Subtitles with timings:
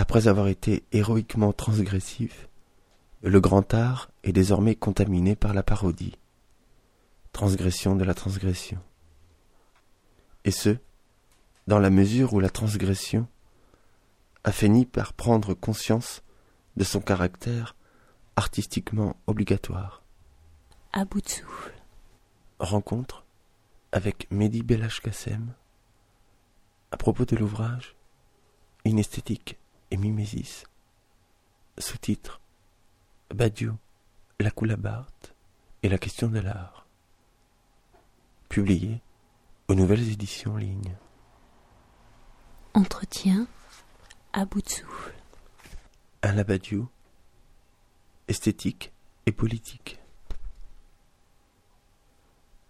[0.00, 2.48] Après avoir été héroïquement transgressif,
[3.20, 6.16] le grand art est désormais contaminé par la parodie,
[7.32, 8.80] transgression de la transgression.
[10.46, 10.78] Et ce,
[11.66, 13.28] dans la mesure où la transgression
[14.42, 16.22] a fini par prendre conscience
[16.78, 17.76] de son caractère
[18.36, 20.02] artistiquement obligatoire.
[20.94, 21.74] À bout de souffle.
[22.58, 23.26] Rencontre
[23.92, 25.52] avec Mehdi Belashkassem
[26.90, 27.96] à propos de l'ouvrage
[28.86, 29.58] Une esthétique
[29.90, 30.64] et mimésis.
[31.78, 32.40] Sous-titre
[33.34, 33.76] Badiou,
[34.38, 35.34] la coulabarte
[35.82, 36.86] et la question de l'art.
[38.48, 39.00] Publié
[39.68, 40.96] aux nouvelles éditions ligne.
[42.74, 43.46] Entretien
[44.32, 45.14] à bout de souffle.
[46.22, 46.88] Un Badiou,
[48.28, 48.92] esthétique
[49.26, 49.98] et politique.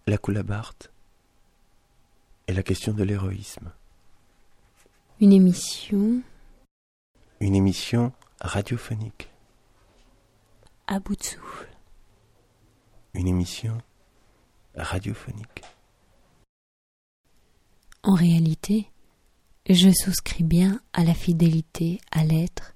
[0.07, 0.91] La coulabarte
[2.47, 3.71] et la question de l'héroïsme.
[5.19, 6.21] Une émission.
[7.41, 9.27] Une émission radiophonique.
[10.85, 11.75] À bout de souffle.
[13.15, 13.79] Une émission
[14.75, 15.63] radiophonique.
[18.03, 18.91] En réalité,
[19.67, 22.75] je souscris bien à la fidélité à l'être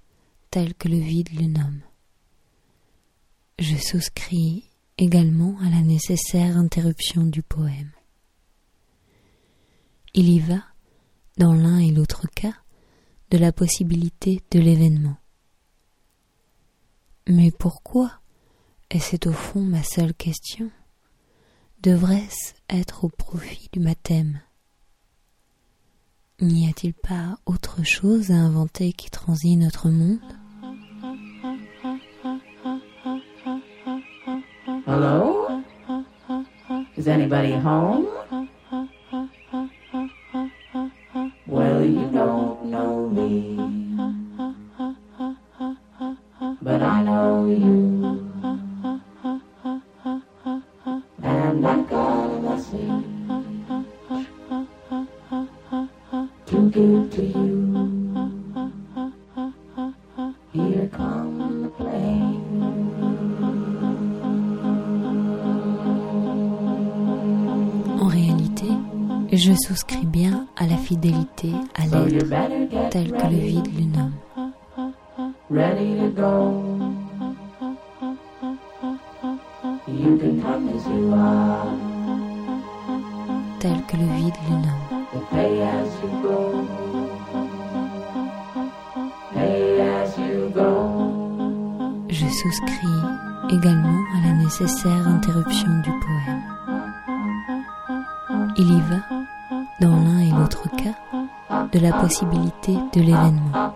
[0.50, 1.82] tel que le vide le nomme.
[3.60, 7.92] Je souscris également à la nécessaire interruption du poème.
[10.16, 10.64] Il y va,
[11.38, 12.56] dans l'un et l'autre cas,
[13.32, 15.18] de la possibilité de l'événement.
[17.28, 18.12] Mais pourquoi,
[18.92, 20.70] et c'est au fond ma seule question,
[21.82, 24.40] devrait-ce être au profit du baptême
[26.42, 30.20] N'y a-t-il pas autre chose à inventer qui transit notre monde?
[34.86, 35.48] Hello?
[36.98, 38.06] Is anybody home?
[43.16, 43.55] Me,
[102.06, 103.74] possibilité de l'événement.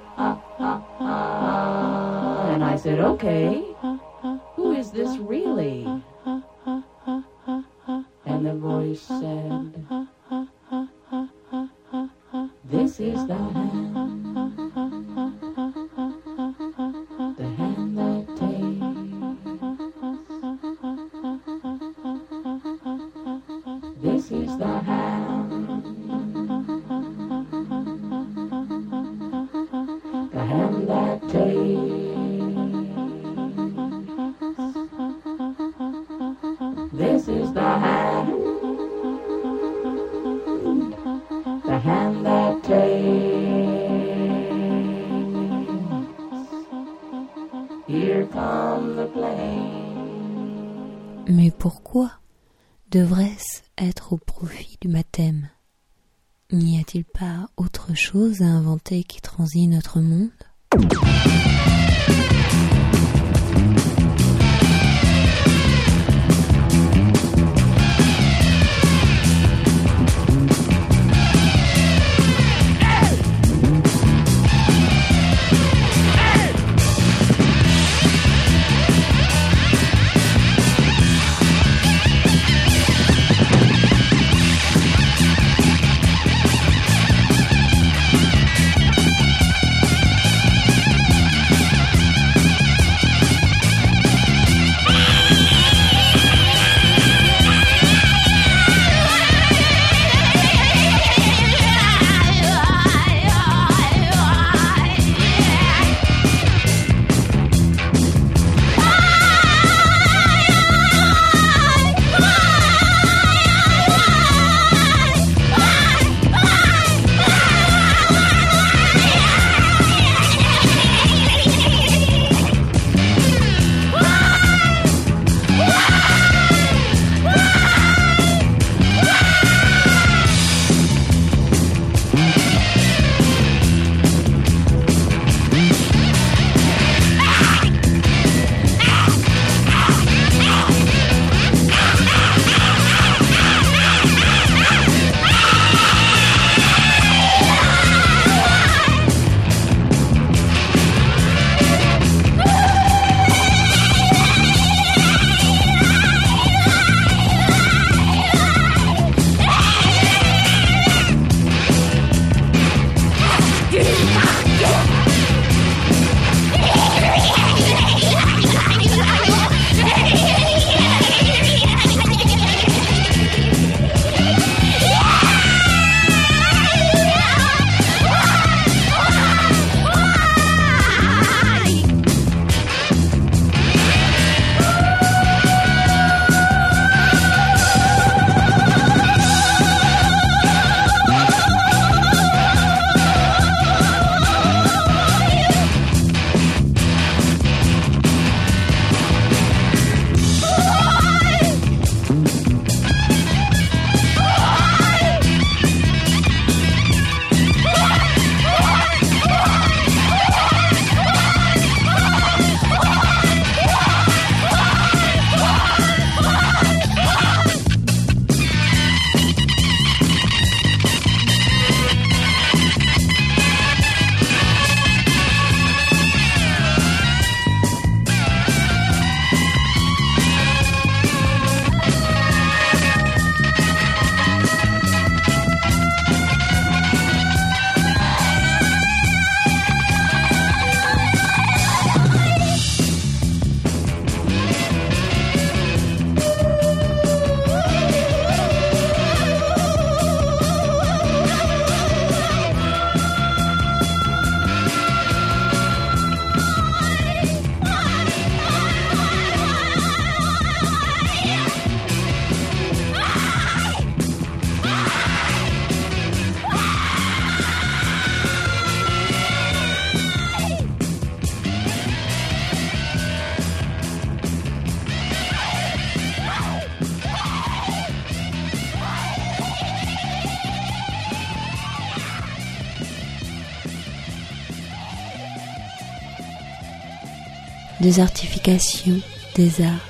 [287.89, 289.01] Désertification
[289.33, 289.89] des arts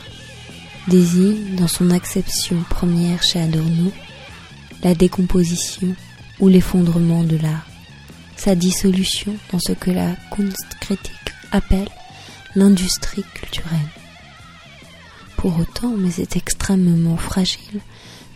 [0.87, 3.91] désigne, dans son acception première chez Adorno,
[4.81, 5.93] la décomposition
[6.39, 7.67] ou l'effondrement de l'art,
[8.37, 11.11] sa dissolution dans ce que la Kunstkritik
[11.51, 11.89] appelle
[12.55, 13.91] l'industrie culturelle.
[15.35, 17.81] Pour autant, mais c'est extrêmement fragile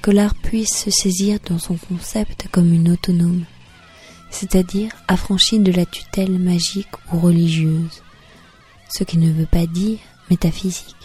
[0.01, 3.45] que l'art puisse se saisir dans son concept comme une autonome,
[4.30, 8.03] c'est-à-dire affranchi de la tutelle magique ou religieuse,
[8.94, 9.98] ce qui ne veut pas dire
[10.30, 10.95] métaphysique.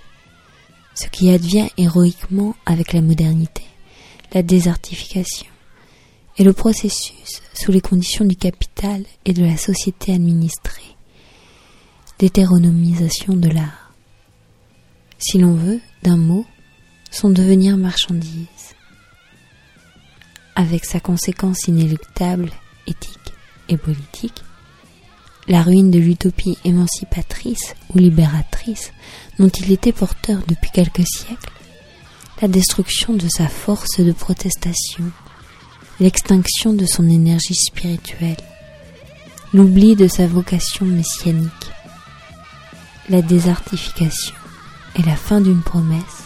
[0.95, 3.63] Ce qui advient héroïquement avec la modernité,
[4.35, 5.47] la désertification,
[6.37, 10.97] et le processus sous les conditions du capital et de la société administrée,
[12.19, 13.93] d'hétéronomisation de l'art.
[15.19, 16.45] Si l'on veut, d'un mot,
[17.11, 18.75] son devenir marchandise,
[20.55, 22.51] avec sa conséquence inéluctable,
[22.87, 23.33] éthique
[23.69, 24.43] et politique,
[25.49, 28.93] la ruine de l'utopie émancipatrice ou libératrice
[29.39, 31.53] dont il était porteur depuis quelques siècles,
[32.43, 35.05] la destruction de sa force de protestation,
[36.01, 38.37] l'extinction de son énergie spirituelle,
[39.55, 41.51] l'oubli de sa vocation messianique,
[43.09, 44.35] la désertification
[44.97, 46.25] et la fin d'une promesse,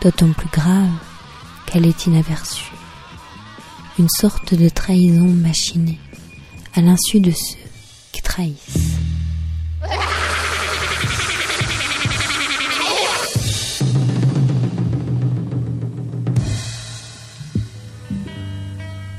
[0.00, 0.88] d'autant plus grave
[1.66, 2.72] qu'elle est inaperçue,
[3.98, 6.00] une sorte de trahison machinée
[6.74, 7.65] à l'insu de ceux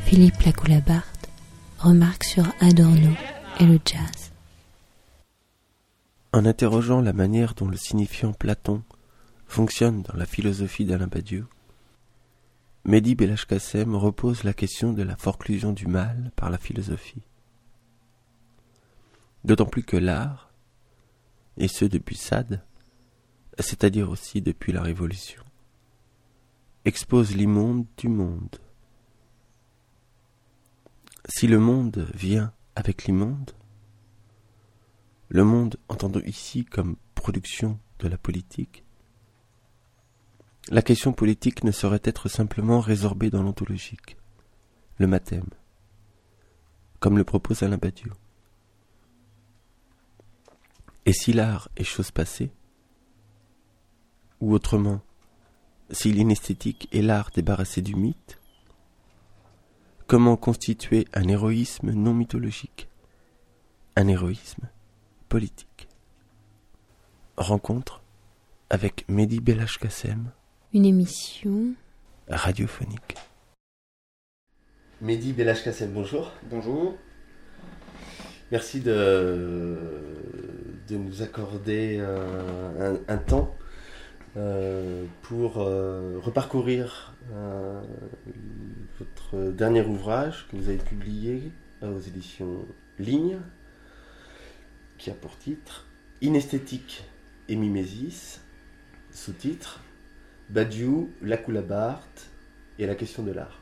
[0.05, 1.29] Philippe Lacoulabarte
[1.79, 3.11] remarque sur Adorno
[3.59, 4.31] et le jazz.
[6.33, 8.83] En interrogeant la manière dont le signifiant Platon
[9.47, 11.45] fonctionne dans la philosophie d'Alain Badiou,
[12.85, 17.23] Mehdi Belashkassem repose la question de la forclusion du mal par la philosophie.
[19.47, 20.51] D'autant plus que l'art,
[21.57, 22.63] et ce depuis Sade,
[23.57, 25.41] c'est-à-dire aussi depuis la Révolution,
[26.85, 28.59] expose l'immonde du monde
[31.29, 33.51] si le monde vient avec l'immonde,
[35.29, 38.83] le monde entendu ici comme production de la politique,
[40.69, 44.17] la question politique ne saurait être simplement résorbée dans l'ontologique,
[44.97, 45.49] le mathème,
[46.99, 48.13] comme le propose Alain Badiou.
[51.07, 52.51] Et si l'art est chose passée,
[54.41, 55.01] ou autrement,
[55.89, 58.37] si l'inesthétique est l'art débarrassé du mythe,
[60.07, 62.87] Comment constituer un héroïsme non mythologique
[63.97, 64.69] Un héroïsme
[65.27, 65.89] politique?
[67.35, 68.01] Rencontre
[68.69, 70.31] avec Mehdi Belashkassem.
[70.73, 71.73] Une émission
[72.29, 73.15] radiophonique.
[75.01, 76.31] Mehdi Belashkassem, bonjour.
[76.49, 76.95] Bonjour.
[78.49, 79.77] Merci de,
[80.87, 83.55] de nous accorder un, un temps
[84.37, 87.81] euh, pour euh, reparcourir euh,
[88.99, 91.51] votre dernier ouvrage que vous avez publié
[91.81, 92.65] aux éditions
[92.99, 93.39] Ligne,
[94.99, 95.87] qui a pour titre
[96.21, 97.03] Inesthétique
[97.49, 98.41] et mimésis,
[99.11, 99.81] sous-titre
[100.49, 102.29] Badiou, la Coulabarte
[102.77, 103.61] et la question de l'art.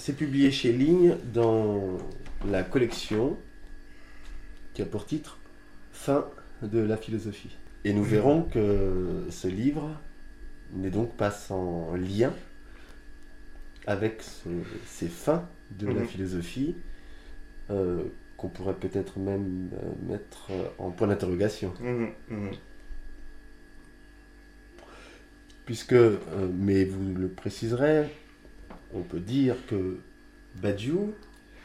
[0.00, 1.98] C'est publié chez Ligne dans
[2.48, 3.36] la collection
[4.72, 5.36] qui a pour titre
[5.92, 6.24] Fin
[6.62, 7.54] de la philosophie.
[7.84, 9.90] Et nous verrons que ce livre
[10.72, 12.32] n'est donc pas sans lien
[13.86, 14.22] avec
[14.86, 16.06] ces fins de la mhm.
[16.06, 16.76] philosophie
[17.68, 18.04] euh,
[18.38, 21.74] qu'on pourrait peut-être même euh, mettre en point d'interrogation.
[21.78, 22.50] Mhm, mhm.
[25.66, 26.16] Puisque, euh,
[26.54, 28.06] mais vous le préciserez,
[28.94, 29.98] on peut dire que
[30.56, 31.14] Badiou,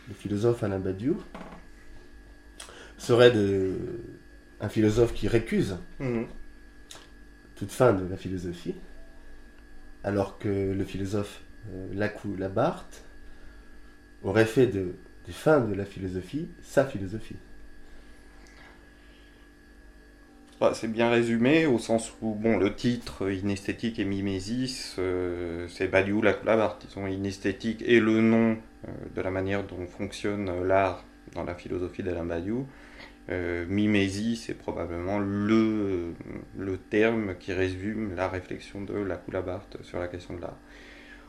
[0.07, 1.21] le philosophe Alain Badiou,
[2.97, 3.73] serait de,
[4.61, 6.27] un philosophe qui récuse mhm.
[7.55, 8.75] toute fin de la philosophie,
[10.03, 11.41] alors que le philosophe
[11.73, 13.03] euh, Lacou Labarthe
[14.23, 14.93] aurait fait de,
[15.25, 17.37] des fins de la philosophie sa philosophie.
[20.61, 25.89] Bah, c'est bien résumé au sens où bon, le titre Inesthétique et Mimésis, euh, c'est
[25.89, 26.87] Badiou Labarthe.
[26.89, 28.57] Ils ont Inesthétique et le nom
[28.87, 32.65] euh, de la manière dont fonctionne l'art dans la philosophie d'Alain Badiou.
[33.29, 36.13] Euh, mimésie, c'est probablement le,
[36.57, 40.57] le terme qui résume la réflexion de la Coulabarte sur la question de l'art.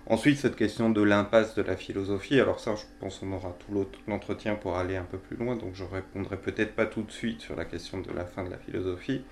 [0.08, 3.86] Ensuite, cette question de l'impasse de la philosophie, alors ça, je pense qu'on aura tout
[4.06, 7.40] l'entretien pour aller un peu plus loin, donc je répondrai peut-être pas tout de suite
[7.40, 9.22] sur la question de la fin de la philosophie.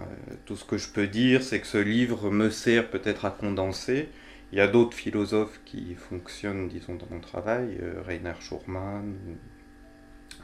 [0.00, 0.04] Euh,
[0.46, 4.08] tout ce que je peux dire, c'est que ce livre me sert peut-être à condenser,
[4.52, 9.16] Il y a d'autres philosophes qui fonctionnent, disons, dans mon travail, euh, Rainer Schurman,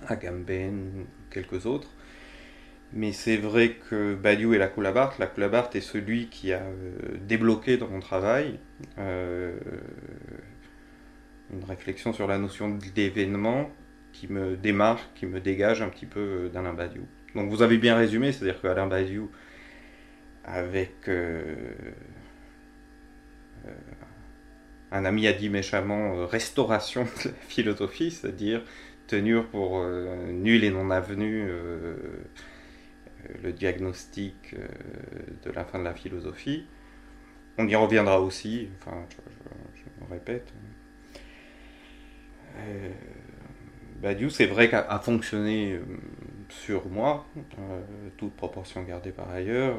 [0.07, 1.91] Agamben, quelques autres.
[2.93, 6.93] Mais c'est vrai que Badiou et la Coulabart, la Coulabart est celui qui a euh,
[7.21, 8.59] débloqué dans mon travail
[8.97, 9.55] euh,
[11.53, 13.71] une réflexion sur la notion d'événement
[14.13, 17.07] qui me démarque, qui me dégage un petit peu euh, d'Alain Badiou.
[17.35, 19.31] Donc vous avez bien résumé, c'est-à-dire qu'Alain Badiou,
[20.45, 21.11] avec
[24.91, 28.63] un ami a dit méchamment restauration de la philosophie, c'est-à-dire
[29.07, 31.51] tenir pour nul et non avenu
[33.43, 34.67] le diagnostic euh,
[35.45, 36.67] de la fin de la philosophie.
[37.59, 39.05] On y reviendra aussi, enfin,
[39.75, 40.53] je, me répète.
[42.57, 42.91] Euh,
[44.01, 45.81] Badiou, c'est vrai qu'a fonctionné
[46.49, 47.27] sur moi,
[48.17, 49.77] toute proportion gardée par ailleurs,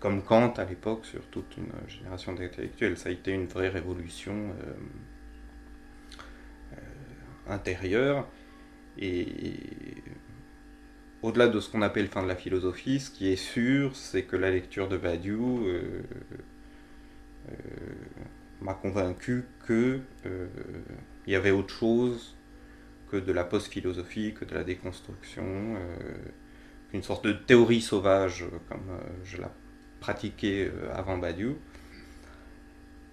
[0.00, 2.96] comme Kant à l'époque sur toute une génération d'intellectuels.
[2.96, 4.52] Ça a été une vraie révolution
[7.48, 8.26] intérieure.
[8.98, 9.26] Et
[11.22, 14.36] au-delà de ce qu'on appelle fin de la philosophie, ce qui est sûr, c'est que
[14.36, 16.02] la lecture de Badiou euh,
[17.50, 17.54] euh,
[18.60, 20.46] m'a convaincu qu'il euh,
[21.26, 22.36] y avait autre chose
[23.10, 25.76] que de la post-philosophie, que de la déconstruction,
[26.90, 29.50] qu'une sorte de théorie sauvage comme je la
[29.98, 31.56] pratiquais avant Badiou,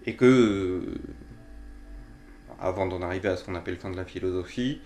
[0.06, 0.84] et que,
[2.60, 4.82] avant d'en arriver à ce qu'on appelle fin de la philosophie,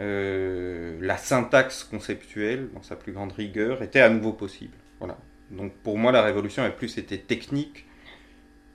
[0.00, 4.76] euh, la syntaxe conceptuelle, dans sa plus grande rigueur, était à nouveau possible.
[4.98, 5.18] Voilà.
[5.50, 7.86] Donc pour moi, la révolution a plus été technique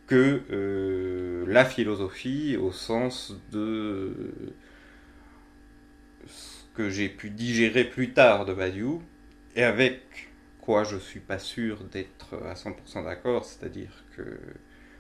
[0.07, 4.33] que euh, la philosophie au sens de
[6.27, 9.01] ce que j'ai pu digérer plus tard de Badiou,
[9.55, 14.37] et avec quoi je suis pas sûr d'être à 100% d'accord, c'est-à-dire que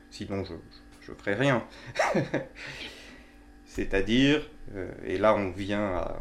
[0.09, 0.53] sinon je,
[1.01, 1.65] je ferai rien.
[3.71, 6.19] C'est-à-dire, euh, et là on vient à,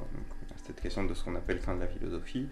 [0.65, 2.47] cette question de ce qu'on appelle fin de la philosophie,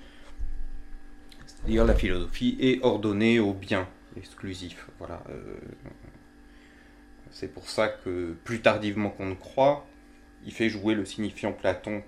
[1.47, 3.87] c'est-à-dire la philosophie est ordonnée au bien
[4.17, 4.89] exclusif.
[4.99, 5.23] Voilà.
[5.31, 5.57] Euh,
[7.31, 9.87] c'est pour ça que plus tardivement qu'on ne croit,
[10.45, 12.03] il fait jouer le signifiant Platon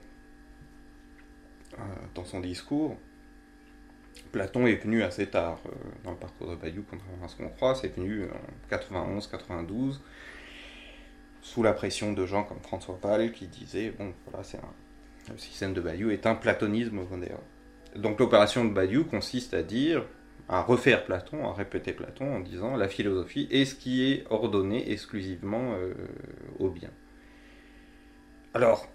[1.75, 1.82] euh,
[2.16, 2.97] dans son discours.
[4.32, 5.61] Platon est venu assez tard
[6.02, 10.00] dans le parcours de Bayou, contrairement à ce qu'on croit, c'est venu en 91-92
[11.42, 14.59] sous la pression de gens comme François Pall qui disait bon voilà c'est
[15.30, 17.40] le système de Badiou est un platonisme moderne.
[17.97, 20.04] Donc l'opération de Badiou consiste à dire
[20.49, 24.90] à refaire Platon, à répéter Platon en disant la philosophie est ce qui est ordonné
[24.90, 25.94] exclusivement euh,
[26.59, 26.90] au bien.
[28.52, 28.88] Alors,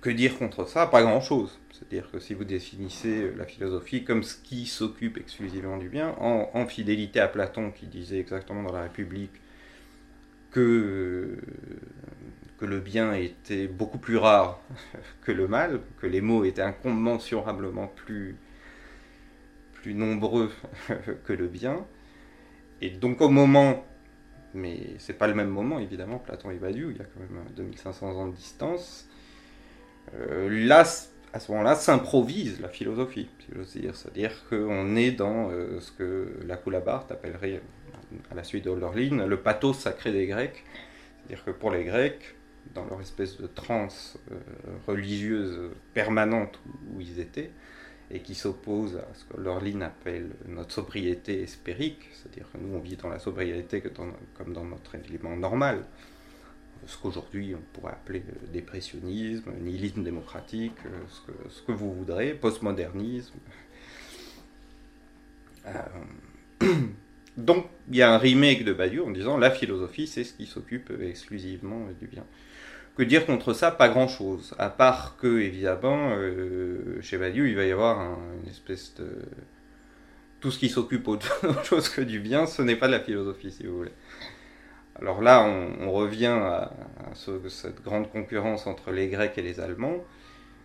[0.00, 0.86] que dire contre ça?
[0.86, 1.58] Pas grand-chose.
[1.72, 6.66] C'est-à-dire que si vous définissez la philosophie comme ce qui s'occupe exclusivement du bien, en,
[6.66, 9.32] fidélité à Platon qui disait exactement dans la République
[10.50, 11.36] que,
[12.60, 14.60] le bien était beaucoup plus rare
[15.22, 18.36] que le mal, que les mots étaient incommensurablement plus,
[19.86, 20.52] nombreux
[21.24, 21.86] que le bien.
[22.82, 23.86] Et donc au moment,
[24.52, 27.44] mais c'est pas le même moment évidemment, Platon et Badiou, il y a quand même
[27.56, 29.08] 2500 ans de distance,
[30.14, 30.84] euh, là,
[31.32, 33.28] à ce moment-là, s'improvise la philosophie,
[33.64, 37.60] c'est-à-dire qu'on est dans euh, ce que la Coulabart appellerait
[38.30, 40.64] à la suite de Hölderlin, le pathos sacré des Grecs.
[41.18, 42.34] C'est-à-dire que pour les Grecs,
[42.74, 44.36] dans leur espèce de transe euh,
[44.86, 46.58] religieuse permanente
[46.94, 47.50] où, ils étaient,
[48.10, 52.80] et qui s'oppose à ce que Hölderlin appelle notre sobriété espérique, c'est-à-dire que nous on
[52.80, 55.84] vit dans la sobriété comme dans notre élément normal,
[56.86, 63.34] ce qu'aujourd'hui on pourrait appeler dépressionnisme, nihilisme démocratique, euh, ce que, que vous voudrez, postmodernisme.
[65.66, 65.82] Euh,
[67.38, 70.44] Donc, il y a un remake de Badiou en disant la philosophie, c'est ce qui
[70.44, 72.24] s'occupe exclusivement du bien.
[72.96, 73.70] Que dire contre ça?
[73.70, 74.56] Pas grand-chose.
[74.58, 79.06] À part que, évidemment, euh, chez Badiou, il va y avoir une espèce de...
[80.40, 83.52] Tout ce qui s'occupe autre chose que du bien, ce n'est pas de la philosophie,
[83.52, 83.92] si vous voulez.
[85.00, 86.72] Alors là, on, revient à,
[87.14, 90.04] cette grande concurrence entre les Grecs et les Allemands.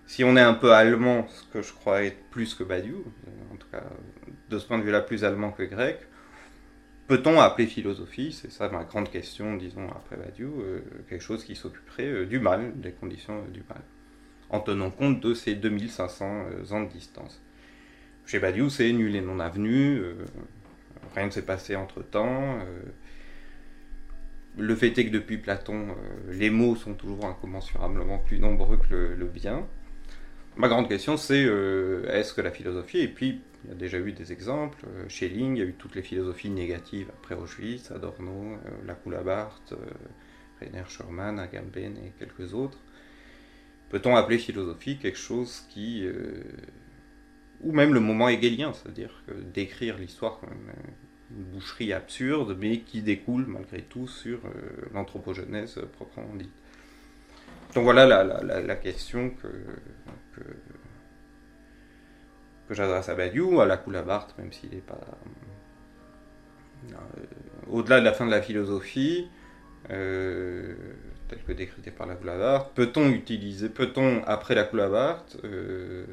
[0.08, 3.04] Si on est un peu allemand, ce que je crois être plus que Badiou,
[3.52, 3.84] en tout cas
[4.50, 6.00] de ce point de vue-là plus allemand que grec,
[7.08, 11.54] Peut-on appeler philosophie, c'est ça ma grande question, disons, après Badiou, euh, quelque chose qui
[11.54, 13.82] s'occuperait euh, du mal, des conditions euh, du mal,
[14.50, 17.42] en tenant compte de ces 2500 ans de distance.
[18.26, 20.02] Chez Badiou, c'est nul et non avenu,
[21.14, 22.60] rien ne s'est passé entre-temps.
[24.58, 25.88] le fait est que depuis Platon,
[26.30, 29.68] les mots sont toujours incommensurablement plus nombreux que le, bien.
[30.58, 33.98] Ma grande question, c'est euh, est-ce que la philosophie, et puis il y a déjà
[33.98, 37.92] eu des exemples, euh, Schelling, il y a eu toutes les philosophies négatives après Auschwitz,
[37.92, 39.76] Adorno, euh, Lacoulabart, euh,
[40.60, 42.80] Rainer Schurman, Agamben et quelques autres.
[43.90, 46.06] Peut-on appeler philosophie quelque chose qui.
[46.06, 46.44] euh,
[47.62, 53.46] ou même le moment hegelien, c'est-à-dire décrire l'histoire comme une, boucherie absurde, mais qui découle
[53.48, 54.50] malgré tout sur euh,
[54.94, 56.52] l'anthropogenèse proprement dite.
[57.74, 59.48] Donc voilà la question que,
[60.36, 60.42] que,
[62.74, 65.00] j'adresse à Badiou, à la Coulabart, même s'il n'est pas.
[66.92, 66.96] euh,
[67.70, 69.28] Au-delà de la fin de la philosophie,
[69.90, 70.76] euh,
[71.28, 76.06] telle que décritée par la Coulabart, peut-on utiliser, peut-on, après la Coulabart, euh,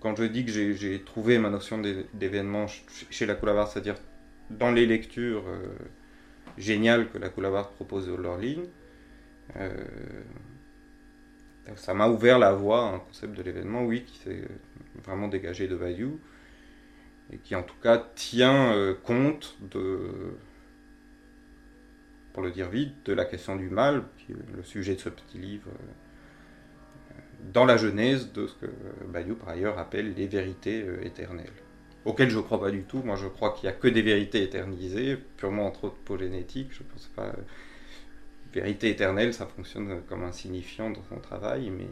[0.00, 3.96] quand je dis que j'ai- trouvé ma notion d'é- d'événement ch- chez la Coulabart, c'est-à-dire
[4.50, 5.66] dans les lectures euh,
[6.58, 8.66] géniales que la Coulabart propose dans leur ligne,
[11.74, 14.42] ça m'a ouvert la voie à un concept de l'événement, oui, qui s'est
[15.04, 16.14] vraiment dégagé de Value
[17.32, 19.98] et qui en tout cas tient euh, compte de,
[22.32, 25.08] pour le dire vite, de la question du mal, qui est le sujet de ce
[25.08, 27.16] petit livre, euh,
[27.52, 28.66] dans la genèse de ce que
[29.08, 31.52] Bayou par ailleurs appelle les vérités euh, éternelles.
[32.04, 33.02] Auxquelles je ne crois pas du tout.
[33.02, 36.68] Moi, je crois qu'il n'y a que des vérités éternisées, purement anthropogénétiques.
[36.70, 37.32] Je pense pas.
[38.56, 41.86] Vérité éternelle, ça fonctionne comme un signifiant dans son travail, mais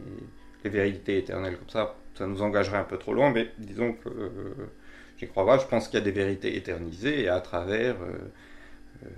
[0.63, 4.09] les vérités éternelles comme ça, ça nous engagerait un peu trop loin, mais disons que
[4.09, 4.53] euh,
[5.17, 8.13] j'y crois pas, je pense qu'il y a des vérités éternisées et à travers euh,
[9.03, 9.09] euh,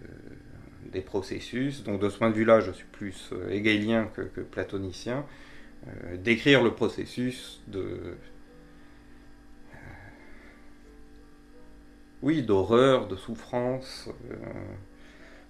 [0.92, 5.26] des processus, donc de ce point de vue-là, je suis plus hegelien que, platonicien,
[6.16, 8.16] décrire le processus de...
[12.22, 14.10] oui, d'horreur, de souffrance,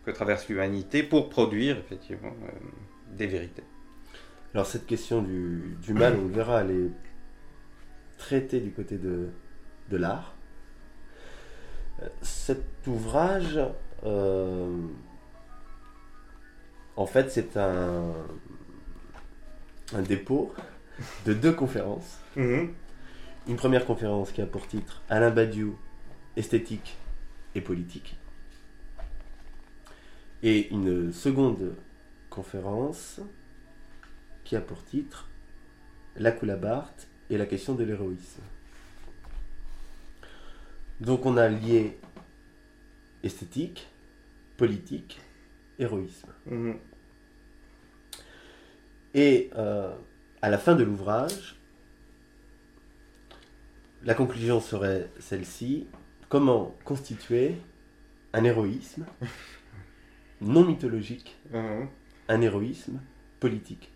[0.07, 2.49] que traverse l'humanité pour produire effectivement euh,
[3.11, 3.63] des vérités.
[4.53, 6.91] Alors cette question du, du mal, on le verra, elle est
[8.17, 9.27] traitée du côté de,
[9.89, 10.33] de l'art.
[12.21, 13.59] Cet ouvrage,
[14.05, 14.77] euh,
[16.95, 18.13] en fait, c'est un,
[19.93, 20.53] un dépôt
[21.25, 22.19] de deux conférences.
[23.47, 25.77] Une première conférence qui a pour titre Alain Badiou,
[26.37, 26.97] esthétique
[27.55, 28.16] et politique.
[30.43, 31.75] Et une seconde
[32.29, 33.19] conférence
[34.43, 35.29] qui a pour titre
[36.15, 36.93] La Coulabart
[37.29, 38.41] et la question de l'héroïsme.
[41.01, 41.99] Donc on a lié
[43.23, 43.87] esthétique,
[44.57, 45.19] politique,
[45.79, 46.31] héroïsme.
[46.45, 46.77] Mhm.
[49.13, 49.95] Et euh,
[50.41, 51.55] à la fin de l'ouvrage,
[54.03, 55.87] la conclusion serait celle-ci.
[56.29, 57.55] Comment constituer
[58.33, 59.05] un héroïsme?
[60.41, 61.87] non mythologique, Mhm.
[62.29, 62.99] un héroïsme
[63.39, 63.91] politique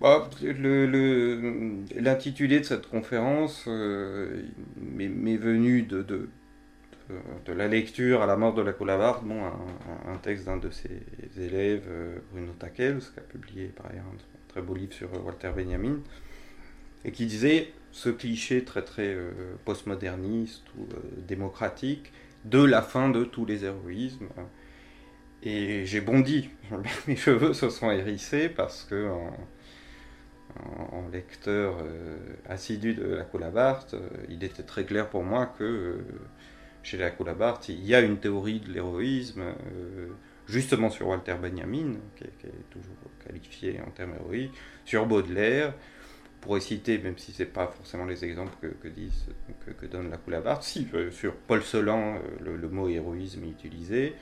[0.00, 4.42] Bah, le- le- L'intitulé de cette conférence euh,
[4.80, 6.28] m'est venu de, de,
[7.10, 10.56] de, de la lecture à la mort de la Coulabarde, bon, un, un texte d'un
[10.56, 11.02] de ses
[11.36, 14.16] élèves, euh, Bruno Taquels, qui a publié par ailleurs un
[14.48, 15.98] très beau livre sur Walter Benjamin,
[17.04, 19.30] et qui disait ce cliché très très euh,
[19.64, 22.12] postmoderniste ou euh, démocratique
[22.44, 24.28] de la fin de tous les héroïsmes.
[25.42, 26.50] Et j'ai bondi,
[27.06, 29.08] mes cheveux se sont hérissés parce que
[30.92, 32.16] en, lecteur euh,
[32.48, 35.96] assidu de la Coulabart, euh, il était très clair pour moi que euh,
[36.82, 39.42] chez la Coulabart, il y a une théorie de l'héroïsme,
[40.46, 42.96] justement sur Walter Benjamin, qui est, toujours
[43.26, 45.74] qualifié en termes héroïques, sur Baudelaire,
[46.40, 49.26] pour citer, même si ce n'est pas forcément les exemples que, disent,
[49.66, 54.14] que, donne la Coulabart, si, sur Paul Celan, le, le mot héroïsme est utilisé.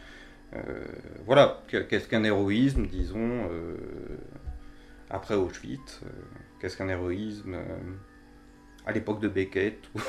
[0.57, 0.85] Euh,
[1.27, 3.77] voilà, qu'est-ce qu'un héroïsme, disons, euh,
[5.11, 6.09] après Auschwitz euh,
[6.61, 7.57] Qu'est-ce qu'un héroïsme
[8.87, 10.01] à l'époque de Beckett ou,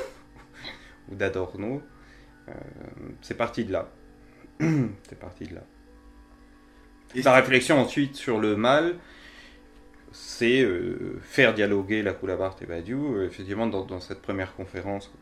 [1.10, 1.82] ou d'Adorno
[3.20, 3.88] C'est parti de là.
[4.60, 5.64] C'est parti de là.
[7.14, 8.96] Et sa réflexion ensuite sur le mal,
[10.12, 13.16] c'est euh, faire dialoguer la Coulabart et Badiou.
[13.16, 15.12] Euh, effectivement, dans, cette première conférence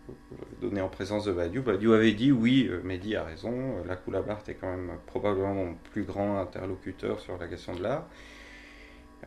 [0.61, 3.97] donnée en présence de Badiou, Badiou avait dit oui, euh, Mehdi a raison, euh, la
[3.97, 8.07] Coulabart est quand même probablement mon plus grand interlocuteur sur la question de l'art.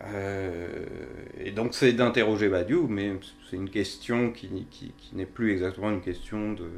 [0.02, 0.86] Euh,
[1.38, 3.12] et donc c'est d'interroger Badiou, mais
[3.50, 4.50] c'est une question qui,
[5.14, 6.70] n'est plus exactement une question de,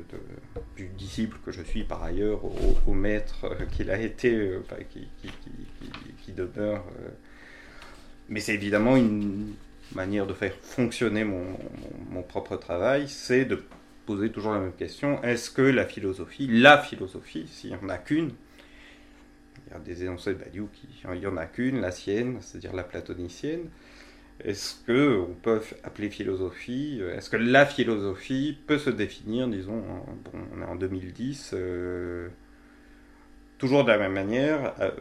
[0.76, 2.41] du disciple que je suis par ailleurs
[2.88, 5.08] au, maître euh, qu'il a été, euh, qui,
[6.24, 6.86] qui, demeure.
[7.00, 7.10] euh.
[8.32, 9.54] Mais c'est évidemment une
[9.94, 13.62] manière de faire fonctionner mon, propre travail, c'est de
[14.06, 17.98] poser toujours la même question est-ce que la philosophie, la philosophie, s'il n'y en a
[17.98, 18.32] qu'une,
[19.67, 22.38] il y a des énoncés de Badiou qui il n'y en a qu'une, la sienne,
[22.39, 23.70] c'est-à-dire la platonicienne.
[24.46, 30.39] est-ce que on peut appeler philosophie Est-ce que la philosophie peut se définir, disons, bon,
[30.56, 32.30] on est en 2010, euh,
[33.58, 34.91] toujours de la même manière, euh,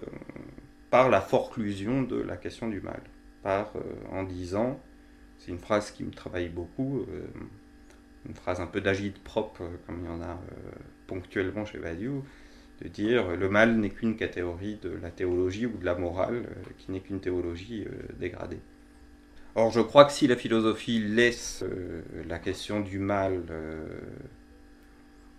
[0.91, 3.01] par la forclusion de la question du mal,
[3.43, 4.81] par euh, en disant,
[5.39, 7.07] c'est une phrase qui me travaille beaucoup,
[8.29, 10.39] une phrase un peu d'agite propre, comme il y en a
[11.07, 12.23] ponctuellement chez Badiou,
[12.83, 16.45] de dire le mal n'est qu'une catégorie de la théologie ou de la morale,
[16.77, 17.87] qui n'est qu'une théologie
[18.19, 18.61] dégradée.
[19.57, 23.99] Or, je crois que si la philosophie laisse euh, la question du mal, euh,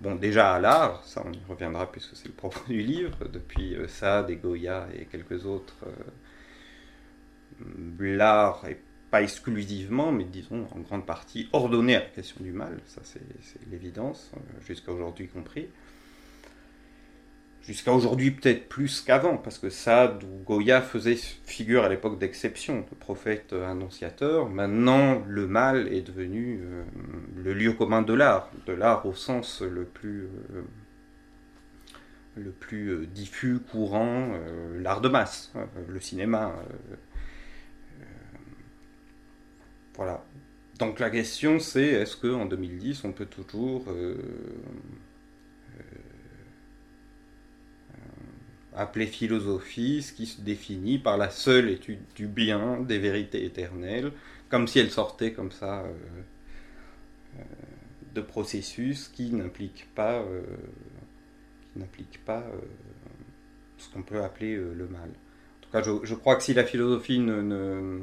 [0.02, 3.76] bon, déjà à l'art, ça on y reviendra puisque c'est le propos du livre, depuis
[3.76, 5.86] euh, Sade et Goya et quelques autres,
[8.00, 12.80] l'art est pas exclusivement, mais disons en grande partie ordonné à la question du mal,
[12.86, 13.21] ça c'est
[13.69, 14.32] l'évidence,
[14.65, 15.67] jusqu'à aujourd'hui compris
[17.63, 22.86] jusqu'à aujourd'hui peut-être plus qu'avant, parce que Sade ou Goya faisaient figure à l'époque d'exception,
[22.89, 24.50] de prophète annonciateur.
[24.50, 26.84] Maintenant, le mal est devenu euh,
[27.43, 30.62] le lieu commun de l'art, de l'art au sens le plus, euh,
[32.36, 34.32] le plus euh, diffus, courant,
[34.80, 35.54] l'art de masse,
[35.88, 36.54] le cinéma.
[39.96, 40.24] Voilà.
[40.80, 43.86] Donc la question c'est est-ce qu'en 2010 on peut toujours
[48.76, 54.12] appelé philosophie, ce qui se définit par la seule étude du bien, des vérités éternelles,
[54.50, 55.94] comme si elle sortait comme ça euh,
[57.40, 57.44] euh,
[58.16, 60.42] de processus qui n'impliquent pas, euh,
[61.98, 62.44] qui pas
[63.78, 65.10] ce qu'on peut appeler le mal.
[65.10, 68.00] En tout cas, je, crois que si la philosophie ne,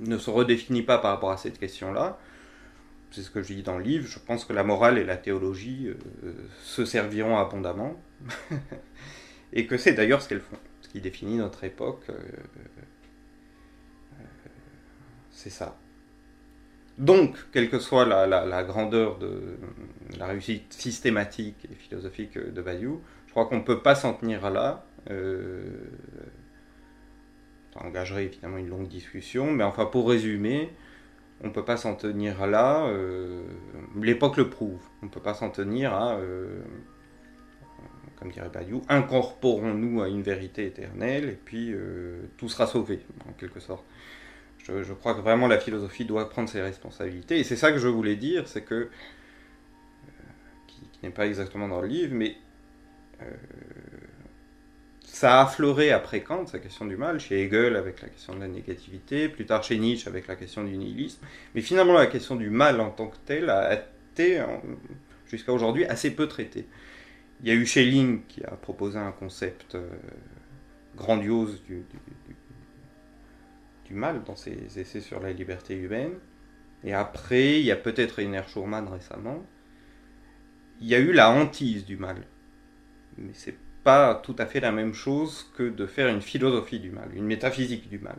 [0.00, 2.18] ne se redéfinit pas par rapport à cette question-là,
[3.10, 5.16] c'est ce que je dis dans le livre, je pense que la morale et la
[5.16, 5.88] théologie
[6.62, 8.00] se serviront abondamment
[9.52, 10.58] et que c'est d'ailleurs ce qu'elles font.
[10.80, 12.14] Ce qui définit notre époque, euh,
[14.18, 14.24] euh,
[15.30, 15.78] c'est ça.
[16.98, 19.56] Donc, quelle que soit la, grandeur de
[20.18, 24.50] la réussite systématique et philosophique de Bayou, je crois qu'on ne peut pas s'en tenir
[24.50, 24.84] là.
[27.76, 30.70] Euh, ça engagerait évidemment une longue discussion, mais enfin, pour résumer,
[31.42, 32.88] on ne peut pas s'en tenir là.
[34.00, 34.80] L'époque le prouve.
[35.02, 36.18] On ne peut pas s'en tenir à
[38.22, 43.32] comme dirait Badiou, incorporons-nous à une vérité éternelle et puis euh, tout sera sauvé, en
[43.32, 43.84] quelque sorte.
[44.64, 47.88] Je, crois que vraiment la philosophie doit prendre ses responsabilités et c'est ça que je
[47.88, 48.88] voulais dire, c'est que, euh,
[50.68, 52.36] qui, n'est pas exactement dans le livre, mais
[53.22, 53.24] euh,
[55.04, 58.40] ça a affleuré après Kant, sa question du mal, chez Hegel avec la question de
[58.40, 62.36] la négativité, plus tard chez Nietzsche avec la question du nihilisme, mais finalement la question
[62.36, 64.42] du mal en tant que tel a été
[65.26, 66.66] jusqu'à aujourd'hui assez peu traitée.
[67.42, 69.88] Il y a eu Schelling qui a proposé un concept euh,
[70.96, 71.84] grandiose du,
[73.90, 76.14] mal dans ses essais sur la liberté humaine.
[76.82, 79.44] Et après, il y a peut-être Rainer Schurman récemment.
[80.80, 82.16] Il y a eu la hantise du mal.
[83.18, 86.90] Mais c'est pas tout à fait la même chose que de faire une philosophie du
[86.90, 88.16] mal, une métaphysique du mal.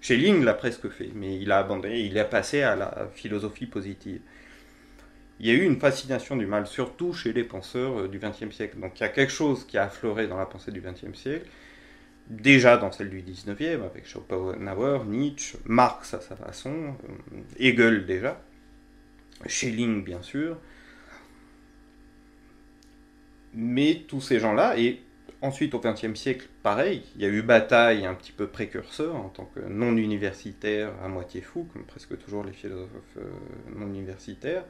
[0.00, 4.20] Schelling l'a presque fait, mais il a abandonné, il est passé à la philosophie positive
[5.42, 8.54] il y a eu une fascination du mal, surtout chez les penseurs euh, du XXe
[8.54, 8.78] siècle.
[8.78, 11.46] Donc il y a quelque chose qui a affleuré dans la pensée du XXe siècle,
[12.28, 16.94] déjà dans celle du XIXe, avec Schopenhauer, Nietzsche, Marx à sa façon,
[17.32, 18.40] euh, Hegel déjà,
[19.46, 20.58] Schelling bien sûr.
[23.54, 25.02] Mais tous ces gens-là, et
[25.42, 29.28] ensuite au XXe siècle, pareil, il y a eu bataille un petit peu précurseur en
[29.28, 32.88] tant que non universitaire à moitié fou, comme presque toujours les philosophes
[33.18, 33.24] euh,
[33.76, 34.64] non universitaires.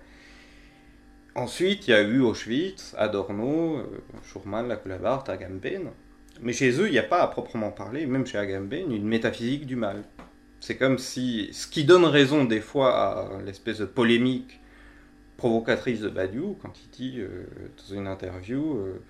[1.34, 3.84] Ensuite, il y a eu Auschwitz, Adorno, euh,
[4.24, 5.90] Schurman, Lacoulabart, Agamben.
[6.40, 9.66] Mais chez eux, il n'y a pas à proprement parler, même chez Agamben, une métaphysique
[9.66, 10.02] du mal.
[10.60, 11.48] C'est comme si.
[11.52, 14.60] Ce qui donne raison des fois à l'espèce de polémique
[15.42, 19.02] provocatrice de Badiou, quand il dit euh, dans une interview euh,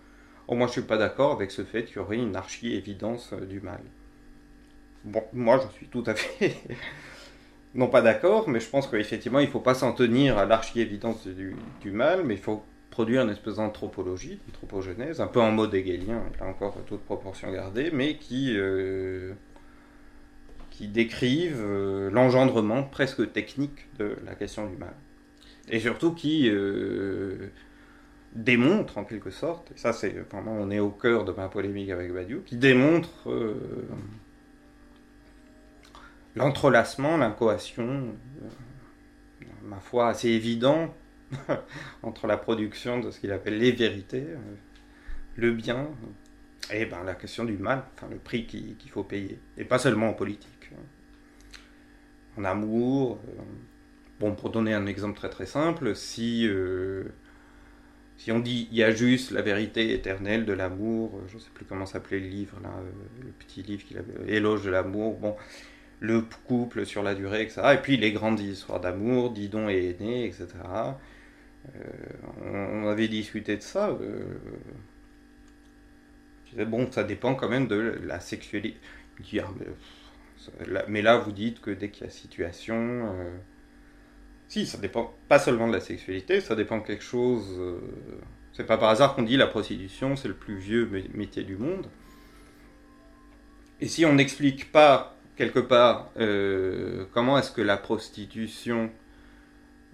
[0.48, 3.60] Oh, moi je suis pas d'accord avec ce fait qu'il y aurait une archi-évidence du
[3.60, 3.82] mal.
[5.04, 6.56] Bon, moi je suis tout à fait
[7.74, 11.26] non pas d'accord, mais je pense qu'effectivement, il ne faut pas s'en tenir à l'archi-évidence
[11.26, 16.22] du, mal, mais il faut produire une espèce d'anthropologie, d'anthropogenèse, un peu en mode hegelien,
[16.40, 19.34] là encore, toute proportion gardée, mais qui, euh,
[20.70, 24.94] qui décrivent euh, l'engendrement presque technique de la question du mal.
[25.68, 27.48] Et surtout qui euh,
[28.34, 31.90] démontre, en quelque sorte, et ça c'est vraiment, on est au cœur de ma polémique
[31.90, 33.28] avec Badiou, qui démontre
[36.36, 40.94] l'entrelacement, l'incoation, euh, ma foi assez évident
[42.02, 44.36] entre la production de ce qu'il appelle les vérités, euh,
[45.36, 45.88] le bien,
[46.72, 50.10] et ben, la question du mal, enfin, le prix qu'il faut payer, et pas seulement
[50.10, 50.70] en politique.
[52.38, 53.18] en amour.
[53.28, 53.42] euh,
[54.22, 57.04] bon, pour donner un exemple très très simple, si, euh,
[58.28, 61.50] on dit il y a juste la vérité éternelle de l'amour, euh, je ne sais
[61.52, 65.18] plus comment s'appelait le livre, là, euh, le petit livre qu'il avait, Éloge de l'amour,
[65.18, 65.36] bon,
[65.98, 67.62] le couple sur la durée, etc.
[67.74, 70.46] Et puis les grandes histoires d'amour, Didon et Aîné, etc.
[72.44, 73.96] On, avait discuté de ça.
[76.46, 78.78] je disais, bon, ça dépend quand même de la sexualité.
[79.30, 83.14] Mais, mais là, vous dites que dès qu'il y a situation.
[84.52, 87.46] Si, ça dépend pas seulement de la sexualité, ça dépend de quelque chose.
[87.58, 87.78] euh,
[88.52, 91.56] C'est pas par hasard qu'on dit la prostitution, c'est le plus vieux mé- métier du
[91.56, 91.86] monde.
[93.80, 98.90] Et si on n'explique pas, quelque part, euh, comment est-ce que la prostitution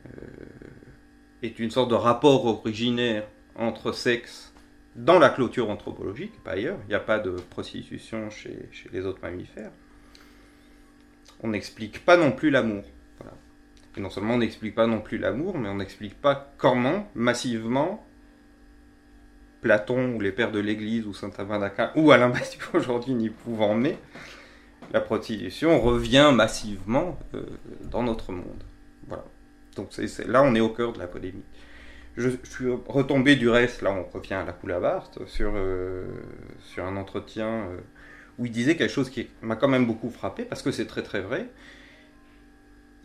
[0.07, 0.11] euh,
[1.45, 4.53] est une sorte de rapport originaire entre sexe
[4.97, 8.59] dans la clôture anthropologique, pas ailleurs, il n'y a pas de prostitution chez
[8.93, 9.71] les autres mammifères,
[11.45, 12.83] on n'explique pas non plus l'amour.
[13.99, 18.05] Non seulement on n'explique pas non plus l'amour, mais on n'explique pas comment, massivement,
[19.61, 23.75] Platon ou les pères de l'Église ou Saint d'Aquin ou Alain Badiou aujourd'hui n'y pouvant
[23.75, 23.97] mais
[24.93, 27.43] la prostitution revient massivement euh,
[27.91, 28.63] dans notre monde.
[29.07, 29.25] Voilà.
[29.77, 29.91] Donc
[30.27, 31.45] là on est au cœur de la polémique.
[32.17, 36.07] Je, je suis retombé du reste, là on revient à la Coulabarte, sur, euh,
[36.63, 37.77] sur un entretien euh,
[38.39, 41.03] où il disait quelque chose qui m'a quand même beaucoup frappé, parce que c'est très
[41.03, 41.49] très vrai.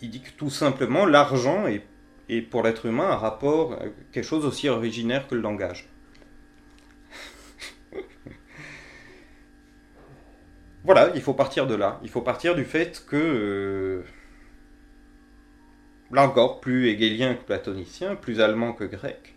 [0.01, 3.77] Il dit que tout simplement l'argent est, pour l'être humain un rapport,
[4.11, 5.89] quelque chose aussi originaire que le langage.
[10.85, 11.97] Voilà, il faut partir de là.
[12.03, 14.03] Il faut partir du fait que, euh,
[16.11, 19.33] là encore, plus hegelien que platonicien, plus allemand que grec.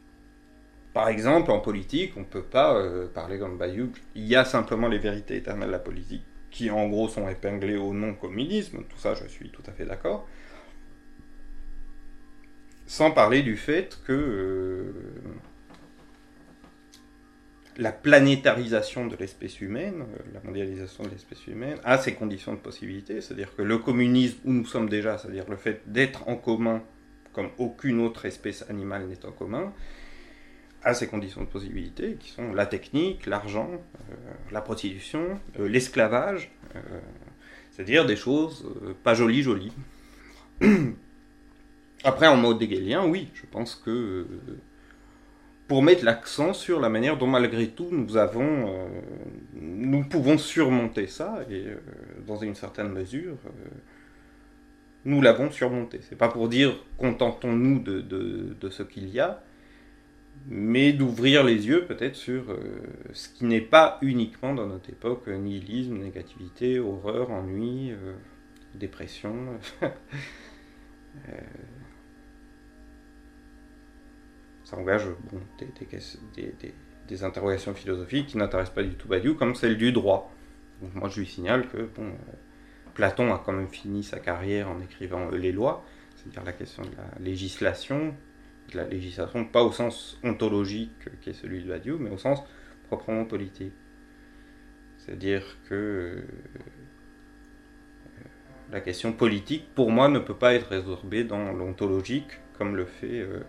[0.96, 3.92] Par exemple, en politique, on ne peut pas euh, parler comme Bayou.
[4.14, 7.76] Il y a simplement les vérités éternelles de la politique, qui en gros sont épinglées
[7.76, 8.78] au non-communisme.
[8.88, 10.26] Tout ça, je suis tout à fait d'accord.
[12.86, 14.92] Sans parler du fait que euh,
[17.76, 22.58] la planétarisation de l'espèce humaine, euh, la mondialisation de l'espèce humaine, a ses conditions de
[22.58, 23.20] possibilité.
[23.20, 26.80] C'est-à-dire que le communisme où nous sommes déjà, c'est-à-dire le fait d'être en commun
[27.32, 29.74] comme aucune autre espèce animale n'est en commun,
[30.84, 34.14] a ses conditions de possibilité qui sont la technique, l'argent, euh,
[34.52, 36.52] la prostitution, l'esclavage,
[37.72, 38.66] c'est-à-dire des choses
[39.02, 39.72] pas jolies jolies.
[42.06, 44.26] Après, en mode hegelien, oui, je pense que euh,
[45.66, 48.86] pour mettre l'accent sur la manière dont malgré tout nous avons, euh,
[49.54, 51.80] nous pouvons surmonter ça et euh,
[52.24, 53.34] dans une certaine mesure,
[55.04, 55.98] nous l'avons surmonté.
[56.08, 59.42] C'est pas pour dire contentons-nous de, de, de ce qu'il y a,
[60.46, 62.56] mais d'ouvrir les yeux peut-être sur
[63.12, 67.90] ce qui n'est pas uniquement dans notre époque nihilisme, négativité, horreur, ennui,
[68.76, 69.58] dépression.
[74.66, 75.04] ça engage
[77.06, 80.32] des, interrogations philosophiques qui n'intéressent pas du tout Badiou, comme celle du droit.
[80.82, 82.10] Donc moi je lui signale que euh,
[82.92, 85.84] Platon a quand même fini sa carrière en écrivant euh, les lois,
[86.16, 88.12] c'est-à-dire la question de la législation,
[88.72, 92.42] de la législation pas au sens ontologique qui est celui de Badiou, mais au sens
[92.88, 93.72] proprement politique.
[94.98, 96.22] C'est-à-dire que euh,
[98.72, 103.20] la question politique, pour moi, ne peut pas être résorbée dans l'ontologique, comme le fait
[103.20, 103.40] euh,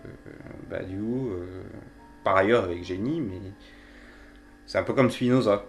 [0.70, 1.62] Badiou, euh,
[2.24, 3.40] par ailleurs avec génie, mais
[4.66, 5.66] c'est un peu comme Spinoza.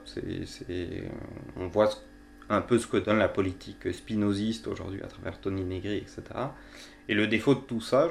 [1.56, 1.90] On voit
[2.50, 6.22] un peu ce que donne la politique spinoziste aujourd'hui à travers Tony Negri, etc.
[7.08, 8.10] Et le défaut de tout ça,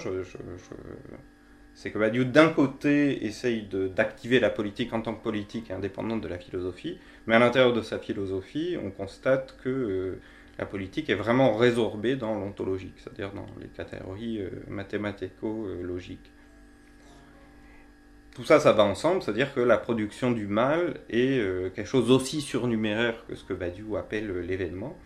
[1.74, 6.28] c'est que Badiou, d'un côté, essaye d'activer la politique en tant que politique indépendante de
[6.28, 10.20] la philosophie, mais à l'intérieur de sa philosophie, on constate que euh,
[10.58, 16.32] la politique est vraiment résorbée dans l'ontologique, c'est-à-dire dans les catégories euh, mathématico-logiques.
[18.34, 22.10] Tout ça, ça va ensemble, c'est-à-dire que la production du mal est euh, quelque chose
[22.10, 24.98] aussi surnuméraire que ce que Badiou appelle euh, l'événement.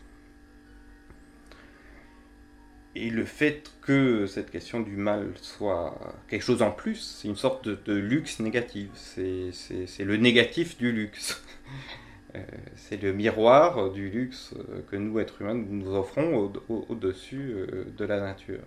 [2.94, 7.36] Et le fait que cette question du mal soit quelque chose en plus, c'est une
[7.36, 8.90] sorte de, de luxe négatif.
[8.94, 11.42] C'est, le négatif du luxe.
[12.34, 12.40] Euh,
[12.76, 17.52] c'est le miroir du luxe euh, que nous, êtres humains, nous offrons au- au- au-dessus
[17.54, 18.60] euh, de la nature.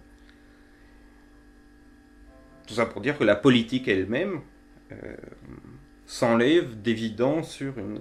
[2.68, 4.42] Tout ça pour dire que la politique elle-même
[6.06, 8.00] s'enlève d'évidence sur une,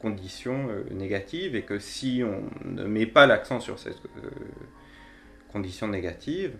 [0.00, 3.98] condition négative et que si on ne met pas l'accent sur cette
[5.52, 6.52] condition négative,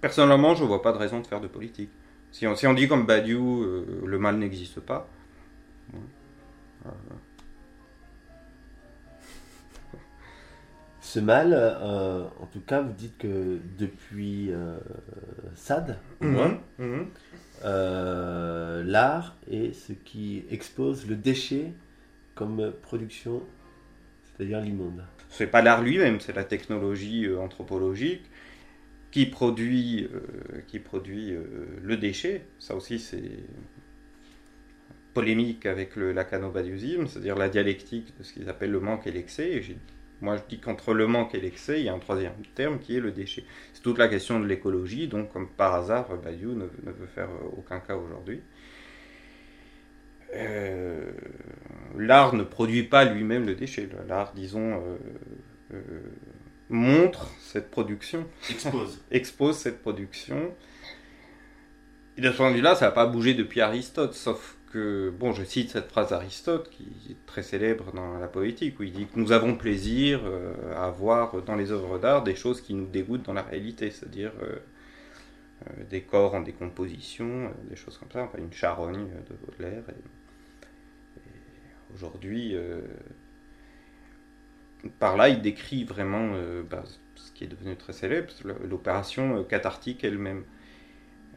[0.00, 1.90] personnellement je vois pas de raison de faire de politique.
[2.30, 5.08] Si on, si on dit comme Badiou, euh, le mal n'existe pas,
[5.92, 5.98] ouais.
[6.86, 6.90] Euh,
[11.00, 14.76] ce mal, euh, en tout cas, vous dites que depuis euh,
[15.54, 17.06] Sade, Mhm.
[17.64, 21.72] euh, l'art est ce qui expose le déchet
[22.34, 23.42] comme production,
[24.24, 25.02] c'est-à-dire l'immonde.
[25.30, 28.24] C'est pas l'art lui-même, c'est la technologie anthropologique
[29.10, 31.42] qui produit, euh, qui produit euh,
[31.82, 32.42] le déchet.
[32.58, 33.22] Ça aussi, c'est
[35.14, 39.62] polémique avec le lacanobadiusme, c'est-à-dire la dialectique de ce qu'ils appellent le manque et l'excès.
[40.20, 42.96] Moi, je dis qu'entre le manque et l'excès, il y a un troisième terme qui
[42.96, 43.44] est le déchet.
[43.72, 47.56] C'est toute la question de l'écologie, donc comme par hasard, Badiou ne, veut faire euh,
[47.56, 48.40] aucun cas aujourd'hui.
[51.96, 53.88] L'art ne produit pas lui-même le déchet.
[54.08, 54.82] L'art, disons,
[56.70, 59.00] montre cette production Expose.
[59.10, 60.52] expose cette production.
[62.16, 65.32] Et de ce point de vue-là, ça n'a pas bougé depuis Aristote, sauf que, bon,
[65.32, 69.06] je cite cette phrase d'Aristote, qui est très célèbre dans la poétique, où il dit
[69.06, 72.86] que nous avons plaisir euh, à voir dans les œuvres d'art des choses qui nous
[72.86, 74.56] dégoûtent dans la réalité, c'est-à-dire euh,
[75.66, 79.84] euh, des corps en décomposition, des choses comme ça, enfin une charogne de Baudelaire.
[79.88, 82.56] Et, et aujourd'hui,
[84.98, 86.84] par là, il décrit vraiment euh, bah,
[87.16, 88.32] ce qui est devenu très célèbre,
[88.68, 90.44] l'opération euh, cathartique elle-même.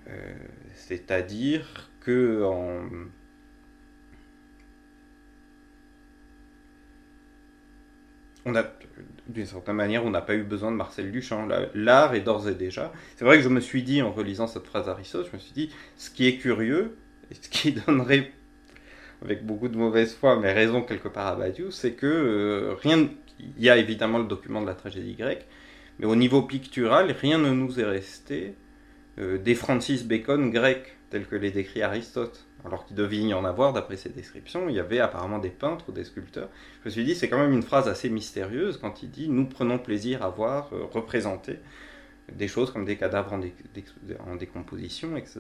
[0.08, 0.34] Euh,
[0.76, 2.42] C'est-à-dire que
[8.46, 8.64] on a,
[9.28, 11.46] d'une certaine manière, on n'a pas eu besoin de Marcel Duchamp.
[11.46, 12.92] La- L'art est d'ores et déjà.
[13.16, 15.54] C'est vrai que je me suis dit, en relisant cette phrase d'Aristote, je me suis
[15.54, 16.98] dit, ce qui est curieux,
[17.30, 18.32] et ce qui donnerait,
[19.24, 23.10] avec beaucoup de mauvaise foi, mais raison quelque part à Badiou, c'est que euh, rien.
[23.58, 25.46] Il y a évidemment le document de la tragédie grecque,
[26.00, 28.56] mais au niveau pictural, rien ne nous est resté
[29.20, 32.48] euh, des Francis Bacon grecs, tels que les décrit Aristote.
[32.64, 35.86] Alors qu'il devait y en avoir, d'après ses descriptions, il y avait apparemment des peintres
[35.90, 36.50] ou des sculpteurs.
[36.82, 39.46] Je me suis dit, c'est quand même une phrase assez mystérieuse quand il dit Nous
[39.48, 41.58] prenons plaisir à voir euh, représenter
[42.32, 43.42] des choses comme des cadavres en,
[44.32, 45.40] en décomposition, etc.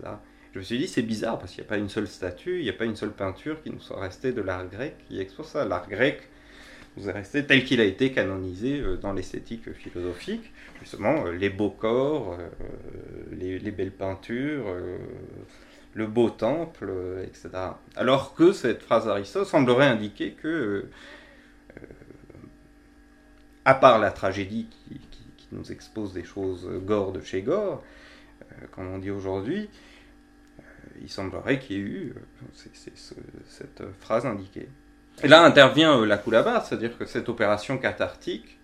[0.53, 2.63] Je me suis dit, c'est bizarre parce qu'il n'y a pas une seule statue, il
[2.63, 5.47] n'y a pas une seule peinture qui nous soit restée de l'art grec qui expose
[5.47, 5.63] ça.
[5.63, 6.27] L'art grec
[6.97, 10.51] nous est resté tel qu'il a été canonisé euh, dans l'esthétique philosophique.
[10.81, 12.49] Justement, euh, les beaux corps, euh,
[13.31, 14.65] les, les belles peintures,
[15.93, 16.91] le beau temple,
[17.23, 17.49] etc.
[17.95, 20.85] Alors que cette phrase d'Aristote semblerait indiquer que,
[23.65, 24.99] à part la tragédie qui,
[25.53, 27.83] nous expose des choses gore de chez gore,
[28.71, 29.69] comme on dit aujourd'hui,
[31.01, 32.13] il semblerait qu'il y ait eu
[33.49, 34.69] cette phrase indiquée.
[35.23, 38.59] Et là intervient euh, la coulabar, c'est-à-dire que cette opération cathartique,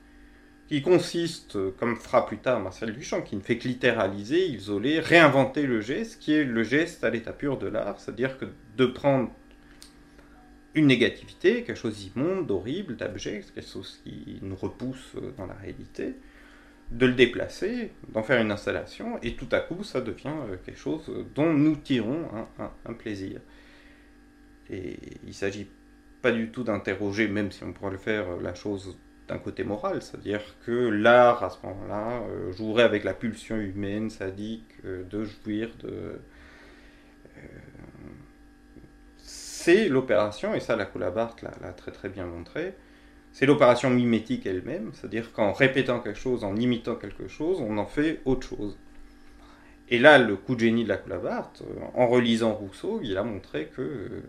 [0.68, 4.99] qui consiste, euh, comme fera plus tard Marcel Duchamp, qui ne fait que littéraliser, isoler,
[4.99, 8.45] réinventer le geste, qui est le geste à l'état pur de l'art, c'est-à-dire que
[8.78, 9.32] de prendre
[10.76, 15.55] une négativité, quelque chose d'immonde, d'horrible, d'abject, quelque chose qui nous repousse euh, dans la
[15.55, 16.16] réalité,
[16.91, 20.34] de le déplacer, d'en faire une installation, et tout à coup, ça devient
[20.66, 23.41] quelque chose dont nous tirons un, un- un plaisir.
[24.70, 25.68] Et il s'agit
[26.32, 28.97] du tout d'interroger, même si on pourrait le faire, la chose
[29.28, 34.09] d'un côté moral, c'est-à-dire que l'art, à ce moment-là, euh, jouerait avec la pulsion humaine,
[34.09, 35.89] sadique, de jouir, de...
[35.89, 37.41] euh,
[39.17, 42.73] c'est l'opération, et ça la Coulabart l'a l'a très très bien montré,
[43.34, 47.86] c'est l'opération mimétique elle-même, c'est-à-dire qu'en répétant quelque chose, en imitant quelque chose, on en
[47.86, 48.78] fait autre chose.
[49.89, 53.23] Et là, le coup de génie de la Coulabart, euh, en relisant Rousseau, il a
[53.23, 54.21] montré que, euh,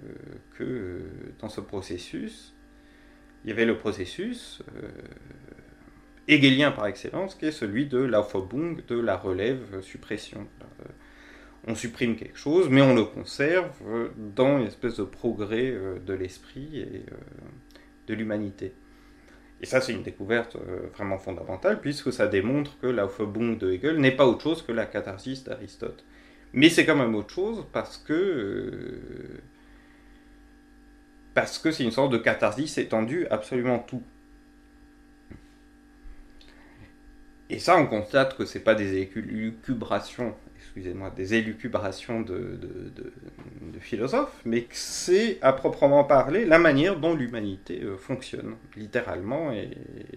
[0.60, 1.00] euh,
[1.40, 2.54] dans ce processus,
[3.44, 4.62] il y avait le processus
[6.28, 10.46] euh, par excellence, qui est celui de l'Aufhebung, de la relève-suppression.
[10.60, 10.84] Euh,
[11.66, 13.72] on supprime quelque chose, mais on le conserve
[14.16, 15.74] dans une espèce de progrès
[16.06, 17.02] de l'esprit et
[18.06, 18.72] de l'humanité.
[19.60, 23.98] Et ça, c'est une découverte euh, vraiment fondamentale, puisque ça démontre que l'Aufhebung de Hegel
[23.98, 26.04] n'est pas autre chose que la catharsis d'Aristote.
[26.52, 29.40] Mais c'est quand même autre chose parce que euh,
[31.34, 34.02] parce que c'est une sorte de catharsis étendue absolument tout.
[37.50, 40.34] Et ça, on constate que c'est pas des élucubrations,
[40.78, 42.58] excusez-moi, des élucubrations de,
[43.80, 49.70] philosophes, mais que c'est à proprement parler la manière dont l'humanité euh, fonctionne, littéralement et,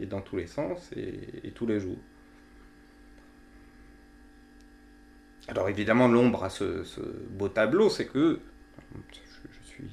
[0.05, 1.97] dans tous les sens et, tous les jours.
[5.47, 6.83] Alors évidemment, l'ombre à ce,
[7.29, 8.39] beau tableau, c'est que
[9.11, 9.19] je,
[9.51, 9.85] je suis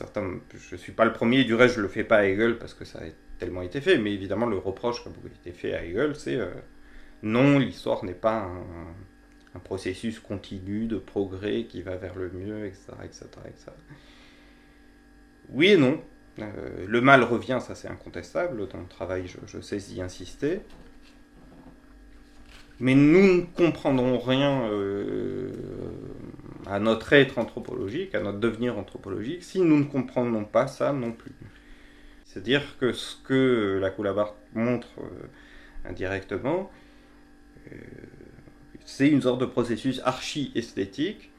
[0.70, 1.44] je suis pas le premier.
[1.44, 3.02] Du reste, je le fais pas à Hegel parce que ça a
[3.38, 3.98] tellement été fait.
[3.98, 6.48] Mais évidemment, le reproche qui a beaucoup été fait à Hegel, c'est euh,
[7.22, 8.94] non, l'histoire n'est pas un,
[9.54, 13.72] un processus continu de progrès qui va vers le mieux, etc., etc., etc.
[15.50, 16.00] Oui et non.
[16.40, 20.60] Euh, le mal revient, ça c'est incontestable, dans le travail je, sais y insister.
[22.80, 25.50] Mais nous ne comprendrons rien euh,
[26.66, 31.10] à notre être anthropologique, à notre devenir anthropologique, si nous ne comprenons pas ça non
[31.10, 31.32] plus.
[32.24, 36.70] C'est-à-dire que ce que la Coulabart montre euh, indirectement,
[38.90, 41.30] c'est une sorte de processus archi-esthétique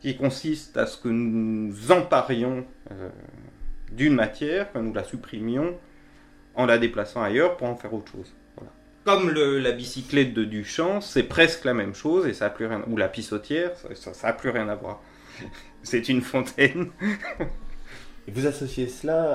[0.00, 3.10] qui consiste à ce que nous emparions euh,
[3.92, 5.76] d'une matière, que nous la supprimions
[6.54, 8.32] en la déplaçant ailleurs pour en faire autre chose.
[8.56, 8.72] Voilà.
[9.04, 12.64] Comme le- la bicyclette de Duchamp, c'est presque la même chose, et ça a plus
[12.66, 15.02] rien, ou la pissotière, ça- ça ça a plus rien à voir.
[15.82, 16.90] C'est une fontaine.
[18.26, 19.34] Et vous associez cela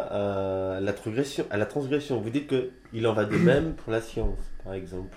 [0.78, 1.45] à la transgression.
[1.51, 2.20] À la transgression.
[2.20, 5.16] Vous dites que il en va de même pour la science, par exemple.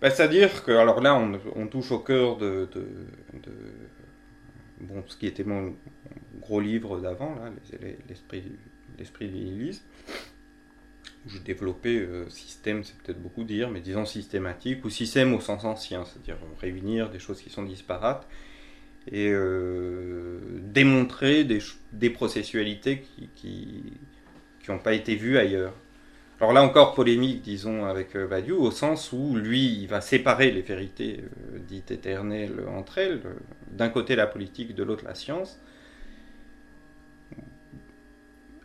[0.00, 1.14] Bah, C'est-à-dire que, alors là,
[1.56, 2.86] on, touche au cœur de, de,
[4.80, 5.74] bon, ce qui était mon
[6.40, 7.36] gros livre d'avant,
[8.08, 9.82] l'esprit nihilisme,
[11.26, 15.40] où je développais euh, système, c'est peut-être beaucoup dire, mais disons systématique, ou système au
[15.40, 18.28] sens ancien, c'est-à-dire réunir des choses qui sont disparates
[19.10, 21.60] et euh, démontrer des,
[21.92, 23.84] des processualités qui qui
[24.62, 25.74] qui n'ont pas été vues ailleurs.
[26.40, 30.50] Alors là encore polémique, disons, avec euh, Badiou, au sens où lui, il va séparer
[30.50, 31.20] les vérités
[31.54, 33.20] euh, dites éternelles entre elles,
[33.70, 35.60] d'un côté la politique, de l'autre la science.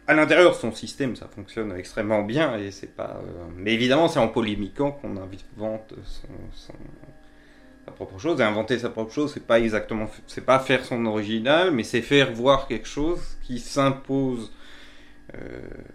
[0.07, 3.21] À l'intérieur son système, ça fonctionne extrêmement bien, et c'est pas.
[3.23, 6.73] euh, Mais évidemment, c'est en polémiquant qu'on invente son, son-
[7.85, 8.39] sa propre chose.
[8.39, 12.01] Et inventer sa propre chose, c'est pas exactement, c'est pas faire son original, mais c'est
[12.01, 14.51] faire voir quelque chose qui s'impose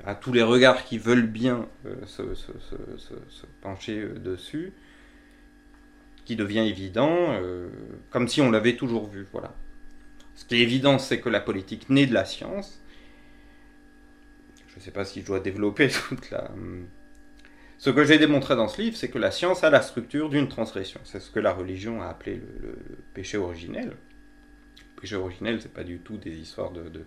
[0.08, 2.22] à tous les regards qui veulent bien euh, se,
[3.60, 4.72] pencher euh, dessus,
[6.24, 7.68] qui devient évident, euh,
[8.10, 9.26] comme si on l'avait toujours vu.
[9.32, 9.54] Voilà.
[10.34, 12.82] Ce qui est évident, c'est que la politique naît de la science.
[14.68, 16.50] Je ne sais pas si je dois développer toute la.
[16.52, 16.86] hum,
[17.76, 20.48] Ce que j'ai démontré dans ce livre, c'est que la science a la structure d'une
[20.48, 21.00] transgression.
[21.04, 22.78] C'est ce que la religion a appelé le,
[23.12, 23.88] péché originel.
[24.96, 27.04] Le péché originel, c'est pas du tout des histoires de, de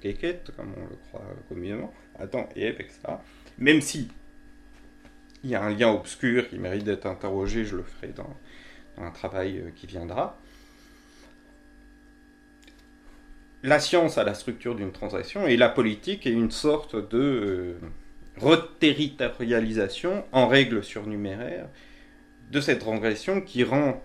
[0.56, 1.92] comme on le croit communément.
[2.22, 3.22] Attends, et avec ça.
[3.58, 4.10] Même si
[5.44, 8.36] il y a un lien obscur qui mérite d'être interrogé, je le ferai dans,
[8.98, 10.38] un travail euh, qui viendra.
[13.64, 17.76] La science a la structure d'une transaction et la politique est une sorte de euh,
[18.38, 21.68] reterritorialisation en règle surnuméraire
[22.50, 24.04] de cette transgression qui rend,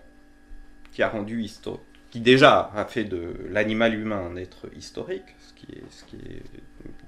[0.92, 5.54] qui a rendu historique, qui déjà a fait de l'animal humain un être historique, ce
[5.54, 6.42] qui est, ce qui est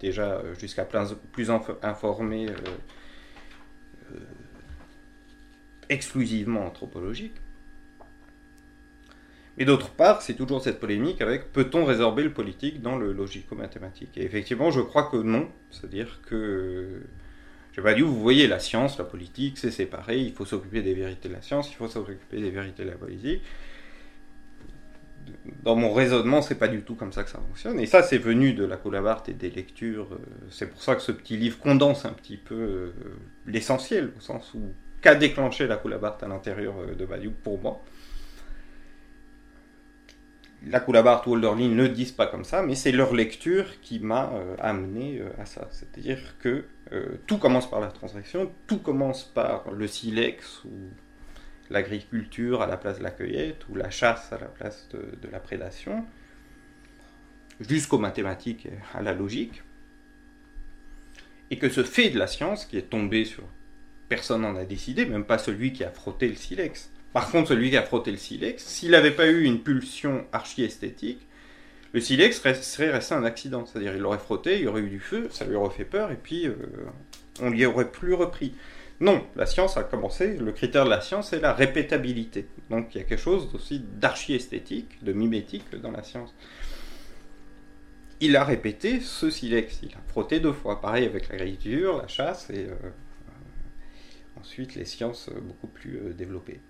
[0.01, 2.55] déjà euh, jusqu'à plus inf- informé, euh,
[4.13, 4.19] euh,
[5.89, 7.35] exclusivement anthropologique.
[9.61, 14.17] Et d'autre part, c'est toujours cette polémique avec peut-on résorber le politique dans le logico-mathématique?
[14.17, 15.49] Et effectivement, je crois que non.
[15.73, 17.03] C'est-à-dire que,
[17.73, 20.19] j'ai pas dit, vous voyez, la science, la politique, c'est séparé.
[20.21, 22.97] Il faut s'occuper des vérités de la science, il faut s'occuper des vérités de la
[22.97, 23.43] politique.
[25.63, 27.79] Dans mon raisonnement, c'est pas du tout comme ça que ça fonctionne.
[27.81, 30.09] Et ça, c'est venu de la Coulabart et des lectures.
[30.13, 30.19] euh,
[30.51, 32.93] C'est pour ça que ce petit livre condense un petit peu euh,
[33.47, 34.61] l'essentiel, au sens où
[35.01, 37.83] qu'a déclenché la Coulabart à l'intérieur euh, de Badiou pour moi
[40.67, 44.33] la Coulabart ou Hölderlin ne disent pas comme ça, mais c'est leur lecture qui m'a
[44.59, 45.69] amené à ça.
[45.71, 46.65] C'est-à-dire que
[47.29, 50.91] tout commence par la transaction, tout commence par le silex ou
[51.71, 55.41] l'agriculture à la place de la cueillette ou la chasse à la place de, la
[55.41, 56.05] prédation,
[57.61, 59.63] jusqu'aux mathématiques et à la logique.
[61.51, 63.45] Et que ce fait de la science qui est tombé sur
[64.09, 66.91] personne n'en a décidé, même pas celui qui a frotté le silex.
[67.13, 71.27] Par contre, celui qui a frotté le silex, s'il n'avait pas eu une pulsion archi-esthétique,
[71.93, 73.65] le silex serait resté un accident.
[73.65, 76.17] C'est-à-dire, il l'aurait frotté, il aurait eu du feu, ça lui aurait fait peur, et
[76.17, 76.55] puis euh,
[77.41, 78.55] on n'y aurait plus repris.
[79.01, 82.49] Non, la science a commencé, le critère de la science, c'est la répétabilité.
[82.69, 86.35] Donc il y a quelque chose aussi d'archi-esthétique, de mimétique dans la science.
[88.21, 90.81] Il a répété ce silex, il a frotté deux fois.
[90.81, 92.75] Pareil avec l'agriculture, la chasse, et euh,
[94.41, 96.61] ensuite les sciences euh, beaucoup plus euh, développées.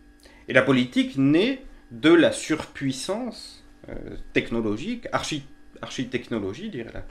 [0.49, 3.65] Et la politique naît de la surpuissance
[4.35, 5.47] technologique, archi,
[5.81, 7.03] architechnologie, dirait la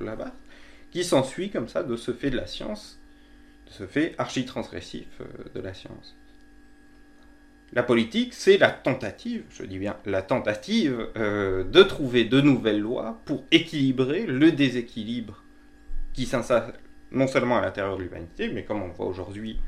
[0.92, 3.00] qui s'ensuit comme ça de ce fait de la science,
[3.68, 6.18] de ce fait archi-transgressif euh, de la science.
[7.74, 12.80] La politique, c'est la tentative, je dis bien la tentative, euh, de trouver de nouvelles
[12.80, 15.44] lois pour équilibrer le déséquilibre
[16.14, 16.74] qui s'installe
[17.12, 19.60] non seulement à l'intérieur de l'humanité, mais comme on le voit aujourd'hui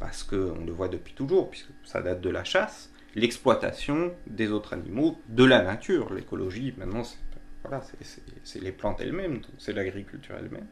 [0.00, 4.72] parce qu'on le voit depuis toujours, puisque ça date de la chasse, l'exploitation des autres
[4.72, 6.12] animaux, de la nature.
[6.12, 7.02] L'écologie, maintenant,
[8.42, 10.66] c'est les plantes elles-mêmes, c'est l'agriculture elle-même.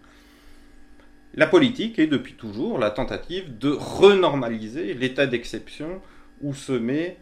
[1.35, 6.01] La politique est depuis toujours la tentative de renormaliser l'état d'exception
[6.41, 7.19] où se met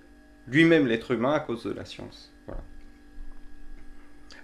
[0.47, 2.33] lui-même l'être humain à cause de la science.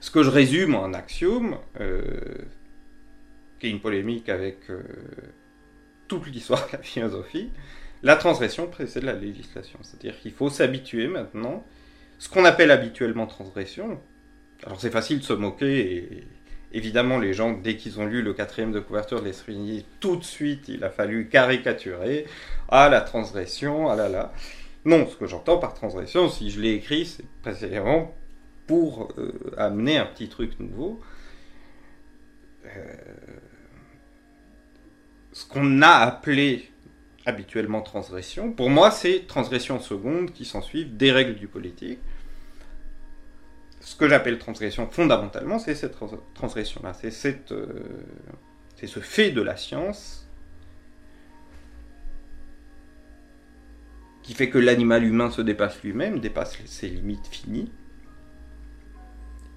[0.01, 2.03] Ce que je résume en axiome, euh,
[3.61, 4.83] qui est une polémique avec euh,
[6.09, 7.51] toute l'histoire de la philosophie,
[8.03, 9.79] la transgression précède la législation.
[9.83, 11.65] C'est-à-dire qu'il faut s'habituer maintenant,
[12.19, 14.01] ce qu'on appelle habituellement transgression.
[14.65, 16.27] Alors c'est facile de se moquer et
[16.73, 20.25] évidemment les gens, dès qu'ils ont lu le quatrième de couverture de l'esprit, tout de
[20.25, 22.27] suite il a fallu caricaturer.
[22.69, 24.33] Ah la transgression, ah là là.
[24.85, 28.15] Non, ce que j'entends par transgression, si je l'ai écrit, c'est précisément
[28.67, 31.01] pour euh, amener un petit truc nouveau.
[32.67, 32.95] Euh,
[35.33, 36.71] ce qu'on a appelé
[37.25, 41.99] habituellement transgression, pour moi c'est transgression seconde qui s'ensuivent des règles du politique.
[43.83, 45.97] Ce que j'appelle transgression fondamentalement, c'est cette
[46.35, 47.67] transgression-là, c'est euh,
[48.77, 50.29] c'est ce fait de la science
[54.23, 57.73] qui fait que l'animal humain se dépasse lui-même, dépasse ses limites finies.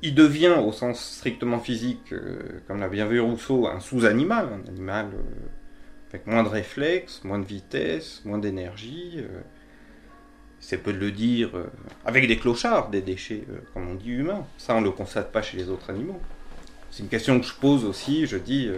[0.01, 4.67] Il devient, au sens strictement physique, euh, comme l'a bien vu Rousseau, un sous-animal, un
[4.67, 5.47] animal euh,
[6.09, 9.23] avec moins de réflexes, moins de vitesse, moins d'énergie.
[10.66, 11.51] Euh, c'est peu de le dire,
[12.05, 13.43] avec des clochards, des déchets,
[13.74, 14.45] comme on dit, humains.
[14.57, 16.20] Ça, on ne le constate pas chez les autres animaux.
[16.91, 18.70] C'est une question que je pose aussi, je dis,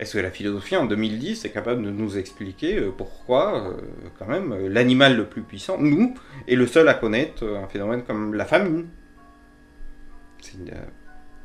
[0.00, 3.74] est-ce que la philosophie en 2010 est capable de nous expliquer euh, pourquoi, euh,
[4.18, 6.14] quand même, euh, l'animal le plus puissant, nous,
[6.48, 8.88] est le seul à connaître un phénomène comme la famine?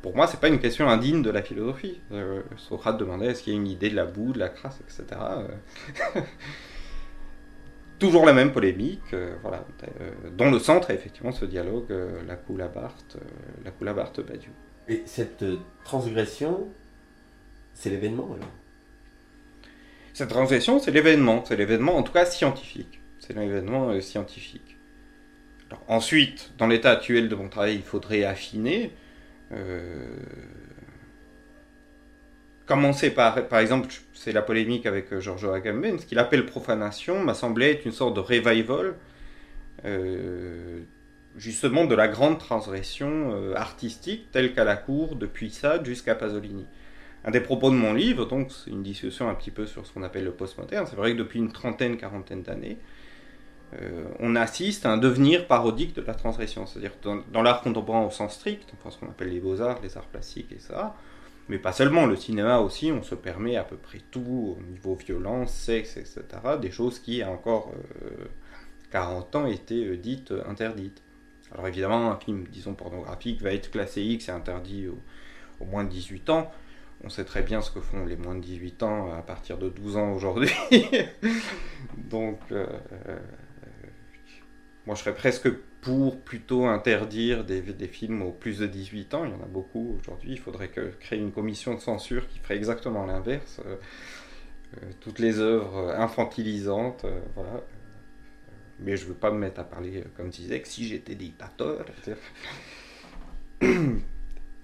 [0.00, 2.00] Pour moi, c'est pas une question indigne de la philosophie.
[2.56, 5.20] Socrate demandait est-ce qu'il y a une idée de la boue, de la crasse, etc.
[7.98, 9.64] Toujours la même polémique, voilà,
[10.36, 11.92] dont le centre est effectivement ce dialogue
[12.26, 13.16] la Coula-Barthes,
[13.64, 14.50] la Coula-Barthes-Badiou.
[14.88, 15.44] Et cette
[15.84, 16.68] transgression,
[17.72, 18.50] c'est l'événement alors?
[20.16, 21.44] Cette transition, c'est l'événement.
[21.44, 23.00] C'est l'événement, en tout cas scientifique.
[23.18, 24.78] C'est l'événement euh, scientifique.
[25.68, 28.92] Alors, ensuite, dans l'état actuel de mon travail, il faudrait affiner.
[32.66, 36.46] Euh, commencer par, par exemple, c'est la polémique avec euh, Giorgio Agamben, ce qu'il appelle
[36.46, 38.94] profanation m'a semblé être une sorte de revival,
[41.36, 46.66] justement, de la grande transgression artistique, telle qu'à la cour, depuis Sade jusqu'à Pasolini
[47.26, 49.92] un des propos de mon livre, donc c'est une discussion un petit peu sur ce
[49.92, 50.86] qu'on appelle le postmoderne.
[50.88, 52.78] C'est vrai que depuis une trentaine, quarantaine d'années,
[53.82, 56.66] euh, on assiste à un devenir parodique de la transgression.
[56.66, 60.06] C'est-à-dire dans, l'art contemporain au sens strict, enfin ce qu'on appelle les beaux-arts, les arts
[60.06, 60.94] plastiques et ça,
[61.48, 64.96] mais pas seulement, le cinéma aussi, on se permet à peu près tout au niveau
[64.96, 66.22] violence, sexe, etc.
[66.60, 67.72] Des choses qui, il a encore
[68.90, 71.02] 40 euh, ans, étaient euh, dites interdites.
[71.52, 75.90] Alors évidemment, un film, disons, pornographique va être classé X et interdit au moins de
[75.90, 76.50] 18 ans
[77.04, 79.68] on sait très bien ce que font les moins de 18 ans à partir de
[79.68, 80.50] 12 ans aujourd'hui.
[81.96, 82.66] Donc, euh,
[83.08, 83.18] euh,
[84.86, 85.48] moi je serais presque
[85.86, 89.24] pour plutôt interdire des, films aux plus de 18 ans.
[89.24, 90.32] Il y en a beaucoup aujourd'hui.
[90.32, 93.60] Il faudrait créer une commission de censure qui ferait exactement l'inverse.
[93.64, 93.76] Euh,
[94.98, 97.06] toutes les œuvres infantilisantes,
[97.36, 97.62] voilà.
[98.80, 101.14] Mais je ne veux pas me mettre à parler, comme tu disais, que si j'étais
[101.14, 101.84] dictateur.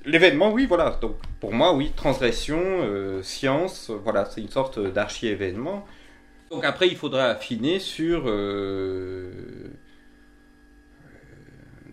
[0.05, 0.91] L'événement, oui, voilà.
[1.01, 5.87] Donc, pour moi, oui, transgression, euh, science, voilà, c'est une sorte d'archi-événement.
[6.51, 8.25] Donc, après, il faudra affiner sur.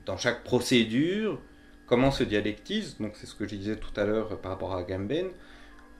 [0.09, 1.39] Dans chaque procédure,
[1.85, 2.97] comment se dialectise.
[2.99, 5.27] Donc, c'est ce que je disais tout à l'heure par rapport à Gamben.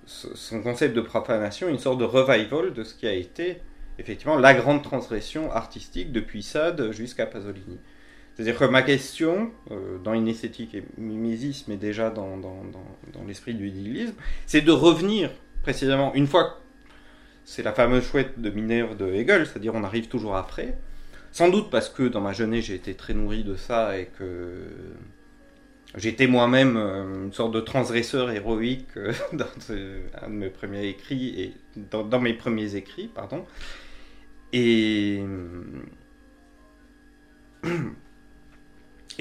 [0.08, 3.62] Son concept de profanation, une sorte de revival de ce qui a été,
[4.00, 7.78] effectivement, la grande transgression artistique depuis Sade jusqu'à Pasolini.
[8.34, 12.64] C'est-à-dire que ma question, euh, dans une esthétique et mimésis, mais déjà dans, dans,
[13.14, 14.16] dans, l'esprit du nihilisme,
[14.48, 15.30] c'est de revenir
[15.62, 16.58] précisément, une fois,
[17.46, 20.80] c'est la fameuse chouette de Minerve de Hegel, c'est-à-dire on arrive toujours après,
[21.32, 24.64] sans doute parce que dans ma jeunesse j'ai été très nourri de ça et que
[25.96, 32.20] j'étais moi-même euh, une sorte de transgresseur héroïque euh, dans mes premiers écrits, et dans,
[32.20, 33.12] mes premiers écrits.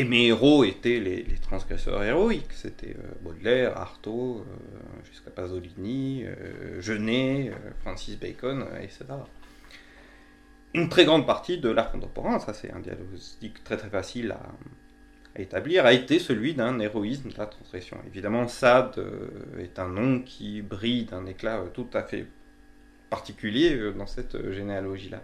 [0.01, 2.53] Et mes héros étaient les, transgresseurs héroïques.
[2.53, 4.45] C'était euh, Baudelaire, Artaud,
[5.11, 6.25] jusqu'à Pasolini,
[6.79, 7.53] Genet,
[7.83, 9.05] Francis Bacon, etc.
[10.75, 15.41] Une très grande partie de l'art contemporain, ça c'est un diagnostic très très facile à,
[15.41, 17.97] établir, a été celui d'un héroïsme de la transgression.
[18.07, 19.01] Évidemment, Sade
[19.59, 22.27] est un nom qui brille d'un éclat tout à fait
[23.09, 25.23] particulier dans cette généalogie-là.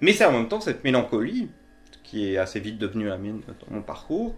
[0.00, 1.48] Mais c'est en même temps cette mélancolie
[2.02, 4.34] qui est assez vite devenu un mine dans mon parcours,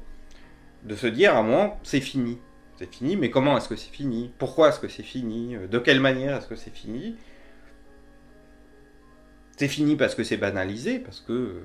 [0.85, 2.39] de se dire à moment, c'est fini.
[2.77, 4.31] C'est fini, mais comment est-ce que c'est fini?
[4.39, 5.57] Pourquoi est-ce que c'est fini?
[5.69, 7.17] De quelle manière est-ce que c'est fini?
[9.59, 11.61] C'est fini parce que c'est banalisé, parce que euh,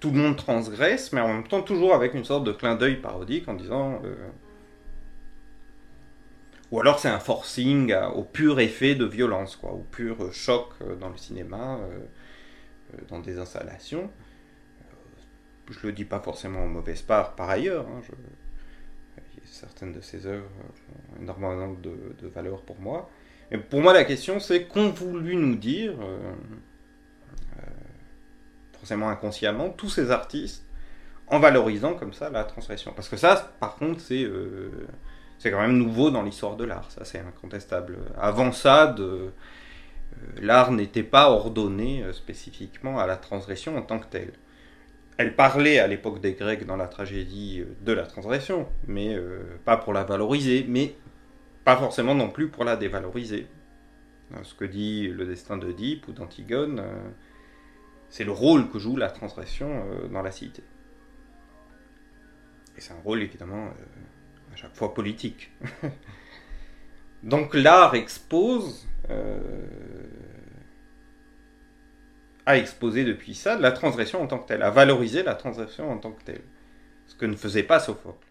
[0.00, 2.96] tout le monde transgresse, mais en même temps toujours avec une sorte de clin d'œil
[2.96, 4.00] parodique en disant...
[4.02, 4.14] euh,
[6.70, 10.70] ou alors c'est un forcing au pur effet de violence, quoi, au pur euh, choc
[11.00, 11.80] dans le cinéma,
[13.10, 14.10] dans des installations.
[15.68, 17.86] Je le dis pas forcément en mauvaise part par ailleurs.
[17.88, 18.00] hein,
[19.44, 20.48] certaines de ces œuvres
[21.18, 23.10] ont énormément de, valeur pour moi.
[23.50, 25.94] Mais pour moi, la question, c'est qu'ont voulu nous dire,
[28.82, 30.64] forcément inconsciemment, tous ces artistes
[31.28, 32.92] en valorisant comme ça la transgression.
[32.92, 34.70] Parce que ça, par contre, c'est euh,
[35.44, 36.90] quand même nouveau dans l'histoire de l'art.
[36.90, 37.98] Ça, c'est incontestable.
[38.18, 39.30] Avant ça, de, euh,
[40.40, 44.32] l'art n'était pas ordonné euh, spécifiquement à la transgression en tant que telle.
[45.16, 49.14] Elle parlait à l'époque des Grecs dans la tragédie de la transgression, mais
[49.64, 50.94] pas pour la valoriser, mais
[51.64, 53.46] pas forcément non plus pour la dévaloriser.
[54.42, 56.82] Ce que dit le destin d'Oedipe ou d'Antigone,
[58.12, 60.62] c'est le rôle que joue la transgression euh, dans la cité.
[62.76, 65.50] Et c'est un rôle évidemment euh, à chaque fois politique.
[67.22, 69.40] Donc l'art expose, euh,
[72.44, 75.96] a exposé depuis ça la transgression en tant que telle, a valorisé la transgression en
[75.96, 76.42] tant que telle.
[77.06, 78.28] Ce que ne faisait pas Sophocle.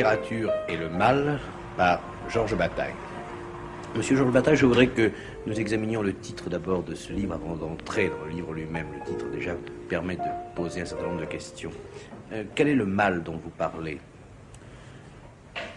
[0.00, 1.38] Littérature et le mal
[1.76, 2.94] par Georges Bataille.
[3.94, 5.12] Monsieur Georges Bataille, je voudrais que
[5.46, 8.86] nous examinions le titre d'abord de ce livre avant d'entrer dans le livre lui-même.
[8.98, 9.52] Le titre déjà
[9.90, 10.22] permet de
[10.54, 11.70] poser un certain nombre de questions.
[12.32, 14.00] Euh, quel est le mal dont vous parlez?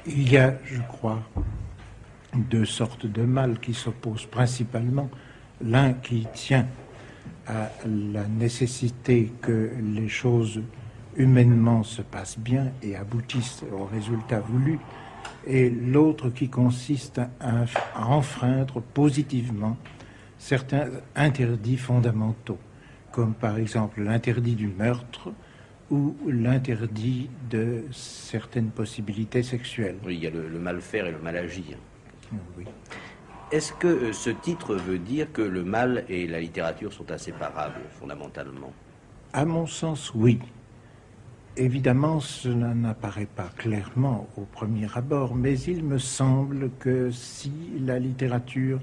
[0.06, 1.20] Il y a, je crois,
[2.34, 5.10] deux sortes de mal qui s'opposent principalement.
[5.62, 6.68] L'un qui tient
[7.46, 10.62] à la nécessité que les choses
[11.18, 14.80] humainement se passent bien et aboutissent au résultat voulu,
[15.46, 19.78] et l'autre qui consiste à, à enfreindre positivement
[20.38, 22.60] certains interdits fondamentaux,
[23.12, 25.32] comme par exemple l'interdit du meurtre
[25.92, 29.98] ou l'interdit de certaines possibilités sexuelles.
[30.06, 31.78] Oui, il y a le, le mal faire et le mal agir.
[32.58, 32.66] Oui.
[33.52, 37.82] Est-ce que euh, ce titre veut dire que le mal et la littérature sont inséparables,
[38.00, 38.72] fondamentalement?
[39.34, 40.40] À mon sens, oui.
[41.56, 48.00] Évidemment, cela n'apparaît pas clairement au premier abord, mais il me semble que si la
[48.00, 48.80] littérature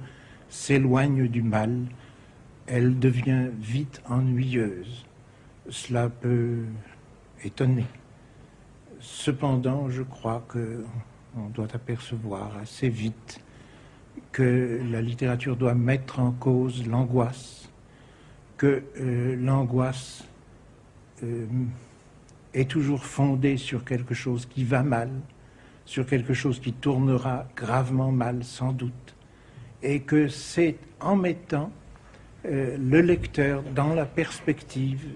[0.49, 1.87] s'éloigne du mal,
[2.69, 5.05] elle devient vite ennuyeuse.
[5.69, 6.63] Cela peut
[7.43, 7.87] étonner.
[9.01, 10.85] Cependant, je crois que
[11.37, 13.41] on doit apercevoir assez vite
[14.31, 17.69] que la littérature doit mettre en cause l'angoisse,
[18.57, 20.25] que euh, l'angoisse
[21.25, 21.47] euh,
[22.55, 25.11] est toujours fondée sur quelque chose qui va mal,
[25.85, 29.15] sur quelque chose qui tournera gravement mal sans doute,
[29.83, 31.71] et que c'est en mettant
[32.47, 35.07] euh, le lecteur dans la perspective,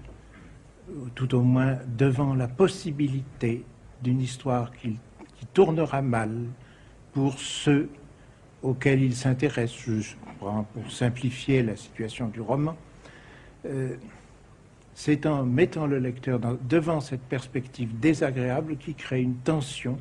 [0.89, 3.64] ou tout au moins devant la possibilité
[4.03, 4.99] d'une histoire qui,
[5.53, 6.47] tournera mal
[7.12, 7.91] pour ceux
[8.62, 9.74] auxquels il s'intéresse,
[10.39, 12.74] pour simplifier la situation du roman,
[13.66, 13.97] euh,
[14.95, 19.99] c'est en mettant le lecteur dans- devant cette perspective désagréable qui crée une tension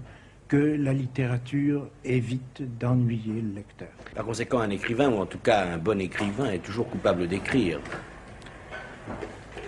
[0.47, 3.87] que la littérature évite d'ennuyer le lecteur.
[4.15, 7.79] Par conséquent, un écrivain, ou en tout cas un bon écrivain, est toujours coupable d'écrire.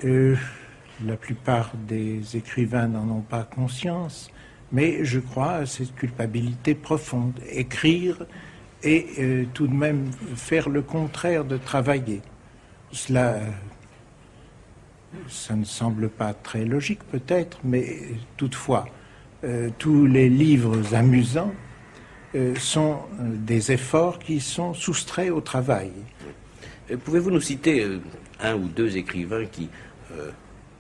[0.04, 0.36] Euh,
[1.04, 4.30] la plupart des écrivains n'en ont pas conscience,
[4.72, 7.40] mais je crois à cette culpabilité profonde.
[7.50, 8.26] Écrire
[8.84, 12.22] et euh, tout de même faire le contraire de travailler.
[12.92, 13.40] Cela,
[15.28, 18.00] ça ne semble pas très logique peut-être, mais
[18.38, 18.86] toutefois,
[19.44, 21.54] euh, tous les livres amusants
[22.34, 25.92] euh, sont euh, des efforts qui sont soustraits au travail.
[27.04, 27.86] Pouvez-vous nous citer
[28.40, 29.70] un ou deux écrivains qui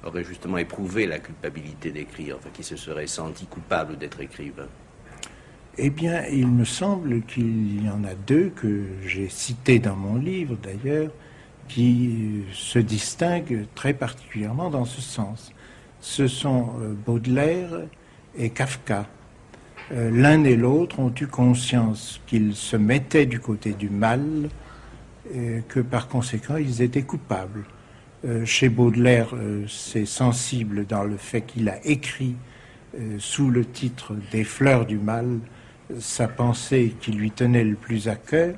[0.03, 4.67] auraient justement éprouvé la culpabilité d'écrire, enfin qui se seraient sentis coupables d'être écrivains?
[5.79, 10.15] Eh bien, il me semble qu'il y en a deux que j'ai cités dans mon
[10.15, 11.11] livre d'ailleurs,
[11.67, 15.51] qui euh, se distinguent très particulièrement dans ce sens.
[16.01, 17.69] Ce sont euh, Baudelaire
[18.37, 19.05] et Kafka.
[19.91, 24.49] Euh, L'un et l'autre ont eu conscience qu'ils se mettaient du côté du mal,
[25.33, 27.63] et que par conséquent ils étaient coupables.
[28.43, 29.35] Chez Baudelaire,
[29.67, 32.35] c'est sensible dans le fait qu'il a écrit
[33.19, 35.39] sous le titre Des fleurs du mal
[35.99, 38.55] sa pensée qui lui tenait le plus à cœur,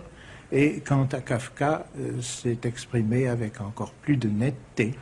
[0.52, 4.94] et quant à Kafka, euh, s'est exprimé avec encore plus de netteté.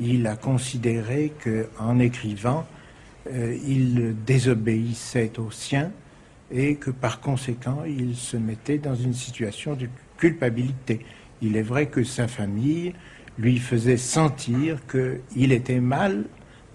[0.00, 2.66] Il a considéré qu'en écrivant,
[3.32, 5.90] euh, il désobéissait aux siens
[6.50, 9.88] et que par conséquent, il se mettait dans une situation de
[10.18, 11.00] culpabilité.
[11.42, 12.94] Il est vrai que sa famille
[13.38, 16.24] lui faisait sentir qu'il était mal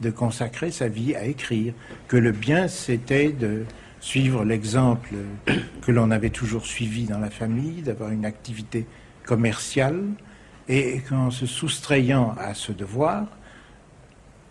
[0.01, 1.73] de consacrer sa vie à écrire,
[2.07, 3.63] que le bien c'était de
[3.99, 5.09] suivre l'exemple
[5.81, 8.85] que l'on avait toujours suivi dans la famille, d'avoir une activité
[9.25, 10.03] commerciale,
[10.67, 13.25] et qu'en se soustrayant à ce devoir,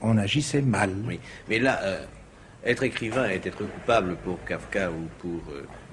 [0.00, 0.90] on agissait mal.
[1.06, 2.04] Oui, mais là, euh,
[2.64, 5.42] être écrivain est être coupable pour Kafka ou pour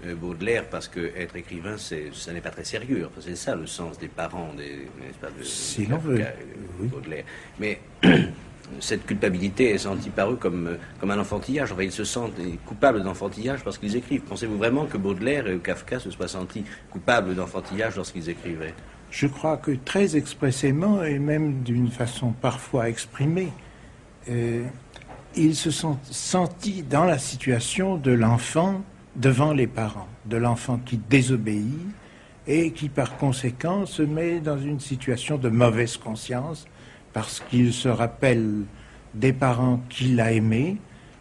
[0.06, 3.08] euh, Baudelaire, parce que être écrivain, ça n'est pas très sérieux.
[3.08, 4.88] Enfin, c'est ça le sens des parents des,
[5.22, 6.24] pas, de, Si de l'on veut,
[6.80, 6.88] oui.
[6.88, 7.26] Baudelaire.
[7.60, 7.80] Mais
[8.80, 11.72] cette culpabilité est sentie par eux comme, comme un enfantillage.
[11.72, 14.22] Enfin, ils se sentent coupables d'enfantillage parce qu'ils écrivent.
[14.22, 18.74] Pensez-vous vraiment que Baudelaire et Kafka se soient sentis coupables d'enfantillage lorsqu'ils écrivaient?
[19.12, 23.52] Je crois que très expressément, et même d'une façon parfois exprimée,
[24.30, 24.66] euh,
[25.36, 28.82] ils se sont sentis dans la situation de l'enfant
[29.16, 31.66] devant les parents, de l'enfant qui désobéit
[32.48, 36.66] et qui par conséquent se met dans une situation de mauvaise conscience
[37.16, 38.66] parce qu'il se rappelle
[39.14, 40.76] des parents qu'il a aimés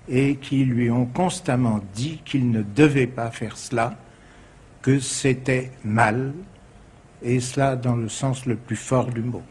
[0.09, 3.97] et qui lui ont constamment dit qu'il ne devait pas faire cela,
[4.82, 6.32] que c'était mal,
[7.22, 9.45] et cela dans le sens le plus fort du mot.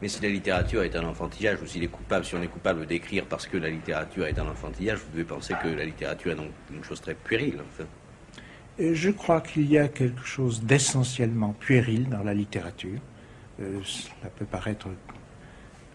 [0.00, 3.48] Mais si la littérature est un enfantillage, ou coupable, si on est coupable d'écrire parce
[3.48, 6.84] que la littérature est un enfantillage, vous devez penser que la littérature est donc une
[6.84, 7.58] chose très puérile.
[8.78, 13.00] Et je crois qu'il y a quelque chose d'essentiellement puéril dans la littérature.
[13.60, 14.86] Euh, cela peut paraître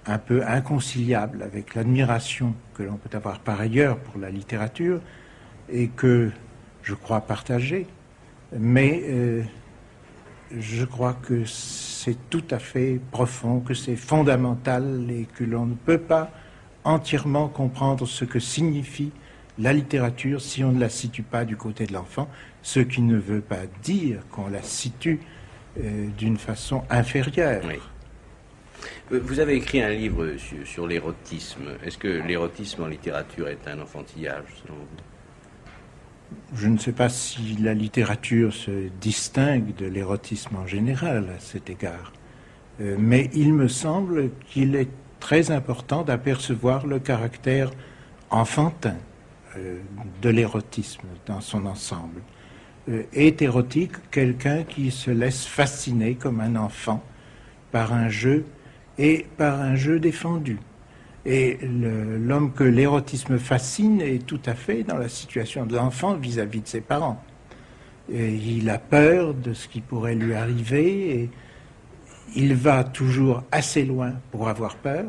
[0.08, 5.02] un peu inconciliable avec l'admiration que l'on peut avoir par ailleurs pour la littérature
[5.70, 6.32] et que
[6.84, 7.88] je crois partager.
[8.58, 9.44] Mais euh,
[10.56, 15.76] je crois que c'est tout à fait profond, que c'est fondamental et que l'on ne
[15.76, 16.32] peut pas
[16.84, 19.12] entièrement comprendre ce que signifie
[19.58, 22.30] la littérature si on ne la situe pas du côté de l'enfant,
[22.62, 25.20] ce qui ne veut pas dire qu'on la situe
[25.80, 27.64] euh, d'une façon inférieure.
[29.12, 31.70] Euh, Vous avez écrit un livre sur, l'érotisme.
[31.84, 36.56] Est-ce que l'érotisme en littérature est un enfantillage selon vous?
[36.56, 41.70] Je ne sais pas si la littérature se distingue de l'érotisme en général à cet
[41.70, 42.12] égard,
[42.82, 44.90] Euh, mais il me semble qu'il est
[45.22, 47.72] très important d'apercevoir le caractère
[48.30, 48.98] enfantin
[49.56, 49.80] euh,
[50.22, 52.22] de l'érotisme dans son ensemble.
[53.14, 57.02] Est érotique quelqu'un qui se laisse fasciner comme un enfant
[57.72, 58.46] par un jeu
[58.98, 60.58] et par un jeu défendu.
[61.26, 66.62] Et l'homme que l'érotisme fascine est tout à fait dans la situation de l'enfant vis-à-vis
[66.62, 67.22] de ses parents.
[68.10, 71.30] Il a peur de ce qui pourrait lui arriver et
[72.36, 75.06] il va toujours assez loin pour avoir peur.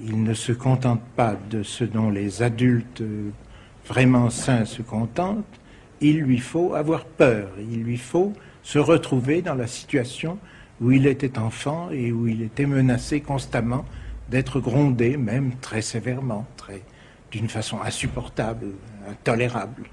[0.00, 3.30] Il ne se contente pas de ce dont les adultes euh,
[3.86, 5.44] vraiment sains se contentent.
[6.00, 7.48] Il lui faut avoir peur.
[7.58, 10.38] Il lui faut se retrouver dans la situation
[10.80, 13.84] où il était enfant et où il était menacé constamment
[14.28, 16.82] d'être grondé, même très sévèrement, très,
[17.30, 18.66] d'une façon insupportable,
[19.08, 19.84] intolérable.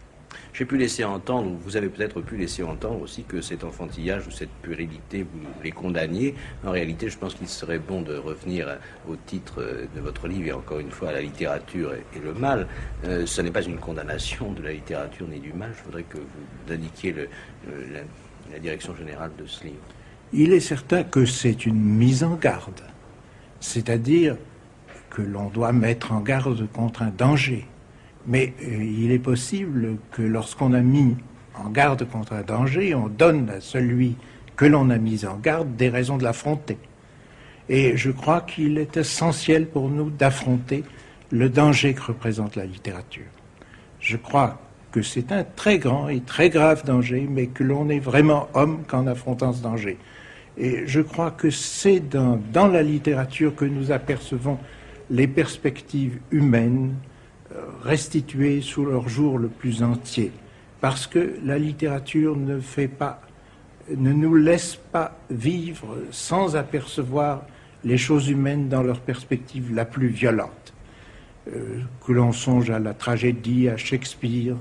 [0.53, 4.27] J'ai pu laisser entendre, ou vous avez peut-être pu laisser entendre aussi que cet enfantillage
[4.27, 6.36] ou cette puérilité, vous les condamniez.
[6.63, 8.77] En réalité, je pense qu'il serait bon de revenir
[9.09, 9.65] au titre
[9.95, 12.67] de votre livre, et encore une fois à la littérature et, le mal.
[13.05, 15.71] Euh, ce n'est pas une condamnation de la littérature ni du mal.
[15.75, 17.15] Je voudrais que vous indiquiez
[18.51, 19.81] la direction générale de ce livre.
[20.36, 22.81] Il est certain que c'est une mise en garde,
[23.59, 24.36] c'est-à-dire
[25.11, 27.67] que l'on doit mettre en garde contre un danger.
[28.25, 31.15] Mais euh, il est possible que lorsqu'on a mis
[31.53, 34.15] en garde contre un danger, on donne à celui
[34.55, 36.79] que l'on a mis en garde des raisons de l'affronter.
[37.69, 40.84] Et je crois qu'il est essentiel pour nous d'affronter
[41.31, 43.29] le danger que représente la littérature.
[43.99, 44.59] Je crois
[44.91, 48.84] que c'est un très grand et très grave danger, mais que l'on est vraiment homme
[48.88, 49.97] qu'en affrontant ce danger.
[50.57, 54.59] Et je crois que c'est dans, la littérature que nous apercevons
[55.09, 56.93] les perspectives humaines
[57.51, 60.31] euh, restituées sous leur jour le plus entier.
[60.79, 63.21] Parce que la littérature ne fait pas,
[63.95, 67.43] ne nous laisse pas vivre sans apercevoir
[67.83, 70.73] les choses humaines dans leur perspective la plus violente.
[71.51, 74.55] Euh, que l'on songe à la tragédie, à Shakespeare,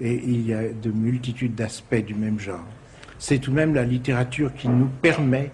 [0.00, 2.64] et il y a de multitudes d'aspects du même genre.
[3.20, 5.52] C'est tout de même la littérature qui nous permet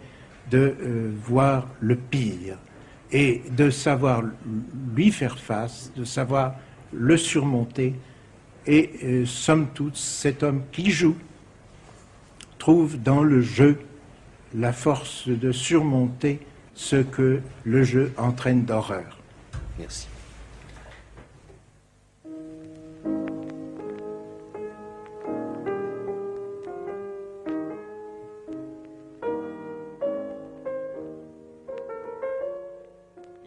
[0.53, 2.57] de euh, voir le pire
[3.11, 4.23] et de savoir
[4.95, 6.55] lui faire face, de savoir
[6.93, 7.95] le surmonter
[8.69, 11.17] Et euh, somme toute, cet homme qui joue
[12.59, 13.81] trouve dans le jeu
[14.55, 16.39] la force de surmonter
[16.75, 19.19] ce que le jeu entraîne d'horreur.
[19.79, 20.07] Merci.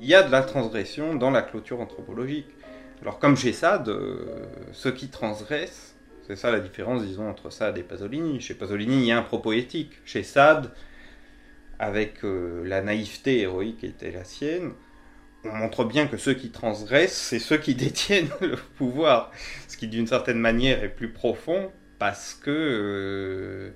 [0.10, 2.48] Y a de la transgression dans la clôture anthropologique.
[3.02, 5.96] Alors comme chez Sade, euh, ceux qui transgressent,
[6.28, 8.40] c'est ça la différence, disons, entre Sade et Pasolini.
[8.40, 9.94] Chez Pasolini, il y a un propos éthique.
[10.06, 10.72] Chez Sade,
[11.80, 14.74] avec euh, la naïveté héroïque qui était la sienne,
[15.46, 19.32] on montre bien que ceux qui transgressent, c'est ceux qui détiennent le pouvoir.
[19.68, 23.72] Ce qui, d'une certaine manière, est plus profond parce que, euh,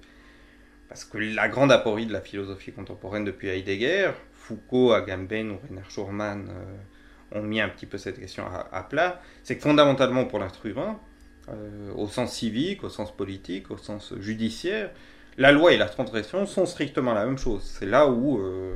[0.89, 4.11] parce que la grande aporie de la philosophie contemporaine depuis Heidegger,
[4.43, 9.21] Foucault, Agamben ou Reinhard Schurman euh, ont mis un petit peu cette question à, plat,
[9.41, 14.91] c'est que fondamentalement pour l'être euh, au sens civique, au sens politique, au sens judiciaire,
[15.37, 17.63] la loi et la transgression sont strictement la même chose.
[17.63, 18.75] C'est là où, euh,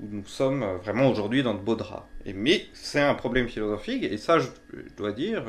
[0.00, 2.06] nous sommes vraiment aujourd'hui dans de beaux draps.
[2.26, 4.48] Et, mais c'est un problème philosophique, et ça, je,
[4.96, 5.44] dois dire,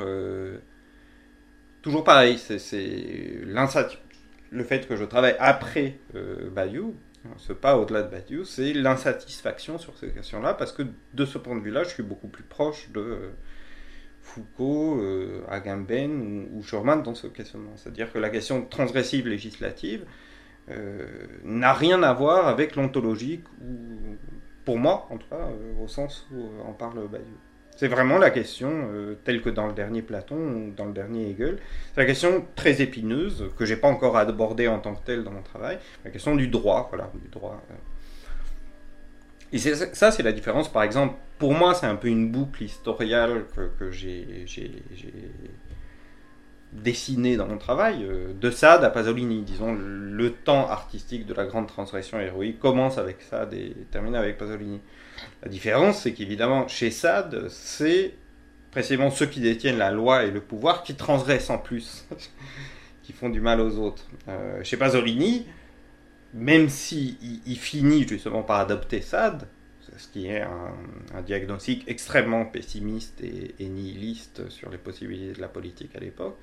[1.82, 3.40] toujours pareil, c'est-
[4.50, 5.98] le fait que je travaille après
[6.52, 6.94] Badiou,
[7.36, 10.82] ce pas au-delà de Badiou, c'est l'insatisfaction sur ces questions-là, parce que
[11.14, 13.30] de ce point de vue-là, je suis beaucoup plus proche de euh,
[14.20, 17.72] Foucault, euh, Agamben ou, ou dans ce questionnement.
[17.76, 20.04] C'est-à-dire que la question transgressive législative
[20.70, 21.06] euh,
[21.44, 24.16] n'a rien à voir avec l'ontologique, ou
[24.64, 25.48] pour moi, en tout cas,
[25.82, 27.36] au sens où en parle Badiou.
[27.76, 31.30] C'est vraiment la question, euh, telle que dans le dernier Platon ou dans le dernier
[31.30, 31.58] Hegel,
[31.92, 35.32] c'est la question très épineuse, que j'ai pas encore abordée en tant que telle dans
[35.32, 37.60] mon travail, la question du droit, voilà, du droit.
[37.70, 37.74] euh.
[39.52, 43.44] Et ça, c'est la différence, par exemple, pour moi, c'est un peu une boucle historiale
[43.78, 44.46] que, j'ai
[46.72, 51.44] dessinée dans mon travail, euh, de Sade à Pasolini, disons, le temps artistique de la
[51.44, 54.80] grande transgression héroïque commence avec Sade et termine avec Pasolini.
[55.42, 58.14] La différence, c'est qu'évidemment, chez Sade, c'est
[58.70, 62.06] précisément ceux qui détiennent la loi et le pouvoir qui transgressent en plus,
[63.02, 64.06] qui font du mal aux autres.
[64.28, 65.46] Euh, chez Pasolini,
[66.34, 67.16] même s'il
[67.46, 69.46] il, finit justement par adopter Sade,
[69.96, 75.94] ce qui est un, diagnostic extrêmement pessimiste et, nihiliste sur les possibilités de la politique
[75.94, 76.36] à l'époque,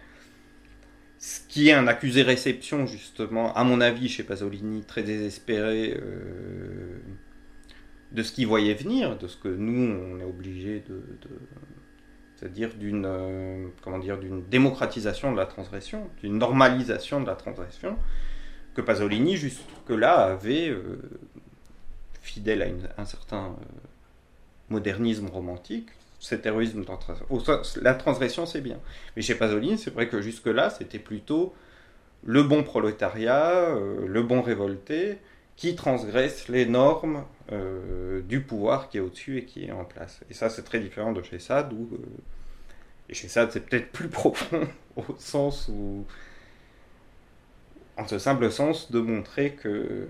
[1.20, 6.98] ce qui est un accusé-réception justement, à mon avis, chez Pasolini, très désespéré euh,
[8.12, 11.02] de ce qu'il voyait venir, de ce que nous, on est obligé de...
[12.36, 17.98] c'est-à-dire d'une euh, comment dire d'une démocratisation de la transgression, d'une normalisation de la transgression
[18.76, 21.00] que Pasolini jusque-là avait euh,
[22.22, 22.62] fidèle
[22.98, 23.66] à un certain euh,
[24.70, 25.90] modernisme romantique,
[26.20, 28.46] cet héroïsme de la transgression.
[28.46, 28.80] C'est bien.
[29.16, 31.54] Mais chez Pasolini, c'est vrai que jusque-là, c'était plutôt
[32.24, 35.18] le bon prolétariat, le bon révolté,
[35.62, 40.22] qui transgresse les normes euh, du pouvoir qui est au-dessus et qui est en place.
[40.32, 41.88] Et ça, c'est très différent de chez Sade, où...
[41.94, 42.00] euh,
[43.10, 46.04] et chez Sade, c'est peut-être plus profond, au sens où...
[47.96, 50.08] En ce simple sens de montrer que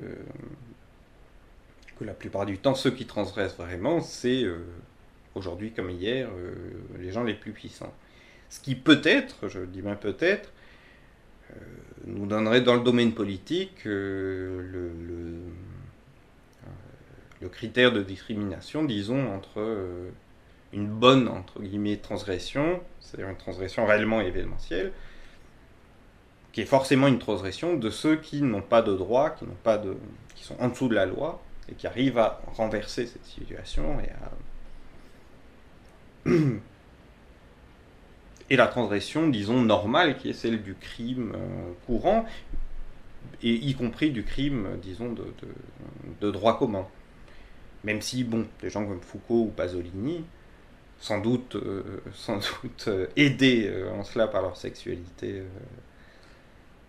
[2.00, 4.60] que la plupart du temps, ceux qui transgressent vraiment, c'est euh,
[5.36, 6.30] aujourd'hui comme hier,
[6.98, 7.94] les gens les plus puissants.
[8.50, 10.54] Ce qui peut-être, je dis bien peut-être,
[12.06, 15.40] nous donnerait dans le domaine politique euh, euh,
[17.42, 20.10] le critère de discrimination, disons, entre euh,
[20.74, 24.92] une bonne, entre guillemets, transgression, c'est-à-dire une transgression réellement événementielle,
[26.54, 29.78] qui est forcément une transgression de ceux qui n'ont pas de droit, qui n'ont pas
[29.78, 29.98] de,
[30.36, 34.10] qui sont en dessous de la loi, et qui arrivent à renverser cette situation et
[34.10, 34.32] à
[38.52, 42.26] et la transgression, disons, normale, qui est celle du crime euh, courant,
[43.42, 45.16] et y compris du crime, disons,
[46.20, 46.86] de, droit commun.
[47.86, 50.26] Même si, bon, des gens comme Foucault ou Pasolini,
[51.00, 55.46] sans doute, euh, sans doute euh, aidés euh, en cela par leur sexualité euh,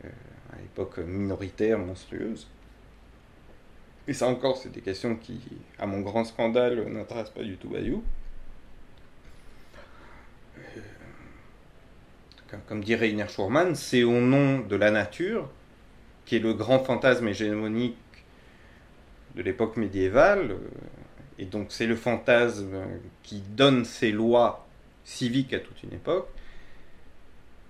[0.06, 0.08] euh,
[0.52, 2.48] à l'époque minoritaire, monstrueuse.
[4.08, 5.40] Et ça encore, c'est des questions qui,
[5.78, 8.02] à mon grand scandale, n'intéressent pas du tout Bayou.
[12.53, 15.48] Comme- Comme dirait Iner Schurman, c'est au nom de la nature,
[16.26, 17.96] qui est le grand fantasme hégémonique
[19.34, 20.59] de l'époque médiévale, euh,
[21.38, 22.76] et donc c'est le fantasme
[23.22, 24.66] qui donne ses lois
[25.05, 26.28] civiques à toute une époque,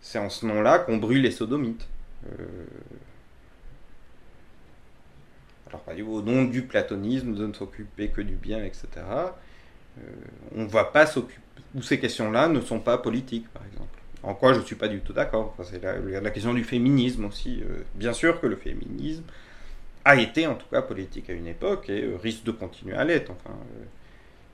[0.01, 1.87] c'est en ce nom-là qu'on brûle les sodomites.
[2.26, 2.64] Euh,
[5.68, 10.03] alors, au nom du platonisme, de ne s'occuper que du bien, etc., euh,
[10.57, 11.41] on va pas s'occuper,
[11.74, 14.02] ou ces questions-là ne sont pas politiques, par exemple.
[14.23, 15.55] En quoi je ne suis pas du tout d'accord.
[15.64, 17.62] C'est la, question du féminisme aussi.
[17.62, 19.25] Euh, bien sûr que le féminisme
[20.05, 23.05] a été en tout cas politique à une époque et euh, risque de continuer à
[23.05, 23.33] l'être.
[23.47, 23.85] Euh,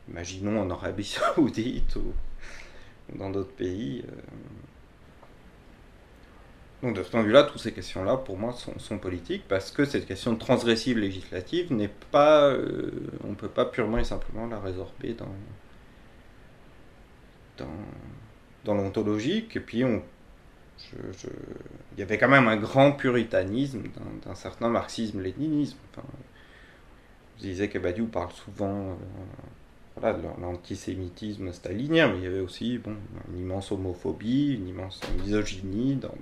[0.09, 2.13] imaginons en Arabie Saoudite ou
[3.15, 4.05] dans d'autres pays.
[6.83, 9.85] Donc de ce point de vue-là, toutes ces questions-là, pour moi, sont, politiques parce que
[9.85, 12.55] cette question transgressive législative n'est pas,
[13.25, 15.27] on ne peut pas purement et simplement la résorber dans,
[18.69, 19.57] dans l'ontologique.
[19.57, 20.03] Et puis on
[21.93, 23.83] il y avait quand même un grand puritanisme
[24.25, 25.77] d'un certain marxisme-léninisme.
[25.91, 26.07] Enfin,
[27.39, 28.95] je disais que Badiou parle souvent euh,
[29.97, 32.95] voilà, de l'antisémitisme stalinien, mais il y avait aussi bon,
[33.33, 36.15] une immense homophobie, une immense misogynie dans,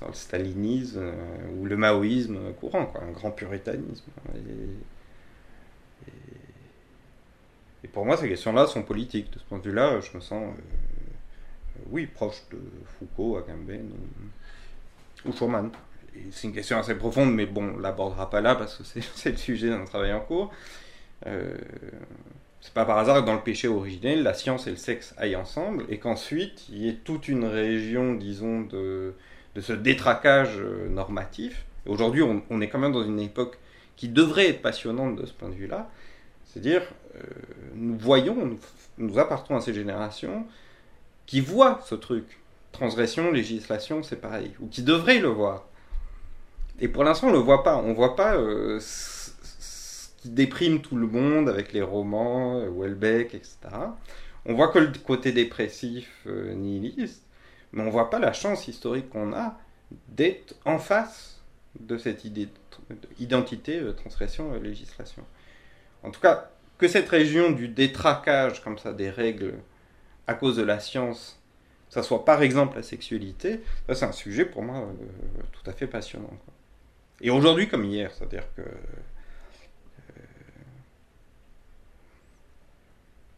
[0.00, 1.12] dans, le stalinisme euh,
[1.58, 4.10] ou le maoïsme courant, quoi, un grand puritanisme.
[7.82, 9.32] Et pour moi, ces questions-là sont politiques.
[9.32, 10.42] De ce point de vue-là, je me sens.
[10.42, 10.60] Euh,
[11.90, 12.58] oui, proche de
[12.98, 13.90] Foucault, Agamben
[15.24, 15.70] ou, Schumann.
[16.32, 18.84] C'est une question assez profonde, mais bon, on ne l'abordera pas là parce que
[19.14, 20.52] c'est le sujet d'un travail en cours.
[21.26, 21.54] Euh,
[22.60, 25.36] c'est pas par hasard que dans le péché originel, la science et le sexe aillent
[25.36, 29.14] ensemble et qu'ensuite il y ait toute une région, disons, de,
[29.58, 31.64] ce détraquage euh, normatif.
[31.86, 33.58] Aujourd'hui, on, est quand même dans une époque
[33.96, 35.90] qui devrait être passionnante de ce point de vue-là.
[36.44, 36.82] C'est-à-dire,
[37.16, 37.20] euh,
[37.74, 38.58] nous voyons, nous,
[38.98, 40.46] nous appartenons à ces générations
[41.30, 42.40] qui voient ce truc.
[42.72, 44.50] Transgression, législation, c'est pareil.
[44.58, 45.64] Ou qui devraient le voir.
[46.80, 47.76] Et pour l'instant, on le voit pas.
[47.76, 49.30] On voit pas euh, ce,
[50.16, 53.58] qui déprime tout le monde avec les romans, euh, Welbeck, etc.
[54.44, 57.22] On voit que le côté dépressif, euh, nihiliste,
[57.72, 59.56] mais on voit pas la chance historique qu'on a
[60.08, 61.40] d'être en face
[61.78, 62.48] de cette idée
[63.18, 65.22] d'identité, transgression, législation.
[66.02, 69.54] En tout cas, que cette région du détraquage comme ça des règles
[70.30, 71.40] à cause de la science,
[71.88, 74.92] ça soit par exemple la sexualité, ça c'est un sujet pour moi euh,
[75.50, 76.30] tout à fait passionnant.
[77.20, 78.70] Et aujourd'hui comme hier, c'est-à-dire que euh,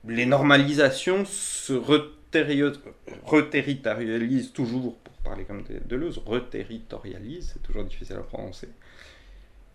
[0.06, 8.68] les normalisations se reterritorialisent toujours, pour parler comme Deleuze, reterritorialisent, c'est toujours difficile à prononcer,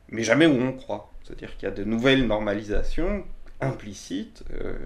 [0.09, 1.11] mais jamais où on croit.
[1.23, 3.25] C'est-à-dire qu'il y a de nouvelles normalisations
[3.59, 4.77] implicites euh,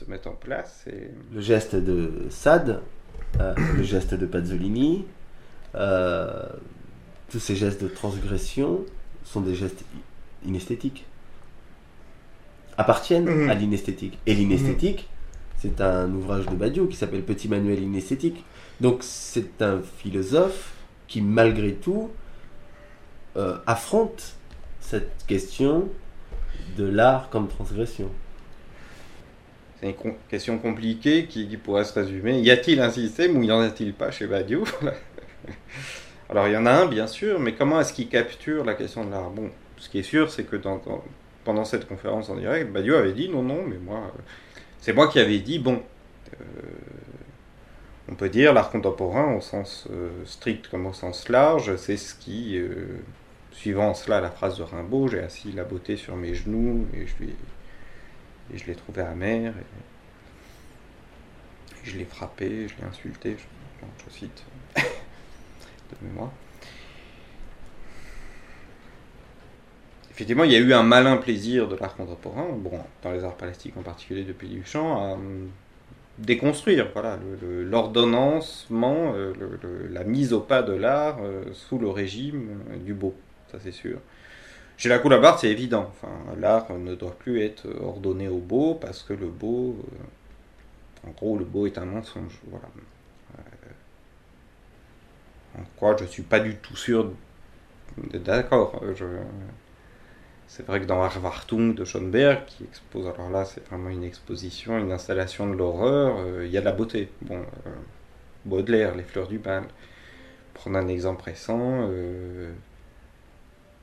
[0.00, 0.84] se mettent en place.
[0.86, 1.10] Et...
[1.32, 2.80] Le geste de Sade,
[3.38, 5.04] euh, le geste de Pazzolini,
[5.74, 6.46] euh,
[7.30, 8.80] tous ces gestes de transgression
[9.24, 9.84] sont des gestes
[10.44, 11.06] inesthétiques.
[12.78, 13.50] Appartiennent mmh.
[13.50, 14.18] à l'inesthétique.
[14.26, 15.58] Et l'inesthétique, mmh.
[15.58, 18.44] c'est un ouvrage de Badiou qui s'appelle Petit manuel inesthétique.
[18.80, 20.72] Donc c'est un philosophe
[21.08, 22.10] qui, malgré tout,
[23.36, 24.36] euh, affronte
[24.80, 25.88] cette question
[26.78, 28.10] de l'art comme transgression
[29.80, 32.38] C'est une question compliquée qui, pourrait se résumer.
[32.40, 34.64] Y a-t-il un système ou y en a-t-il pas chez Badiou
[36.28, 39.04] Alors il y en a un bien sûr, mais comment est-ce qu'il capture la question
[39.04, 39.30] de l'art?
[39.30, 40.56] Bon, ce qui est sûr, c'est que
[41.44, 44.20] pendant cette conférence en direct, Badiou avait dit non, non, mais moi, euh,
[44.80, 45.82] c'est moi qui avais dit bon.
[46.40, 46.44] Euh,
[48.10, 52.14] on peut dire l'art contemporain au sens euh, strict comme au sens large, c'est ce
[52.14, 52.60] qui
[53.52, 57.12] Suivant cela la phrase de Rimbaud, j'ai assis la beauté sur mes genoux et je,
[57.24, 57.34] lui,
[58.52, 59.52] et je l'ai trouvé et
[61.84, 64.44] je l'ai frappé, je l'ai insulté, je, je cite
[64.76, 66.30] de mémoire.
[70.10, 73.36] Effectivement, il y a eu un malin plaisir de l'art contemporain, bon, dans les arts
[73.36, 75.18] plastiques en particulier depuis Duchamp, à
[76.18, 82.76] déconstruire voilà, l'ordonnancement, le, la mise au pas de l'art euh, sous le régime euh,
[82.76, 83.14] du beau
[83.50, 83.98] ça c'est sûr.
[84.80, 85.92] Chez la Coulabart, c'est évident.
[86.38, 91.36] L'art ne doit plus être ordonné au beau parce que le beau, euh, en gros,
[91.36, 92.40] le beau est un mensonge.
[92.50, 93.36] Euh,
[95.58, 97.12] en quoi je suis pas du tout sûr
[97.98, 98.82] d'accord.
[98.96, 99.04] Je...
[100.48, 104.78] C'est vrai que dans Harvartung de Schoenberg, qui expose, alors là c'est vraiment une exposition,
[104.78, 107.10] une installation de l'horreur, euh, il y a de la beauté.
[107.20, 107.70] Bon, euh,
[108.46, 109.64] Baudelaire, Les fleurs du mal.
[110.54, 112.50] Prendre un exemple récent, euh,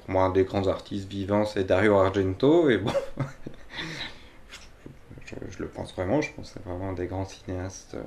[0.08, 2.70] moi, un des grands artistes vivants, c'est Dario Argento.
[2.70, 2.94] Et bon,
[5.26, 6.22] je, le pense vraiment.
[6.22, 7.96] Je pense que c'est vraiment un des grands cinéastes.
[7.96, 8.04] Euh...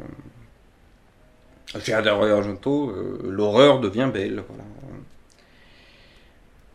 [1.78, 4.42] Chez Dario Argento, euh, l'horreur devient belle.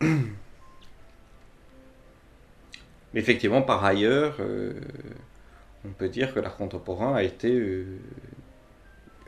[0.00, 0.30] Mais
[3.14, 4.72] effectivement, par ailleurs, euh,
[5.84, 7.84] on peut dire que l'art contemporain a été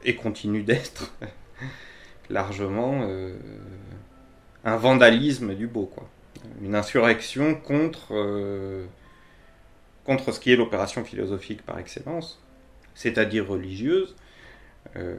[0.04, 1.12] et continue d'être
[2.30, 3.06] largement
[4.64, 6.08] un vandalisme du beau, quoi.
[6.62, 8.86] Une insurrection contre, euh,
[10.04, 12.40] contre ce qui est l'opération philosophique par excellence,
[12.94, 14.16] c'est-à-dire religieuse,
[14.96, 15.16] euh,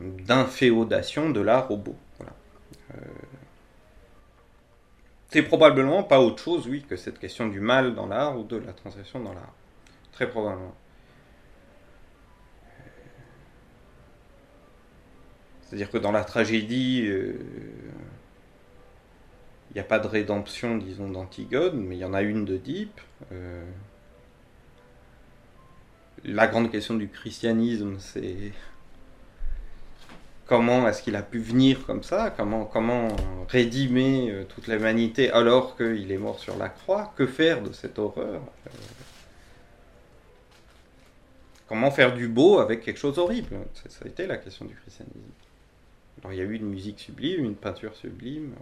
[0.00, 1.96] d'inféodation de l'art au beau.
[2.20, 2.96] Euh,
[5.30, 8.56] c'est probablement pas autre chose, oui, que cette question du mal dans l'art ou de
[8.56, 9.54] la transgression dans l'art.
[10.12, 10.74] Très probablement.
[15.62, 17.10] C'est-à-dire que dans la tragédie,
[19.74, 23.00] n'y a pas de rédemption, disons, d'Antigone, mais il y en a une Deep.
[23.32, 23.64] Euh,
[26.24, 28.52] la grande question du christianisme, c'est
[30.46, 33.08] comment est-ce qu'il a pu venir comme ça Comment, comment
[33.48, 37.98] rédimer euh, toute l'humanité alors qu'il est mort sur la croix Que faire de cette
[37.98, 38.70] horreur Euh,
[41.66, 44.74] Comment faire du beau avec quelque chose d'horrible Ça ça a été la question du
[44.74, 45.18] christianisme.
[46.22, 48.52] Alors il y a eu une musique sublime, une peinture sublime.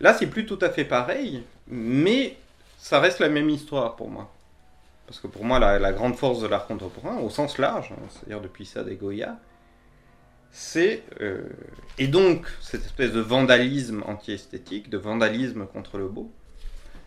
[0.00, 2.36] Là, c'est plus tout à fait pareil, mais
[2.78, 4.30] ça reste la même histoire pour moi.
[5.06, 8.02] Parce que pour moi, la, la grande force de l'art contemporain, au sens large, hein,
[8.10, 9.38] c'est-à-dire depuis ça des Goya,
[10.50, 11.02] c'est.
[11.20, 11.42] euh,
[11.98, 16.30] et donc, cette espèce de vandalisme anti-esthétique, de vandalisme contre le beau,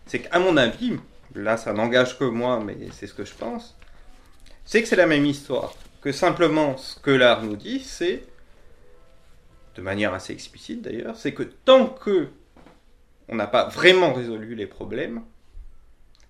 [0.06, 0.94] c'est qu'à mon avis,
[1.34, 3.76] là ça n'engage que moi, mais c'est ce que je pense,
[4.64, 5.74] c'est que c'est la même histoire.
[6.02, 8.24] Que simplement, ce que l'art nous dit, c'est,
[9.74, 12.28] de manière assez explicite d'ailleurs, c'est que tant que
[13.28, 15.22] on n'a pas vraiment résolu les problèmes,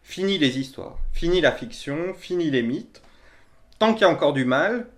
[0.02, 3.02] fini les histoires, fini la fiction, fini les mythes.
[3.78, 4.88] Tant qu'il y a encore du mal,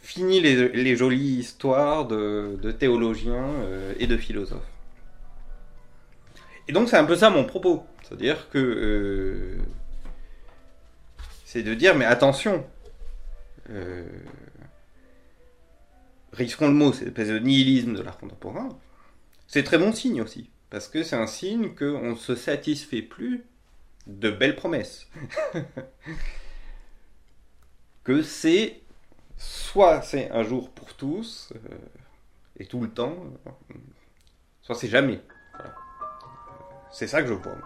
[0.00, 4.70] fini les, jolies histoires de, théologiens euh, et de philosophes.
[6.68, 7.84] Et donc c'est un peu ça mon propos.
[8.02, 9.58] C'est-à-dire que euh,
[11.44, 12.64] c'est de dire mais attention,
[13.70, 14.04] euh,
[16.32, 18.68] risquons le mot, c'est l'espèce de nihilisme de l'art contemporain.
[19.46, 23.44] C'est très bon signe aussi, parce que c'est un signe qu'on ne se satisfait plus
[24.06, 25.08] de belles promesses.
[28.04, 28.80] que c'est
[29.36, 31.76] soit c'est un jour pour tous, euh,
[32.58, 33.16] et tout le temps,
[34.62, 35.20] soit c'est jamais.
[36.90, 37.58] C'est ça que je vois.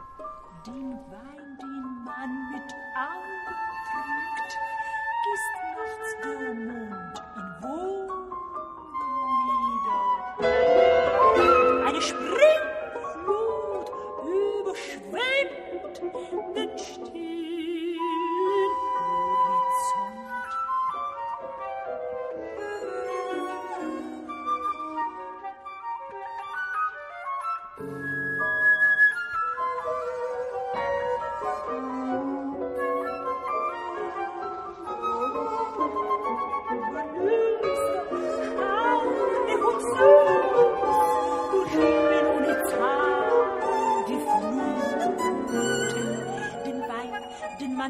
[16.11, 17.30] Überschwemmt den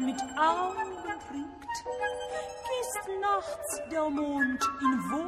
[0.01, 0.91] man mit Augen
[1.29, 1.73] trinkt,
[2.67, 5.20] gießt nachts der Mond in Wogen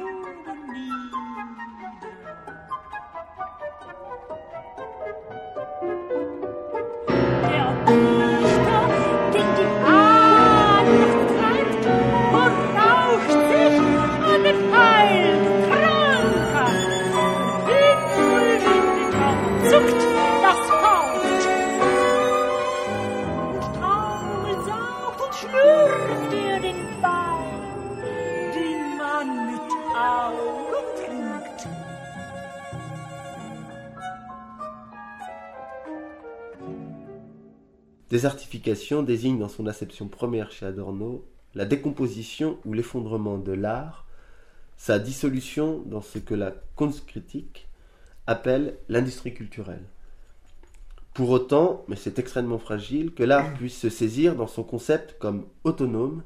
[38.14, 41.26] Désertification désigne dans son acception première chez Adorno
[41.56, 44.06] la décomposition ou l'effondrement de l'art,
[44.76, 47.66] sa dissolution dans ce que la Kunstcritique
[48.28, 49.82] appelle l'industrie culturelle.
[51.12, 55.48] Pour autant, mais c'est extrêmement fragile, que l'art puisse se saisir dans son concept comme
[55.64, 56.22] autonome,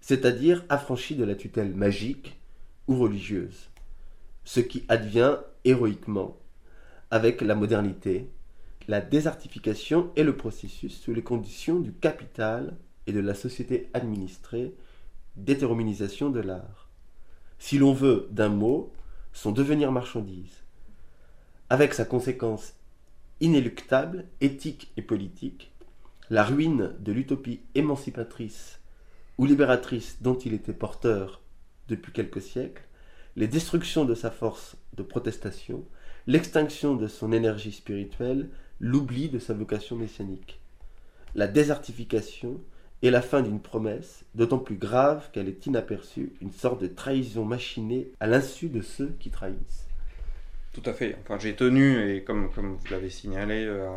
[0.00, 2.40] c'est-à-dire affranchi de la tutelle magique
[2.88, 3.70] ou religieuse,
[4.42, 6.36] ce qui advient héroïquement
[7.12, 8.28] avec la modernité,
[8.88, 12.76] la désertification est le processus sous les conditions du capital
[13.06, 14.74] et de la société administrée
[15.36, 16.88] d'hétéroménisation de l'art.
[17.58, 18.92] Si l'on veut, d'un mot,
[19.32, 20.62] son devenir marchandise,
[21.70, 22.74] avec sa conséquence
[23.40, 25.72] inéluctable, éthique et politique,
[26.28, 28.80] la ruine de l'utopie émancipatrice
[29.38, 31.40] ou libératrice dont il était porteur
[31.88, 32.84] depuis quelques siècles,
[33.36, 35.84] les destructions de sa force de protestation,
[36.26, 38.48] l'extinction de son énergie spirituelle,
[38.82, 40.60] l'oubli de sa vocation messianique.
[41.34, 42.60] La désertification
[43.02, 47.44] est la fin d'une promesse, d'autant plus grave qu'elle est inaperçue, une sorte de trahison
[47.44, 49.86] machinée à l'insu de ceux qui trahissent.
[50.72, 51.16] Tout à fait.
[51.22, 53.88] Enfin, j'ai tenu, et comme, comme vous l'avez signalé, euh,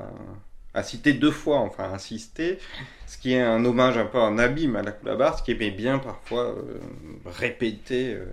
[0.73, 2.59] a cité deux fois, enfin insisté,
[3.07, 5.71] ce qui est un hommage un peu un abîme à la Coulabar, ce qui aimait
[5.71, 6.79] bien parfois euh,
[7.25, 8.25] répéter euh,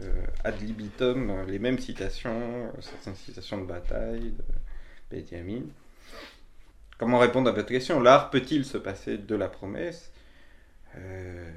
[0.44, 4.32] ad libitum les mêmes citations, certaines citations de bataille,
[5.10, 5.62] de Benjamin.
[6.98, 8.00] Comment répondre à votre question?
[8.00, 10.10] L'art peut-il se passer de la promesse?
[10.96, 11.50] Euh,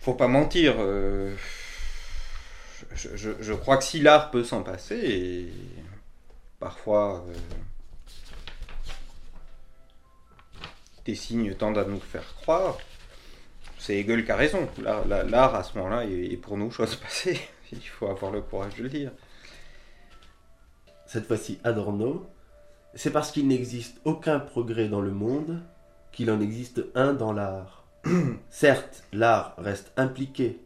[0.00, 0.74] Faut pas mentir.
[0.78, 1.34] euh,
[2.94, 5.52] Je, crois que si l'art peut s'en passer, et
[6.58, 7.34] parfois euh,
[11.04, 12.78] des signes tendent à nous faire croire,
[13.78, 14.68] c'est Hegel qui a raison.
[14.82, 17.40] L'art, la- l'art, à ce moment-là, est pour nous chose passée.
[17.72, 19.12] Il faut avoir le courage de le dire.
[21.12, 22.24] Cette fois-ci Adorno,
[22.94, 25.60] c'est parce qu'il n'existe aucun progrès dans le monde
[26.10, 27.84] qu'il en existe un dans l'art.
[28.48, 30.58] Certes, l'art reste impliqué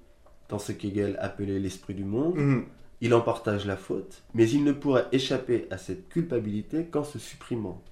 [0.49, 2.65] dans ce qu'Hegel appelait l'esprit du monde, Mhm.
[3.01, 7.19] il en partage la faute, mais il ne pourrait échapper à cette culpabilité qu'en se
[7.19, 7.83] supprimant.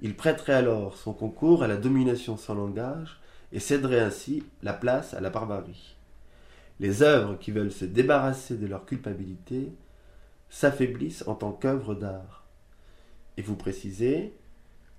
[0.00, 3.18] Il prêterait alors son concours à la domination sans langage
[3.50, 5.96] et céderait ainsi la place à la barbarie.
[6.78, 9.72] Les œuvres qui veulent se débarrasser de leur culpabilité
[10.48, 12.46] s'affaiblissent en tant qu'œuvres d'art.
[13.36, 14.34] Et vous précisez,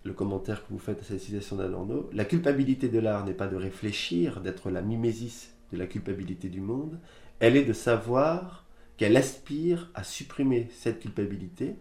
[0.03, 3.47] le commentaire que vous faites à cette citation d'Adorno, la culpabilité de l'art n'est pas
[3.47, 6.99] de réfléchir, d'être la mimésis de la culpabilité du monde,
[7.39, 8.65] elle est de savoir
[8.95, 11.75] qu'elle aspire à supprimer cette culpabilité,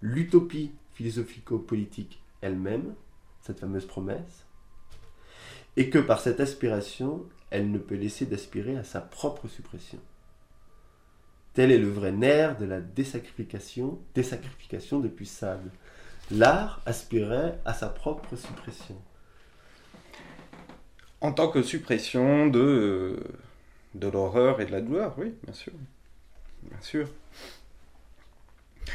[0.00, 2.94] l'utopie philosophico-politique elle-même,
[3.40, 4.46] cette fameuse promesse,
[5.76, 10.00] et que par cette aspiration, elle ne peut laisser d'aspirer à sa propre suppression.
[11.58, 15.72] Tel est le vrai nerf de la désacrification, désacrification depuis Sade.
[16.30, 18.94] L'art aspirait à sa propre suppression.
[21.20, 23.18] En tant que suppression de,
[24.00, 25.72] l'horreur et de la douleur, oui, bien sûr.
[26.62, 27.08] Bien sûr.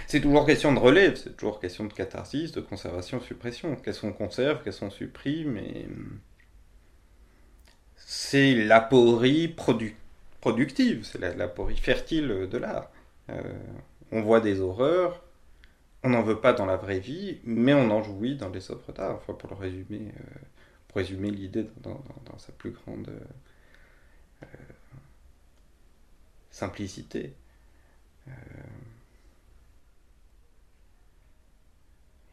[0.08, 3.76] C'est toujours question de relève, c'est toujours question de catharsis, de conservation, de suppression.
[3.76, 6.20] Qu'est-ce qu'on conserve, qu'est-ce qu'on supprime, hum,
[7.98, 9.96] c'est l'aporie produ-
[10.44, 12.92] productive, c'est la- l'aporie fertile de l'art.
[13.30, 13.42] Euh,
[14.12, 15.24] on voit des horreurs,
[16.04, 18.92] on n'en veut pas dans la vraie vie, mais on en jouit dans les œuvres
[18.94, 19.16] d'art.
[19.16, 20.40] Enfin, pour le résumer, euh,
[20.88, 22.04] pour résumer l'idée dans,
[22.38, 23.10] sa plus grande
[24.44, 24.48] euh,
[26.52, 27.34] simplicité.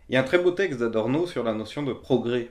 [0.08, 2.50] Il y a un très beau texte d'Adorno sur la notion de progrès,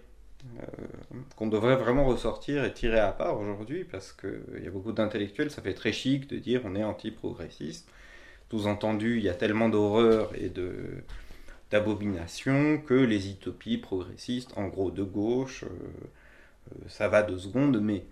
[1.35, 5.51] qu'on devrait vraiment ressortir et tirer à part aujourd'hui, parce qu'il y a beaucoup d'intellectuels,
[5.51, 7.89] ça fait très chic de dire on est anti-progressiste.
[8.51, 11.03] Sous-entendu, il y a tellement d'horreur et de
[11.71, 18.05] que les utopies progressistes, en gros de gauche, euh, euh, ça va deux secondes, mais.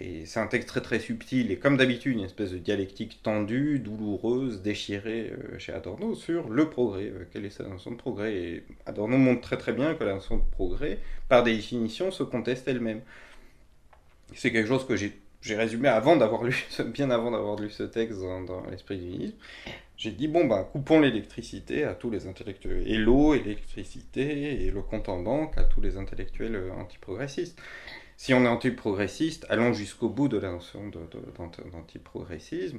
[0.00, 3.78] Et c'est un texte très très subtil, et comme d'habitude, une espèce de dialectique tendue,
[3.78, 7.06] douloureuse, déchirée euh, chez Adorno sur le progrès.
[7.06, 8.34] Euh, quelle est sa notion de progrès?
[8.34, 10.98] Et Adorno montre très très bien que la notion de progrès,
[11.28, 13.00] par définition, se conteste elle-même.
[14.34, 15.14] C'est quelque chose que j'ai
[15.54, 19.36] résumé avant d'avoir lu, bien avant d'avoir lu ce texte dans, l'esprit du nihilisme.
[19.96, 24.70] J'ai dit, bon, ben, coupons l'électricité à tous les intellectuels, et l'eau, et l'électricité, et
[24.70, 27.58] le compte en banque à tous les intellectuels euh, antiprogressistes.
[28.16, 30.90] Si on est antiprogressiste, allons jusqu'au bout de la notion
[31.72, 32.78] d'antiprogressisme,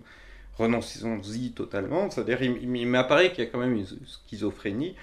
[0.58, 4.96] renonçons-y totalement, c'est-à-dire, il, il- m'apparaît qu'il y a quand même une schizophrénie.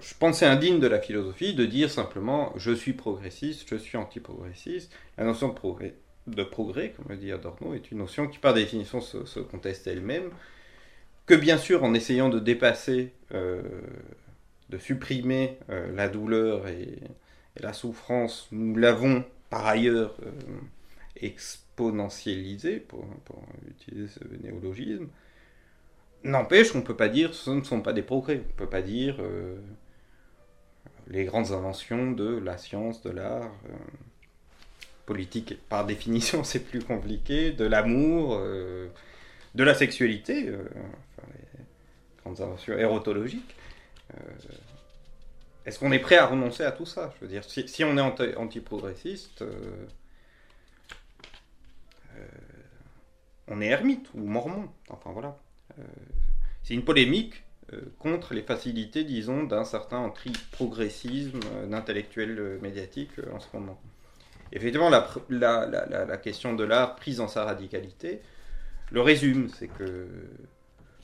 [0.00, 3.96] Je pense c'est indigne de la philosophie de dire simplement, je suis progressiste, je suis
[3.98, 4.92] antiprogressiste.
[5.18, 9.40] La notion de progrès, comme le dit Adorno, est une notion qui, par définition, se,
[9.40, 10.30] conteste elle-même,
[11.26, 13.62] que bien sûr, en essayant de dépasser, euh,
[14.70, 16.98] de supprimer euh, la douleur et
[17.60, 20.32] la souffrance, nous l'avons par ailleurs euh,
[21.14, 23.06] exponentialisé, pour,
[23.70, 25.06] utiliser ce néologisme.
[26.24, 28.40] N'empêche qu'on ne peut pas dire ce ne sont pas des progrès.
[28.44, 29.56] On ne peut pas dire euh,
[31.06, 33.52] les grandes inventions de la science, de l'art.
[33.68, 33.76] euh,
[35.06, 42.78] politique, par définition, c'est plus compliqué, de l'amour, de la sexualité, enfin, les grandes inventions
[42.78, 43.54] érotologiques.
[45.66, 47.12] Est-ce qu'on est prêt à renoncer à tout ça?
[47.16, 49.86] Je veux dire, si, on est anti- antiprogressiste, euh,
[52.16, 52.26] euh,
[53.48, 54.68] on est ermite ou mormon.
[54.90, 55.38] Enfin voilà.
[55.78, 55.82] Euh,
[56.62, 57.44] c'est une polémique
[57.98, 63.80] contre les facilités, disons, d'un certain anti-progressisme d'intellectuels médiatiques en ce moment.
[64.52, 68.20] Effectivement, la question de l'art prise dans sa radicalité,
[68.92, 70.06] le résume, c'est que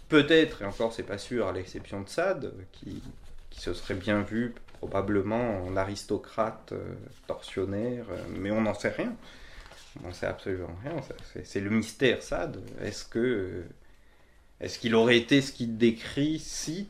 [0.09, 3.03] peut-être, et encore c'est pas sûr, à l'exception de Sade, qui,
[3.51, 6.95] qui se serait bien vu probablement en aristocrate euh,
[7.27, 9.15] tortionnaire, euh, mais on n'en sait rien.
[10.03, 11.01] On n'en sait absolument rien.
[11.03, 11.15] ça-
[11.45, 12.63] C'est le mystère Sade.
[12.81, 13.65] Est-ce que euh,
[14.61, 16.89] Est-ce qu'il aurait été ce qu'il décrit si?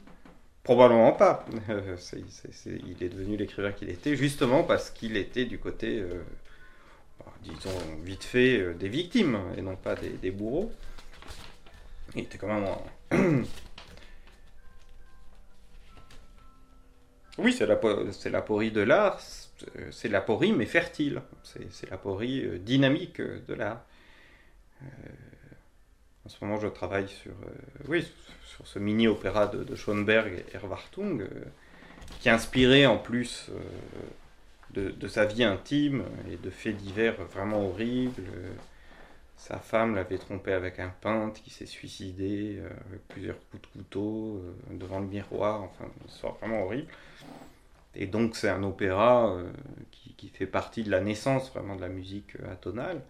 [0.63, 1.45] Probablement pas.
[1.71, 1.97] Euh,
[2.67, 6.05] il est devenu l'écrivain qu'il était justement parce qu'il était du côté,
[7.19, 7.71] bah, disons
[8.05, 10.71] vite fait, des victimes et non pas des, bourreaux.
[12.15, 12.49] Il était quand
[13.11, 13.45] même.
[17.43, 21.23] oui, c'est la, po- c'est l'aporie de l'art, c'est- c'est l'aporie mais fertile.
[21.43, 23.85] C'est, c'est l'aporie euh, dynamique euh, de l'art.
[24.83, 24.87] Euh,
[26.25, 27.33] en ce moment, je travaille sur,
[27.89, 28.07] oui,
[28.47, 31.27] sur ce mini-opéra de, Schoenberg et Erwartung,
[32.21, 33.51] qui est inspiré en plus
[34.73, 38.23] de, de sa vie intime et de faits divers vraiment horribles.
[39.41, 43.67] Sa femme l'avait trompé avec un peintre qui s'est suicidé euh, avec plusieurs coups de
[43.69, 46.93] couteau euh, devant le miroir, enfin, une histoire vraiment horrible.
[47.95, 49.51] Et donc, c'est un opéra euh,
[49.91, 53.01] qui, fait partie de la naissance vraiment de la musique atonale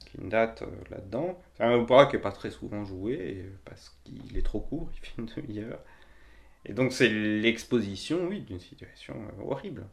[0.00, 1.40] qui une date là-dedans.
[1.54, 5.06] C'est un opéra qui n'est pas très souvent joué parce qu'il est trop court, il
[5.06, 5.78] fait une demi-heure.
[6.66, 9.86] Et donc c'est l'exposition, oui, d'une situation horrible.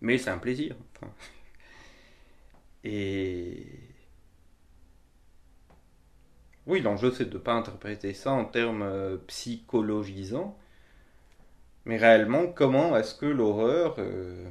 [0.00, 0.76] Mais c'est un plaisir.
[2.84, 3.66] Et
[6.66, 10.58] oui, l'enjeu c'est de ne pas interpréter ça en termes euh, psychologisants,
[11.84, 14.46] mais réellement comment est-ce que l'horreur euh,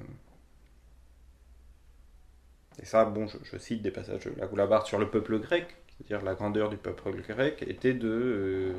[2.81, 6.25] et ça, bon, je, cite des passages de la Goulabarde sur le peuple grec, c'est-à-dire
[6.25, 8.73] la grandeur du peuple grec était de, euh,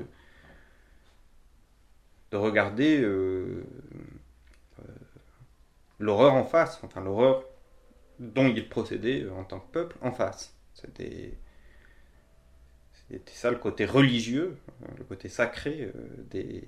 [2.32, 3.00] de regarder
[5.98, 7.44] l'horreur en face, enfin l'horreur
[8.18, 10.54] dont il procédait en tant que peuple en face.
[10.74, 11.38] C'était
[13.14, 15.92] c'était ça le côté religieux, euh, le côté sacré euh,
[16.30, 16.64] des,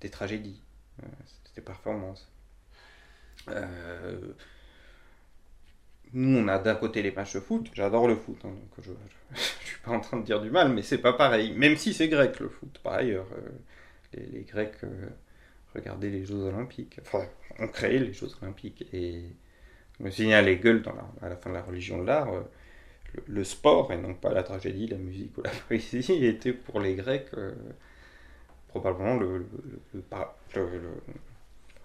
[0.00, 0.60] des tragédies,
[1.02, 1.06] euh,
[1.54, 2.30] des performances.
[6.14, 7.70] Nous, on a d'un côté les matchs de foot.
[7.72, 8.92] J'adore le foot, hein, donc je,
[9.34, 11.52] je suis pas en train de dire du mal, mais c'est pas pareil.
[11.52, 13.26] Même si c'est grec le foot, par ailleurs,
[14.12, 14.76] les, Grecs
[15.74, 17.24] regardaient les Jeux Olympiques, enfin,
[17.58, 18.84] ont créé les Jeux Olympiques.
[18.92, 19.24] Et
[20.00, 22.28] me signale les gueules dans la, à la fin de la religion de l'art.
[23.26, 26.94] Le, sport et non pas la tragédie, la musique ou la poésie était pour les
[26.94, 27.52] Grecs euh,
[28.68, 29.18] probablement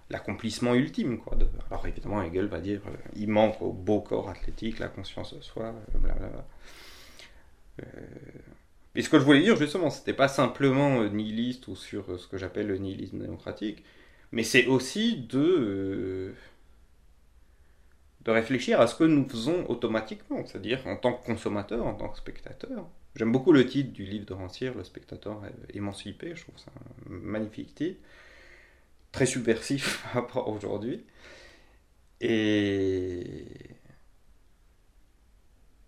[0.09, 1.19] l'accomplissement ultime.
[1.69, 5.41] Alors évidemment, Hegel va dire euh, il manque au beau corps athlétique la conscience de
[5.41, 6.45] soi, blablabla.
[7.81, 7.85] Euh,
[8.95, 12.37] et ce que je voulais dire justement, c'était pas simplement nihiliste ou sur ce que
[12.37, 13.83] j'appelle le nihilisme démocratique,
[14.31, 16.33] mais c'est aussi de,
[18.27, 22.09] de réfléchir à ce que nous faisons automatiquement, c'est-à-dire en tant que consommateur, en tant
[22.09, 22.85] que spectateur.
[23.15, 25.41] J'aime beaucoup le titre du livre de Rancière, Le spectateur
[25.73, 27.99] émancipé, je trouve ça un magnifique titre
[29.13, 31.05] très subversif par rapport aujourd'hui.
[32.19, 33.45] Et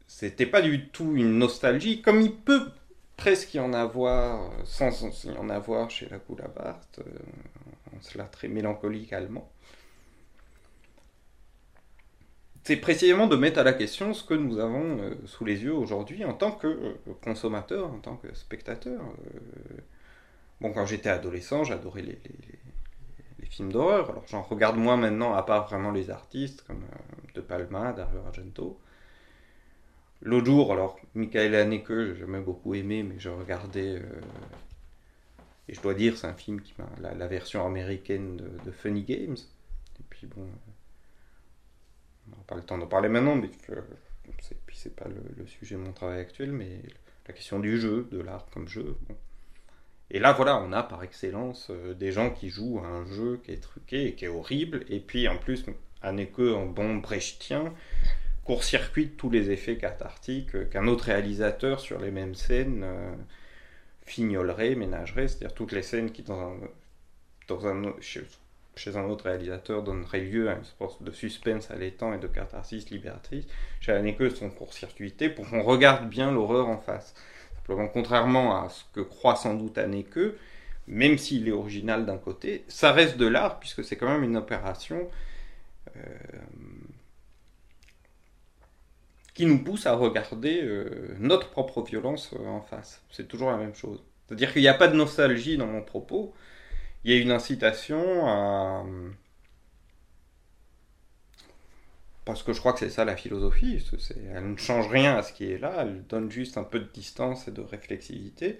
[0.08, 2.70] c'était pas du tout une nostalgie, comme il peut
[3.18, 7.04] presque y en avoir, euh, sans y en avoir chez la Coulabart, euh,
[7.94, 9.52] en cela très mélancolique allemand.
[12.64, 15.74] C'est précisément de mettre à la question ce que nous avons euh, sous les yeux
[15.74, 19.02] aujourd'hui en tant que euh, consommateur, en tant que spectateur.
[19.02, 19.82] Euh,
[20.62, 22.20] Bon, quand j'étais adolescent, j'adorais les,
[23.50, 24.10] films d'horreur.
[24.12, 28.20] Alors j'en regarde moins maintenant, à part vraiment les artistes comme euh, De Palma, Dario
[28.28, 28.80] Argento.
[30.22, 34.02] L'autre jour, alors Michael Haneke, j'ai jamais beaucoup aimé, mais je regardais.
[35.70, 36.90] et je dois dire, c'est un film qui m'a.
[37.02, 39.38] La, la version américaine de, de Funny Games.
[40.00, 40.48] Et puis bon.
[42.32, 43.50] On n'a pas le temps d'en parler maintenant, mais
[44.66, 46.82] puis c'est pas le, sujet de mon travail actuel, mais
[47.28, 48.96] la question du jeu, de l'art comme jeu.
[50.12, 53.40] Et là, voilà, on a par excellence euh, des gens qui jouent à un jeu
[53.44, 54.84] qui est truqué et qui est horrible.
[54.90, 55.66] Et puis, en plus,
[56.02, 57.74] Haneke, en bon brechtien,
[58.44, 63.14] court-circuite tous les effets cathartiques qu'un autre réalisateur sur les mêmes scènes euh,
[64.02, 65.28] fignolerait, ménagerait.
[65.28, 66.58] C'est-à-dire toutes les scènes qui, dans un,
[67.48, 67.94] dans un,
[68.80, 72.90] chez, un autre réalisateur, donneraient lieu à une sorte de suspense allaitant et de catharsis
[72.90, 73.46] libératrice.
[73.82, 77.14] Chez Haneke, sont court-circuités pour qu'on regarde bien l'horreur en face.
[77.58, 80.34] Simplement, contrairement à ce que croit sans doute Haneke,
[80.88, 84.38] même s'il est original d'un côté, ça reste de l'art puisque c'est quand même une
[84.38, 85.08] opération
[85.96, 86.00] euh,
[89.34, 93.02] qui nous pousse à regarder euh, notre propre violence euh, en face.
[93.12, 94.04] C'est toujours la même chose.
[94.28, 96.34] C'est-à-dire qu'il n'y a pas de nostalgie dans mon propos,
[97.04, 98.84] il y a une incitation à...
[102.26, 103.84] Parce que je crois que c'est ça la philosophie,
[104.34, 106.88] elle ne change rien à ce qui est là, elle donne juste un peu de
[106.94, 108.60] distance et de réflexivité,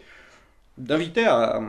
[0.78, 1.62] d'inviter à...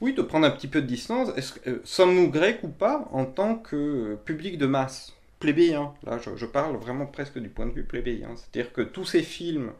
[0.00, 1.30] Oui, de prendre un petit peu de distance.
[1.66, 5.14] Euh, Sommes-nous grecs ou pas en tant que public de masse?
[5.38, 5.94] Plébéien.
[6.04, 8.34] Là, je, je parle vraiment presque du point de vue plébéien.
[8.36, 9.72] C'est-à-dire que tous ces films,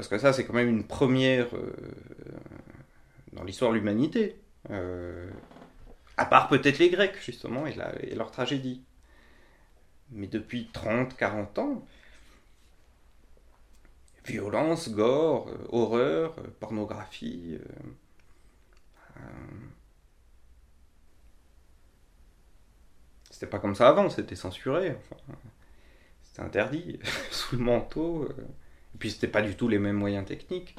[0.00, 1.74] parce que ça, c'est quand même une première euh,
[3.34, 4.40] dans l'histoire de l'humanité,
[4.70, 5.28] euh,
[6.16, 7.74] à part peut-être les Grecs, justement, et,
[8.14, 8.82] leur tragédie.
[10.10, 11.86] Mais depuis 30, 40 ans,
[14.24, 17.58] violence, gore, euh, horreur, pornographie.
[23.30, 24.96] C'était pas comme ça avant, c'était censuré.
[26.22, 26.98] c'était interdit,
[27.30, 28.26] sous le manteau.
[28.94, 30.76] Et puis c'était pas du tout les mêmes moyens techniques.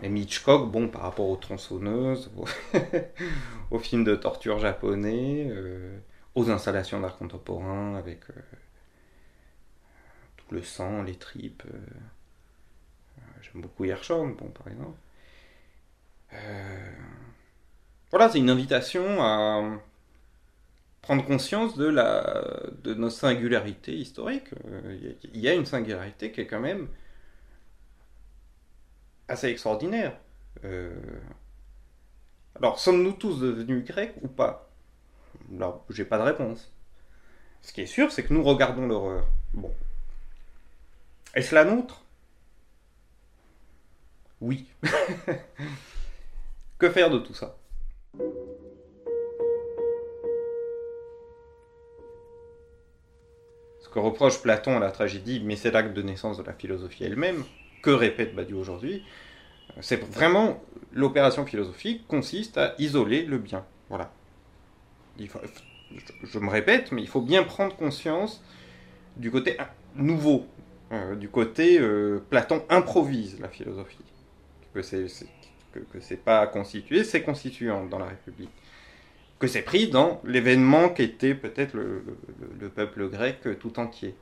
[0.00, 2.30] Même Hitchcock, bon, par rapport aux tronçonneuses,
[3.70, 5.96] aux, films de torture japonais, euh,
[6.34, 8.40] aux installations d'art contemporain avec euh,
[10.36, 11.62] tout le sang, les tripes.
[11.72, 11.78] euh,
[13.42, 14.98] J'aime beaucoup Hirschhorn, bon, par exemple.
[18.10, 19.78] Voilà, c'est une invitation à
[21.02, 24.48] prendre conscience de, la, de nos singularités historiques.
[25.34, 26.88] Il y a une singularité qui est quand même
[29.32, 30.12] assez extraordinaire.
[30.64, 30.94] Euh,
[32.56, 34.70] Alors, sommes-nous tous devenus grecs ou pas?
[35.56, 36.70] Alors, j'ai pas de réponse.
[37.62, 39.26] Ce qui est sûr, c'est que nous regardons l'horreur.
[39.54, 39.72] Bon.
[41.34, 42.02] Est-ce la nôtre?
[44.40, 44.66] Oui.
[46.78, 47.56] que faire de tout ça?
[53.80, 57.04] Ce que reproche Platon à la tragédie, mais c'est l'acte de naissance de la philosophie
[57.04, 57.44] elle-même,
[57.82, 59.02] que répète Badiou aujourd'hui,
[59.80, 63.64] c'est vraiment l'opération philosophique consiste à isoler le bien.
[63.88, 64.12] Voilà.
[65.18, 68.42] Je, me répète, mais il faut bien prendre conscience
[69.16, 69.56] du côté
[69.94, 70.46] nouveau,
[70.92, 74.04] euh, du côté euh, Platon improvise la philosophie,
[74.74, 75.06] que c'est
[75.72, 78.50] que, c'est pas constitué, c'est constituant dans la République,
[79.38, 84.14] que c'est pris dans l'événement qu'était peut-être le peuple grec tout entier.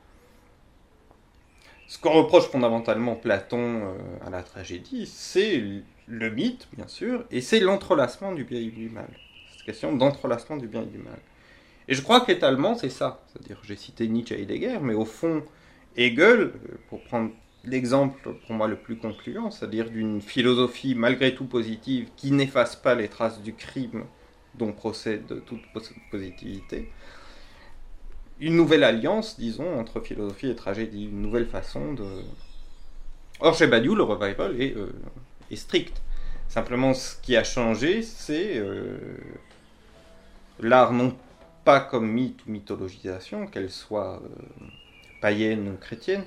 [1.90, 3.94] Ce qu'on reproche fondamentalement Platon euh,
[4.24, 5.60] à la tragédie, c'est
[6.06, 9.08] le mythe, bien sûr, et c'est l'entrelacement du bien et du mal.
[9.50, 11.18] Cette question d'entrelacement du bien et du mal.
[11.88, 13.24] Et je crois qu'étalement, c'est ça.
[13.26, 15.42] C'est-à-dire, j'ai cité Nietzsche et Heidegger, mais au fond,
[15.96, 16.52] Hegel, euh,
[16.88, 17.32] pour prendre
[17.64, 22.94] l'exemple pour moi le plus concluant, c'est-à-dire d'une philosophie malgré tout positive qui n'efface pas
[22.94, 24.04] les traces du crime
[24.54, 26.88] dont procède toute pos- positivité,
[28.40, 32.06] une nouvelle alliance, disons, entre philosophie et tragédie, une nouvelle façon de...
[33.40, 34.90] Or, chez Badiou, le revival est, euh,
[35.54, 36.00] strict.
[36.48, 38.98] Simplement, ce qui a changé, c'est euh,
[40.58, 41.14] l'art non
[41.64, 44.66] pas comme mythe ou mythologisation, qu'elle soit euh,
[45.20, 46.24] païenne ou chrétienne,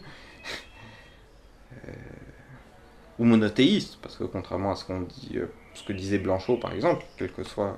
[3.18, 5.40] ou monothéiste, parce que contrairement à ce qu'on dit,
[5.74, 7.76] ce que disait Blanchot par exemple, quelle que soit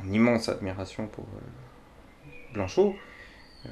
[0.00, 1.26] mon immense admiration pour
[2.52, 2.96] Blanchot,
[3.66, 3.68] euh,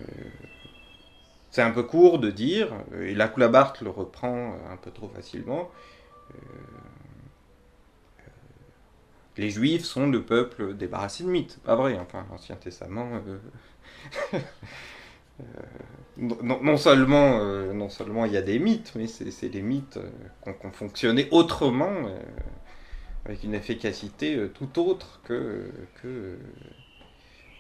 [1.50, 5.08] c'est un peu court de dire, euh, et Lacoulabart le reprend euh, un peu trop
[5.08, 5.70] facilement,
[9.36, 11.58] les Juifs sont le peuple débarrassé de mythes.
[11.64, 13.20] Pas vrai, enfin, l'Ancien Testament.
[16.18, 17.38] non, seulement,
[17.74, 17.88] non
[18.26, 19.98] il y a des mythes, mais c'est des mythes
[20.44, 21.92] qui ont fonctionné autrement,
[23.24, 25.68] avec une efficacité tout autre que,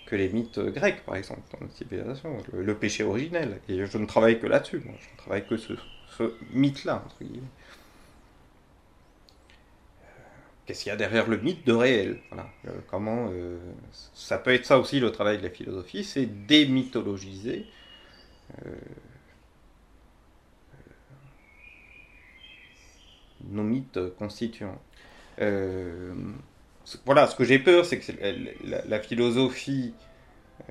[0.06, 3.60] que les mythes grecs, par exemple, dans notre civilisation, le, péché originel.
[3.68, 4.94] Et je ne travaille que là-dessus, moi.
[5.00, 5.72] je ne travaille que ce,
[6.52, 7.48] mythe-là, entre guillemets.
[10.66, 12.20] Qu'est-ce qu'il y a derrière le mythe de réel?
[12.30, 12.48] Voilà.
[12.66, 13.58] Euh, Comment euh,
[14.14, 17.66] ça peut être ça aussi le travail de la philosophie, c'est démythologiser
[18.66, 18.74] euh,
[23.50, 24.80] nos mythes constituants.
[27.06, 28.12] Voilà, ce que j'ai peur, c'est que
[28.64, 29.94] la, philosophie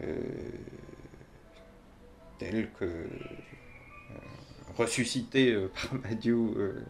[0.01, 0.15] euh,
[2.37, 3.07] telle que euh,
[4.77, 6.81] ressuscitée euh, par Badiou euh,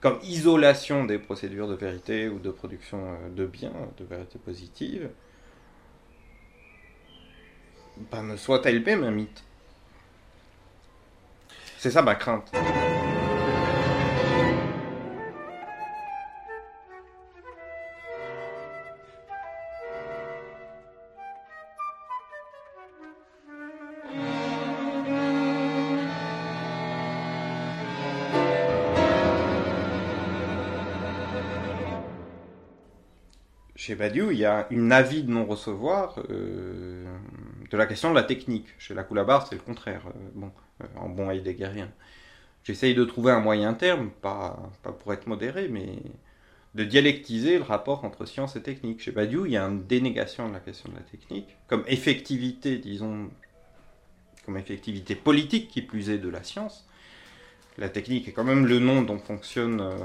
[0.00, 5.10] comme isolation des procédures de vérité ou de production de biens, de vérité positive,
[8.10, 9.44] ben, ne soit elle-même un mythe.
[11.76, 12.50] C'est ça ma crainte.
[33.80, 37.06] Chez Badiou, il y a une avis de non-recevoir euh,
[37.70, 38.66] de la question de la technique.
[38.78, 40.02] Chez la Coulabar, c'est le contraire.
[40.08, 40.52] euh, bon,
[40.82, 41.30] euh, en bon.
[42.62, 45.96] J'essaye de trouver un moyen terme, pas, pas pour être modéré, mais
[46.74, 49.00] de dialectiser le rapport entre science et technique.
[49.00, 52.76] Chez Badiou, il y a une dénégation de la question de la technique, comme effectivité,
[52.76, 53.30] disons,
[54.44, 56.86] comme effectivité politique qui plus est de la science.
[57.78, 59.96] La technique est quand même le nom dont fonctionne, euh,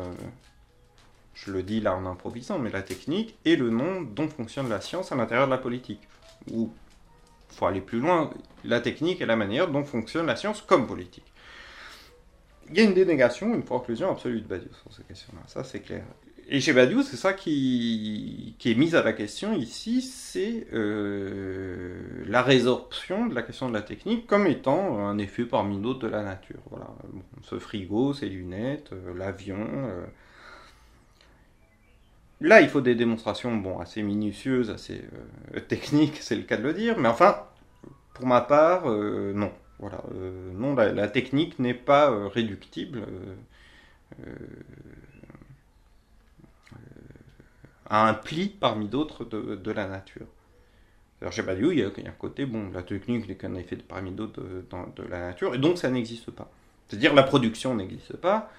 [1.36, 4.82] je le dis là en improvisant, mais la technique est le nom dont fonctionne la
[4.82, 6.02] science à l'intérieur de la politique.
[6.52, 6.72] Ou,
[7.50, 8.32] faut aller plus loin,
[8.64, 11.32] la technique est la manière dont fonctionne la science comme politique.
[12.70, 15.82] Il y a une dénégation, une conclusion absolue de Badiou sur ces questions-là, ça c'est
[15.82, 16.06] clair.
[16.48, 22.24] Et chez Badiou, c'est ça qui, qui est mis à la question ici, c'est euh,
[22.28, 26.08] la résorption de la question de la technique comme étant un effet parmi d'autres de
[26.08, 26.60] la nature.
[26.70, 26.88] Voilà.
[27.42, 29.58] Ce frigo, ces lunettes, euh, l'avion.
[29.60, 30.06] euh.
[32.42, 35.04] Là, il faut des démonstrations bon, assez minutieuses, assez
[35.56, 37.44] euh, techniques, c'est le cas de le dire, mais enfin,
[38.14, 39.52] pour ma part, euh, non.
[39.80, 43.06] Voilà, euh, non, la, technique n'est pas réductible
[47.90, 50.28] à un pli parmi d'autres de, la nature.
[51.22, 53.56] Alors Badiou, il y, a, il y a un côté, bon, la technique n'est qu'un
[53.56, 56.50] effet parmi d'autres de la nature, et donc ça n'existe pas.
[56.88, 58.50] C'est-à-dire la production n'existe pas,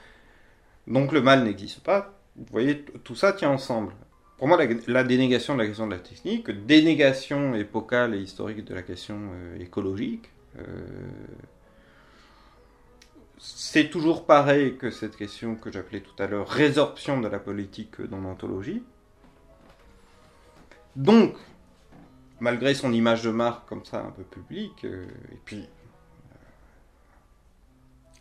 [0.86, 2.15] donc le mal n'existe pas.
[2.36, 3.92] Vous voyez, tout ça tient ensemble.
[4.36, 8.74] Pour moi, la, dénégation de la question de la technique, dénégation épocale et historique de
[8.74, 10.62] la question euh, écologique, euh,
[13.38, 18.02] c'est toujours pareil que cette question que j'appelais tout à l'heure résorption de la politique
[18.02, 18.82] dans l'ontologie.
[20.96, 21.34] Donc,
[22.40, 25.66] malgré son image de marque comme ça un peu publique, euh, et puis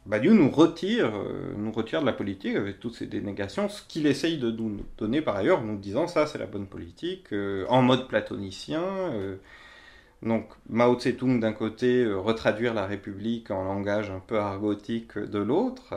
[0.05, 4.05] Badiou nous retire, euh, nous retire de la politique avec toutes ces dénégations, ce qu'il
[4.07, 7.81] essaye de nous donner par ailleurs, nous disant ça c'est la bonne politique, euh, en
[7.81, 8.83] mode platonicien.
[8.83, 9.37] euh,
[10.23, 15.93] donc Mao Tse-tung d'un côté, retraduire la République en langage un peu argotique de l'autre.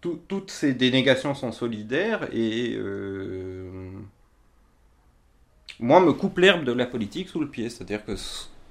[0.00, 2.78] Tout- toutes ces dénégations sont solidaires et
[5.80, 7.68] moi me coupe l'herbe de la politique sous le pied.
[7.70, 8.14] C'est-à-dire que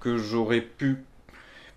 [0.05, 1.03] que j'aurais pu,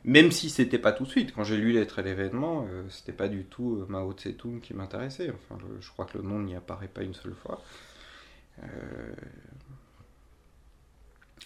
[0.05, 3.15] même si c'était pas tout de suite, quand j'ai lu Lettres et l'événement, euh, c'était
[3.15, 5.31] pas du tout euh, Mao Tse-tung qui m'intéressait.
[5.31, 7.63] Enfin, je crois que le nom n'y apparaît pas une seule fois.
[8.63, 8.67] Euh,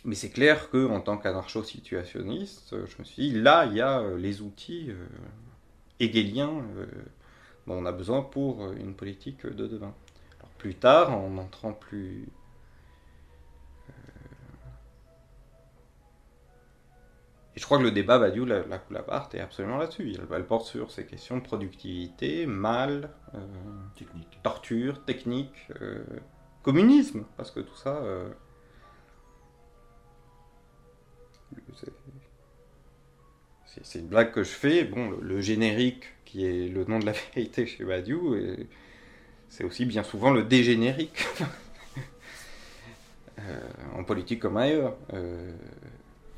[0.05, 4.03] Mais c'est clair que en tant qu'anarcho-situationniste, je me suis dit, là, il y a
[4.17, 4.91] les outils
[6.01, 6.65] hegeliens
[7.69, 9.95] dont on a besoin pour une politique de demain.
[10.59, 12.27] Plus tard, en entrant plus...
[17.55, 20.15] Et je crois que le débat Badiou, la, la Coulabart, est absolument là-dessus.
[20.15, 23.39] Elle, elle porte sur ces questions de productivité, mal, euh,
[23.97, 24.39] Technique.
[24.43, 26.03] torture, technique, euh,
[26.63, 27.97] communisme, parce que tout ça...
[27.97, 28.31] euh,
[33.83, 34.85] c'est- une blague que je fais.
[34.85, 38.37] Bon, le, le générique, qui est le nom de la vérité chez Badiou,
[39.49, 41.27] c'est aussi bien souvent le dégénérique.
[43.97, 44.97] En politique comme ailleurs.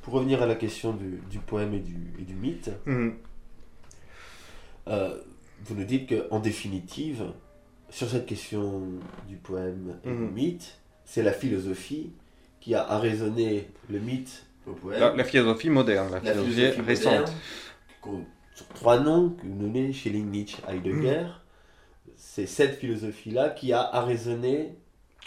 [0.05, 2.71] Pour revenir à la question du, du poème et du, et du mythe,
[4.89, 5.19] euh,
[5.65, 7.25] vous nous dites qu'en définitive,
[7.91, 8.83] sur cette question
[9.29, 10.31] du poème et du Mhm.
[10.33, 12.13] mythe, c'est la philosophie
[12.61, 15.01] qui a arraisonné le mythe au poème.
[15.01, 17.13] la, la philosophie moderne, la, La philosophie, philosophie récente.
[18.07, 18.25] moderne,
[18.55, 21.27] sur trois noms que vous nommez Schelling, Nietzsche, Heidegger.
[22.17, 24.75] C'est cette philosophie-là qui a arraisonné.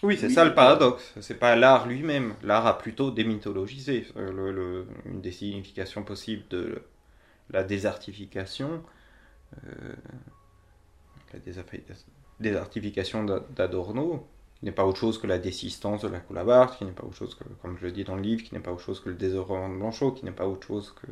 [0.03, 1.13] Oui, c'est Oui, ça le paradoxe.
[1.21, 2.35] C'est pas l'art lui-même.
[2.43, 4.05] L'art a plutôt démythologisé.
[4.17, 6.81] Euh, le- le- une des significations possibles de
[7.51, 8.83] la désartification,
[9.67, 9.95] euh,
[11.33, 11.39] la
[12.39, 14.27] désartification d'A- d'Adorno,
[14.59, 17.15] qui n'est pas autre chose que la désistance de la Coulabart, qui n'est pas autre
[17.15, 19.09] chose que, comme je le dis dans le livre, qui n'est pas autre chose que
[19.09, 21.07] le désœuvrement de Blanchot, qui n'est pas autre chose que,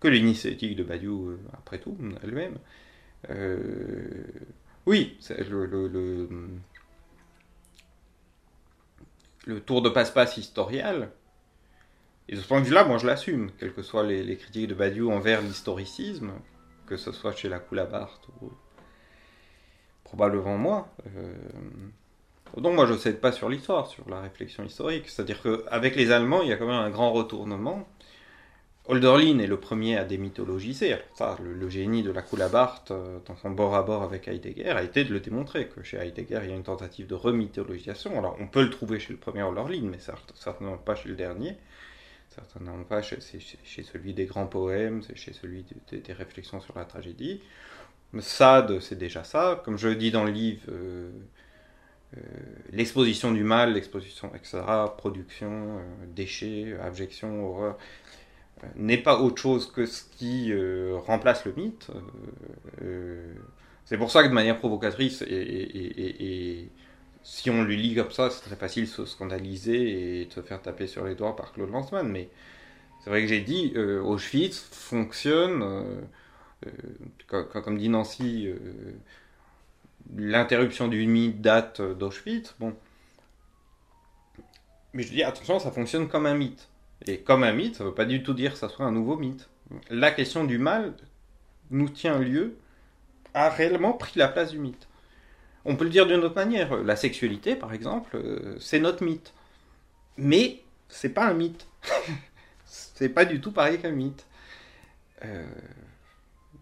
[0.00, 2.58] que l'initiative de Badiou, euh, après tout, elle-même.
[3.30, 4.24] Euh,
[4.86, 5.88] oui, c'est le- le-
[9.46, 11.10] le tour de passe-passe historial.
[12.28, 14.74] Et de ce point de vue-là, moi je l'assume, quelles que soient les, critiques de
[14.74, 16.32] Badiou envers l'historicisme,
[16.86, 18.50] que ce soit chez la Coulabart ou
[20.04, 20.88] probablement moi.
[21.16, 21.34] Euh,
[22.56, 25.08] Donc moi je ne cède pas sur l'histoire, sur la réflexion historique.
[25.08, 27.86] C'est-à-dire qu'avec les Allemands, il y a quand même un grand retournement.
[28.86, 30.96] Holderlin est le premier à démythologiser.
[31.42, 35.04] Le, génie de la Coulabart, euh, dans son bord à bord avec Heidegger, a été
[35.04, 38.18] de le démontrer, que chez Heidegger, il y a une tentative de remythologisation.
[38.18, 41.14] Alors on peut le trouver chez le premier Holderlin, mais cer- certainement pas chez le
[41.14, 41.56] dernier.
[42.30, 46.84] Certainement pas chez, celui des grands poèmes, c'est chez celui des, des- réflexions sur la
[46.84, 47.42] tragédie.
[48.20, 49.62] Sade, c'est déjà ça.
[49.64, 51.10] Comme je le dis dans le livre, euh,
[52.16, 52.20] euh,
[52.72, 55.82] l'exposition du mal, l'exposition, etc., production, euh,
[56.14, 57.78] déchets, abjection, horreur.
[58.76, 61.88] N'est pas autre chose que ce qui euh, remplace le mythe.
[61.90, 62.00] Euh,
[62.82, 63.34] euh,
[63.84, 66.68] c'est pour ça que de manière provocatrice, et,
[67.22, 70.40] si on le lit comme ça, c'est très facile de se scandaliser et de se
[70.42, 72.28] faire taper sur les doigts par Claude Lanzmann, mais
[73.02, 76.00] c'est vrai que j'ai dit, Auschwitz fonctionne, euh,
[76.66, 76.70] euh,
[77.28, 78.48] co- co- comme dit Nancy,
[80.16, 82.74] l'interruption du mythe date d'Auschwitz, bon.
[84.94, 86.68] Mais je dis, attention, ça fonctionne comme un mythe.
[87.06, 88.92] Et comme un mythe, ça ne veut pas du tout dire que ça soit un
[88.92, 89.48] nouveau mythe.
[89.90, 90.94] La question du mal
[91.70, 92.56] nous tient lieu,
[93.34, 94.86] a réellement pris la place du mythe.
[95.64, 96.76] On peut le dire d'une autre manière.
[96.82, 99.32] La sexualité, par exemple, euh, c'est notre mythe.
[100.16, 101.66] Mais c'est pas un mythe.
[102.64, 104.24] c'est pas du tout pareil qu'un mythe.
[105.24, 105.44] Euh,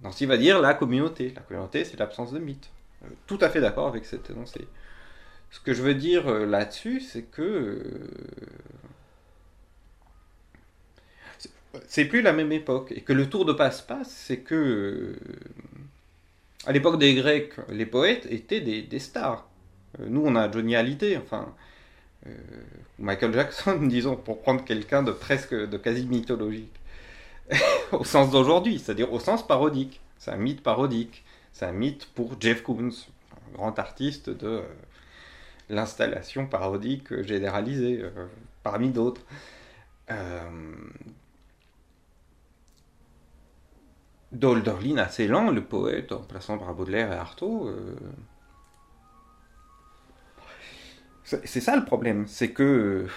[0.02, 1.32] Nancy va dire la communauté.
[1.34, 2.70] La communauté, c'est l'absence de mythe.
[3.04, 4.66] Euh, tout à fait d'accord avec cet énoncé.
[5.50, 7.82] Ce que je veux dire euh, là-dessus, c'est que
[11.88, 15.16] c'est- plus la même époque et que le tour de passe-passe, c'est que euh,
[16.66, 19.48] à l'époque des Grecs, les poètes étaient des, des stars.
[20.00, 21.54] Euh, nous, on a Johnny Hallyday, enfin
[22.28, 22.30] euh,
[22.98, 26.72] Michael Jackson, disons, pour prendre quelqu'un de presque, de quasi mythologique,
[27.92, 30.00] au sens d'aujourd'hui, c'est-à-dire au sens parodique.
[30.18, 31.24] C'est un mythe parodique.
[31.52, 32.90] C'est un mythe pour Jeff Koons,
[33.52, 34.62] un grand artiste de
[35.68, 38.02] l'installation parodique généralisée,
[38.62, 39.22] parmi d'autres.
[40.10, 40.50] Euh,
[44.32, 47.68] D'Olderlin à Ceylan, le poète, en plaçant par et Artaud.
[47.68, 47.94] euh,
[51.24, 53.08] C'est ça le problème, c'est que euh,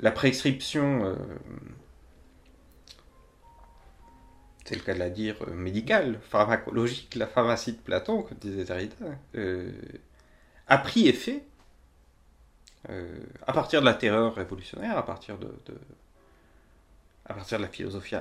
[0.00, 1.14] la prescription, euh,
[4.64, 8.96] c'est le cas de la dire, médicale, pharmacologique, la pharmacie de Platon, comme disait Derrida,
[10.68, 11.44] a pris effet
[13.46, 15.48] à partir de la terreur révolutionnaire, à partir de,
[17.34, 18.16] partir de la philosophie.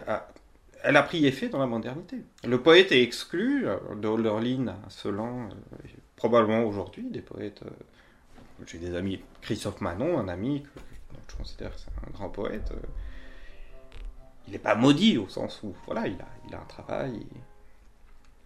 [0.84, 2.18] Elle a pris effet dans la modernité.
[2.46, 7.62] Le poète est exclu, euh, de Hölderlin à Celan, euh, probablement aujourd'hui, des poètes.
[7.64, 7.70] euh,
[8.66, 10.80] J'ai des amis, Christophe Manon, un ami que
[11.30, 12.72] je considère c'est un grand poète.
[14.48, 16.18] il n'est pas maudit au sens où, voilà, il
[16.54, 17.16] a, un travail.
[17.16, 17.38] il-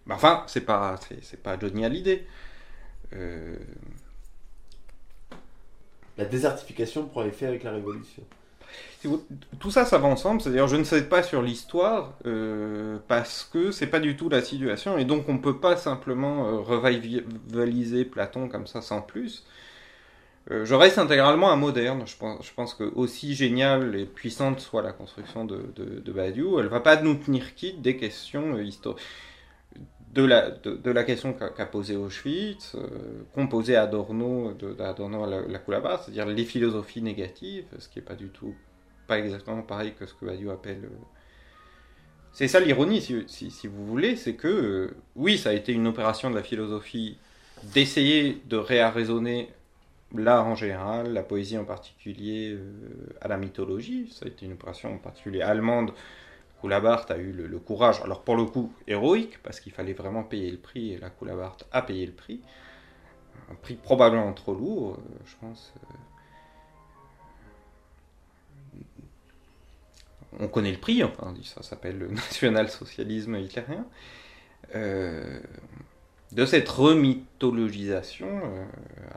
[0.06, 2.26] Mais enfin, c'est pas, c'est, pas Johnny Hallyday.
[6.16, 8.22] La désertification prend effet avec la Révolution.
[9.60, 10.40] Tout ça, ça va ensemble.
[10.40, 14.42] C'est-à-dire, je ne sais pas sur l'histoire euh, parce que c'est pas du tout la
[14.42, 19.44] situation et donc on peut pas simplement euh, revitaliser Platon comme ça sans plus.
[20.50, 22.04] Euh, je reste intégralement un moderne.
[22.06, 26.12] Je pense, je pense que aussi géniale et puissante soit la construction de, de, de
[26.12, 29.04] Badiou, elle va pas nous tenir quitte des questions euh, historiques.
[30.16, 32.80] De la, de, la question qu'a posée Auschwitz, euh,
[33.34, 38.28] qu'ont posé Adorno, d'Adorno à la, c'est-à-dire les philosophies négatives, ce qui est pas du
[38.30, 38.54] tout
[39.06, 40.84] pas exactement pareil que ce que Badiou appelle.
[40.84, 41.04] euh,
[42.32, 45.72] C'est ça l'ironie, si, si, si vous voulez, c'est que, euh, oui, ça a été
[45.72, 47.18] une opération de la philosophie
[47.62, 49.50] d'essayer de réarraisonner
[50.14, 52.72] l'art en général, la poésie en particulier, euh,
[53.20, 54.08] à la mythologie.
[54.12, 55.92] Ça a été une opération en particulier allemande
[56.66, 60.50] Coulabart a eu le, courage, alors pour le coup héroïque, parce qu'il fallait vraiment payer
[60.50, 62.40] le prix, et la Coulabart a payé le prix.
[63.52, 65.72] Un prix probablement trop lourd, euh, je pense.
[65.76, 65.96] euh.
[70.40, 73.86] On connaît le prix, enfin, ça s'appelle le national-socialisme hitlérien.
[74.74, 75.38] Euh,
[76.32, 78.42] de cette remythologisation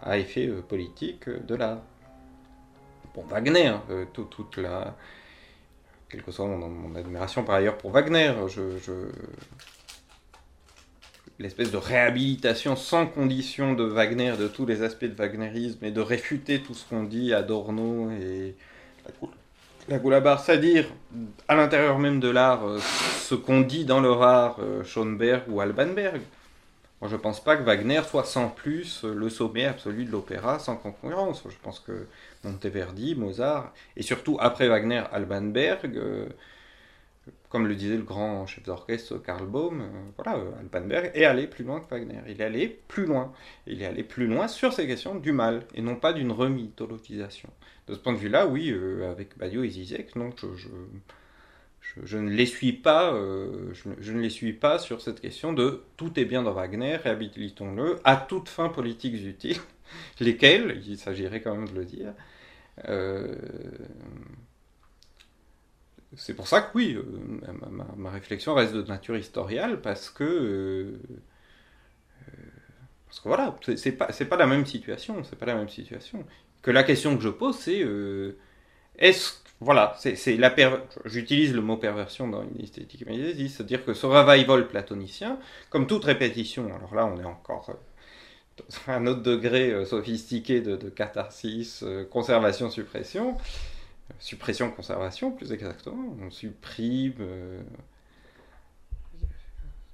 [0.03, 1.81] à effet politique de l'art.
[3.15, 4.95] Bon, Wagner, euh, tout- toute la,
[6.09, 8.33] quelle que soit mon, admiration par ailleurs pour Wagner,
[11.39, 16.01] l'espèce de réhabilitation sans condition de Wagner, de tous les aspects de Wagnerisme, et de
[16.01, 18.55] réfuter tout ce qu'on dit Adorno et
[19.05, 19.35] la, Goul-
[19.87, 20.87] la Goulabar, c'est-à-dire
[21.47, 25.61] à l'intérieur même de l'art, euh, ce qu'on dit dans leur art, euh, Schoenberg ou
[25.61, 26.21] Albanberg.
[27.01, 30.75] Moi, je pense pas que Wagner soit sans plus le sommet absolu de l'opéra, sans
[30.75, 31.43] concurrence.
[31.47, 32.07] Je pense que
[32.43, 36.29] Monteverdi, Mozart, et surtout après Wagner, Albanberg, euh,
[37.49, 39.85] comme le disait le grand chef d'orchestre Karl Baum, euh,
[40.17, 42.19] voilà, euh, Albanberg est allé plus loin que Wagner.
[42.27, 43.33] Il est allé plus loin.
[43.65, 47.49] Il est allé plus loin sur ces questions du mal, et non pas d'une remythologisation.
[47.87, 50.29] De ce point de vue-là, oui, euh, avec Badiou et Zizek, non,
[51.95, 56.19] je, ne les suis pas, je ne les suis pas sur cette question de tout
[56.19, 59.57] est bien dans Wagner, réhabilitons-le, à toutes fins politiques utiles,
[60.19, 62.13] lesquelles, il s'agirait quand même de le dire,
[62.87, 63.35] euh,
[66.17, 67.03] c'est pour ça que oui, euh,
[67.95, 70.99] ma, réflexion reste de nature historiale parce que euh,
[73.07, 76.25] parce que voilà, c'est- pas c'est pas la même situation, c'est pas la même situation.
[76.61, 77.83] Que la question que je pose c'est
[78.97, 83.93] est-ce voilà, c'est la per- j'utilise le mot perversion dans une esthétique médiéviste, c'est-à-dire que
[83.93, 85.37] ce revival platonicien,
[85.69, 87.69] comme toute répétition, alors là on est encore
[88.87, 93.37] un autre degré euh, sophistiqué de, catharsis, euh, conservation, suppression,
[94.33, 97.13] euh, plus exactement, on supprime.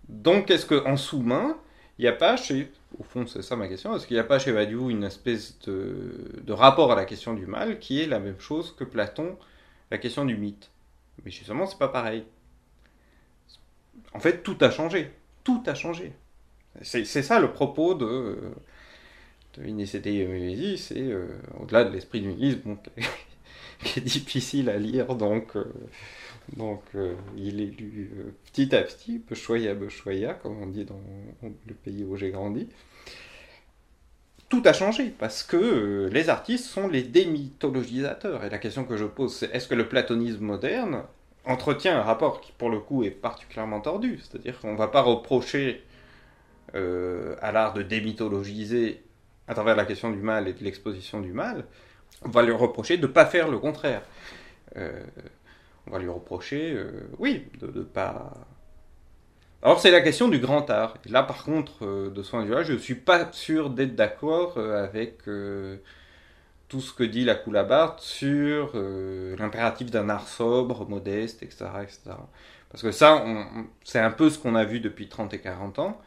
[0.10, 1.58] Donc est-ce qu'en sous-main,
[1.98, 4.26] il n'y a pas chez, au fond c'est ça ma question, est-ce qu'il n'y a
[4.26, 8.08] pas chez Badiou une espèce de, de rapport à la question du mal qui est
[8.08, 9.38] la même chose que Platon
[9.92, 10.70] la question du mythe?
[11.24, 12.26] Mais justement, c'est pas pareil.
[14.14, 15.12] En fait, tout a changé.
[15.44, 16.14] Tout a changé.
[16.82, 18.38] C'est ça le propos de,
[19.58, 21.28] de Mémésie, c'est euh,
[21.60, 22.78] au-delà de l'esprit du nihilisme, bon,
[23.84, 25.66] qui est difficile à lire, donc, euh,
[26.58, 28.12] donc euh, il est lu
[28.52, 31.00] petit à petit, Bechoya Bechoya, comme on dit dans
[31.42, 32.68] le pays où j'ai grandi
[34.50, 38.44] tout a changé parce que les artistes sont les démythologisateurs.
[38.44, 41.04] Et la question que je pose, c'est est-ce que le platonisme moderne
[41.46, 44.20] entretient un rapport qui, pour le coup, est particulièrement tordu?
[44.22, 45.84] C'est-à-dire qu'on ne va pas reprocher
[46.74, 49.04] euh, à l'art de démythologiser
[49.48, 51.66] à travers la question du mal et de l'exposition du mal,
[52.24, 54.02] on va lui reprocher de ne pas faire le contraire.
[54.78, 55.00] Euh,
[55.88, 58.34] on va lui reprocher, euh, oui, de ne pas
[59.62, 60.96] alors c'est la question du grand art.
[61.10, 65.24] Là par contre, de ce point de je ne suis pas sûr d'être d'accord avec
[65.24, 71.66] tout ce que dit la Coulabarte sur l'impératif d'un art sobre, modeste, etc.
[71.82, 72.12] etc.
[72.70, 73.26] Parce que ça,
[73.84, 76.00] c'est un peu ce qu'on a vu depuis 30 et 40 ans.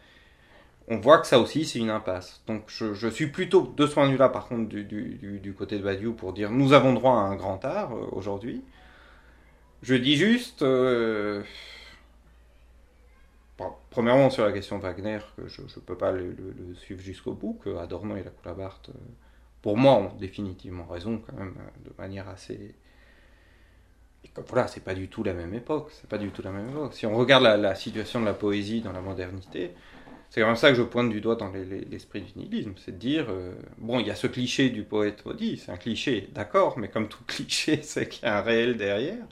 [0.90, 2.42] On voit que ça aussi, c'est une impasse.
[2.46, 5.82] Donc je, suis plutôt, de ce point de vue-là, par contre, du, du- côté de
[5.82, 8.64] Badiou, pour dire nous avons droit à un grand art euh, aujourd'hui.
[9.82, 10.62] Je dis juste...
[10.62, 11.42] euh,
[13.90, 16.34] premièrement, sur la question Wagner, que je ne peux pas le,
[16.74, 18.98] suivre jusqu'au bout, que Adorno et la Coulabarte, euh,
[19.62, 21.54] pour moi, ont définitivement raison, quand même,
[21.84, 22.74] de manière assez.
[24.24, 25.90] Et comme voilà, c'est pas du tout la même époque.
[25.92, 26.94] C'est pas du tout la même époque.
[26.94, 29.72] Si on regarde la situation de la poésie dans la modernité,
[30.30, 32.74] c'est même ça que je pointe du doigt dans les- les- l'esprit du nihilisme.
[32.76, 35.76] C'est de dire, euh, bon, il y a ce cliché du poète maudit, c'est un
[35.78, 39.24] cliché, d'accord, mais comme tout cliché, c'est qu'il y a un réel derrière.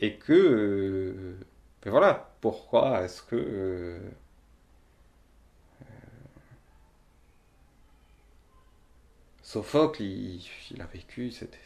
[0.00, 0.32] Et que.
[0.32, 1.36] euh,
[1.84, 3.36] mais voilà, pourquoi est-ce que.
[3.36, 3.98] euh,
[9.42, 11.58] Sophocle, il, a vécu, c'était.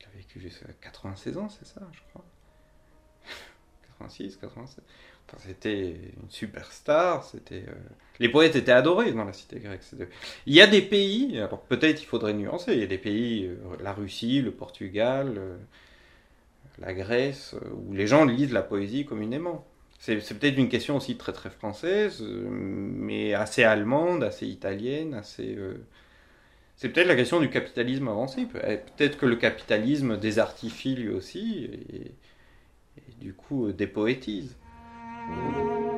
[0.00, 2.24] Il a vécu jusqu'à 96 ans, c'est ça, je crois
[3.88, 4.84] 86, 87.
[5.38, 5.90] C'était
[6.22, 7.64] une superstar, c'était.
[7.68, 7.74] euh,
[8.20, 9.80] Les poètes étaient adorés dans la cité grecque.
[10.46, 13.46] Il y a des pays, alors peut-être il faudrait nuancer, il y a des pays,
[13.46, 15.34] euh, la Russie, le Portugal.
[15.38, 15.56] euh,
[16.78, 17.54] la Grèce,
[17.88, 19.64] où les gens lisent la poésie communément.
[19.98, 25.56] C'est peut-être une question aussi très très française, mais assez allemande, assez italienne, assez...
[26.76, 28.46] C'est peut-être la question du capitalisme avancé.
[28.66, 32.12] Eh, Peut-être que le capitalisme désartifie lui aussi, et,
[32.98, 34.56] et du coup dépoétise.
[35.28, 35.91] thank you.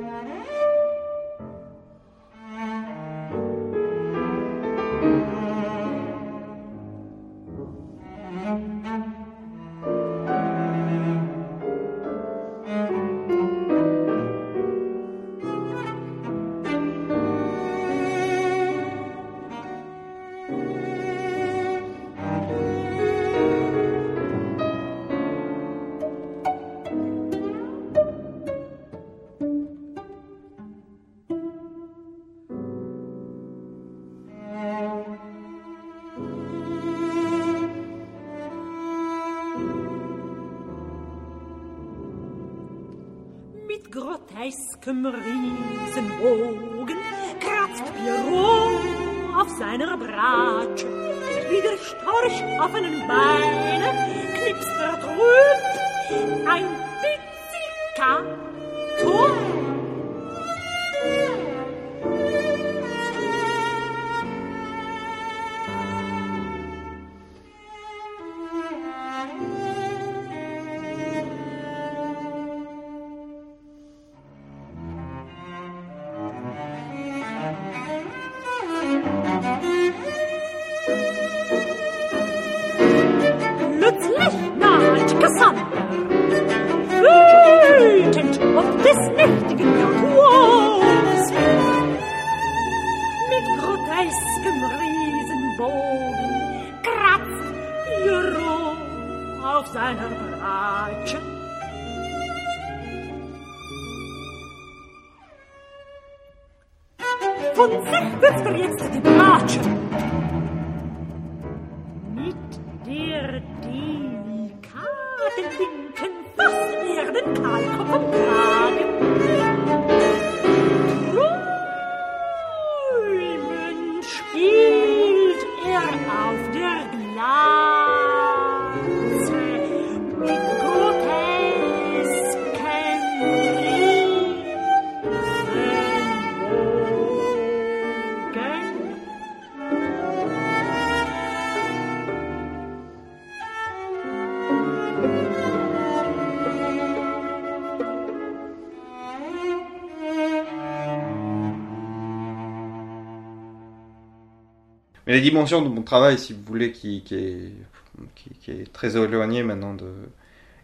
[155.15, 159.86] Mais la dimension de mon travail, si vous voulez, qui, est, très éloignée maintenant de.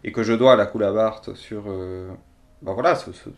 [0.03, 1.65] et que je dois à la Coulabart sur.
[1.69, 2.11] euh,
[2.63, 3.31] ben voilà, ce- ce-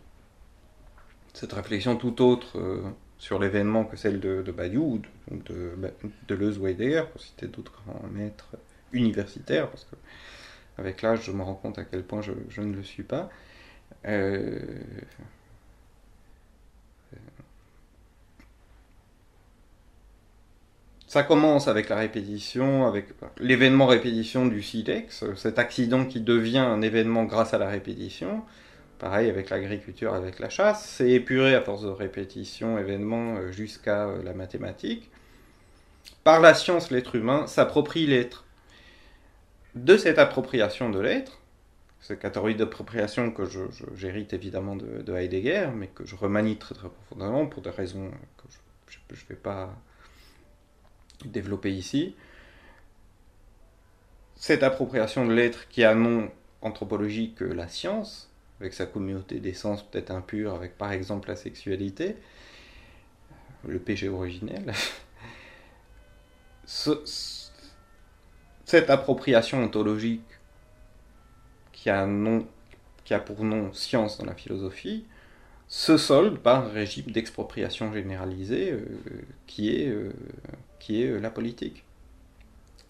[1.33, 2.83] cette réflexion tout autre euh,
[3.19, 7.21] sur l'événement que celle de, de Badiou, ou de, de, de Deleuze ou Heidegger, pour
[7.21, 8.57] citer d'autres grands maîtres
[8.93, 9.97] universitaires, parce que
[10.79, 13.31] avec l'âge, je me rends compte à quel point je, je ne le suis pas.
[14.07, 14.61] Euh,
[21.13, 23.09] Ça commence avec la répétition, avec
[23.39, 28.43] l'événement répétition du silex, cet accident qui devient un événement grâce à la répétition.
[28.99, 34.07] Pareil avec l'agriculture, avec la chasse, c'est épuré à force de répétition, événement euh, jusqu'à
[34.07, 35.11] euh, la mathématique.
[36.25, 38.47] Par la science, l'être humain s'approprie l'être.
[39.75, 41.43] De cette appropriation de l'être,
[42.01, 43.43] cette catégorie d'appropriation que
[43.97, 48.11] j'hérite évidemment de, de Heidegger, mais que je remanie très très profondément pour des raisons
[48.39, 49.77] que je ne vais pas
[51.29, 52.15] développé ici.
[54.37, 56.31] Cette appropriation de l'être qui a nom
[56.61, 58.31] anthropologique que la science,
[58.61, 62.17] avec sa communauté d'essence peut-être impure, avec par exemple la sexualité,
[63.67, 64.73] le péché originel.
[66.67, 67.51] Ce- ce-
[68.65, 70.23] cette appropriation ontologique
[71.73, 72.47] qui a, nom,
[73.05, 75.05] qui a pour nom science dans la philosophie,
[75.69, 78.85] se solde par un régime d'expropriation généralisée euh,
[79.47, 80.13] qui est euh,
[80.83, 81.85] qui est euh, la politique.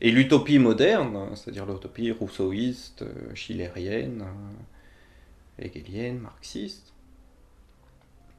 [0.00, 6.92] Et l'utopie moderne, hein, c'est-à-dire l'utopie rousseauiste, euh, schillérienne, euh, hegelienne, marxiste,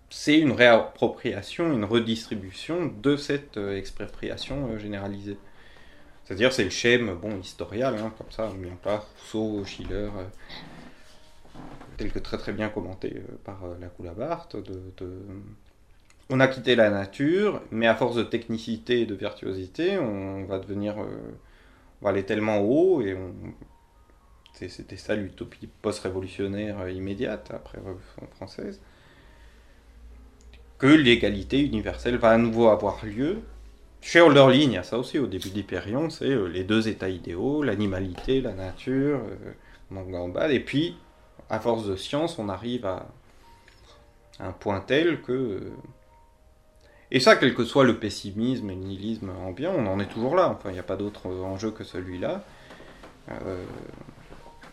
[0.09, 5.38] c'est une réappropriation, une redistribution de cette euh, expropriation euh, généralisée.
[6.23, 9.03] C'est-à-dire c'est le schème bon, historial, hein, comme ça, mis en place,
[9.34, 10.25] Rousseau, Schiller, euh,
[11.97, 14.61] tel que très très bien commenté euh, par euh, la Coulabart, de,
[14.97, 15.25] de,
[16.34, 20.57] on a quitté la nature, mais à force de technicité et de virtuosité, on va
[20.57, 20.99] devenir.
[20.99, 21.05] euh,
[22.01, 23.34] on va aller tellement haut et on.
[24.53, 28.81] C'était ça l'utopie post-révolutionnaire euh, immédiate après la Révolution française.
[30.80, 33.39] Que l'égalité universelle va à nouveau avoir lieu.
[34.01, 37.10] Chez Hölderlin, il y a ça aussi au début d'Hyperion, c'est euh, les deux états
[37.10, 40.97] idéaux, l'animalité, la nature, euh, en gambade, et puis,
[41.49, 43.05] à force de science, on arrive à
[44.39, 45.72] un point tel que.
[47.14, 50.35] Et ça, quel que soit le pessimisme et le nihilisme ambiant, on en est toujours
[50.35, 50.49] là.
[50.49, 52.44] Enfin, il n'y a pas d'autre enjeu que celui-là.
[53.30, 53.64] Euh,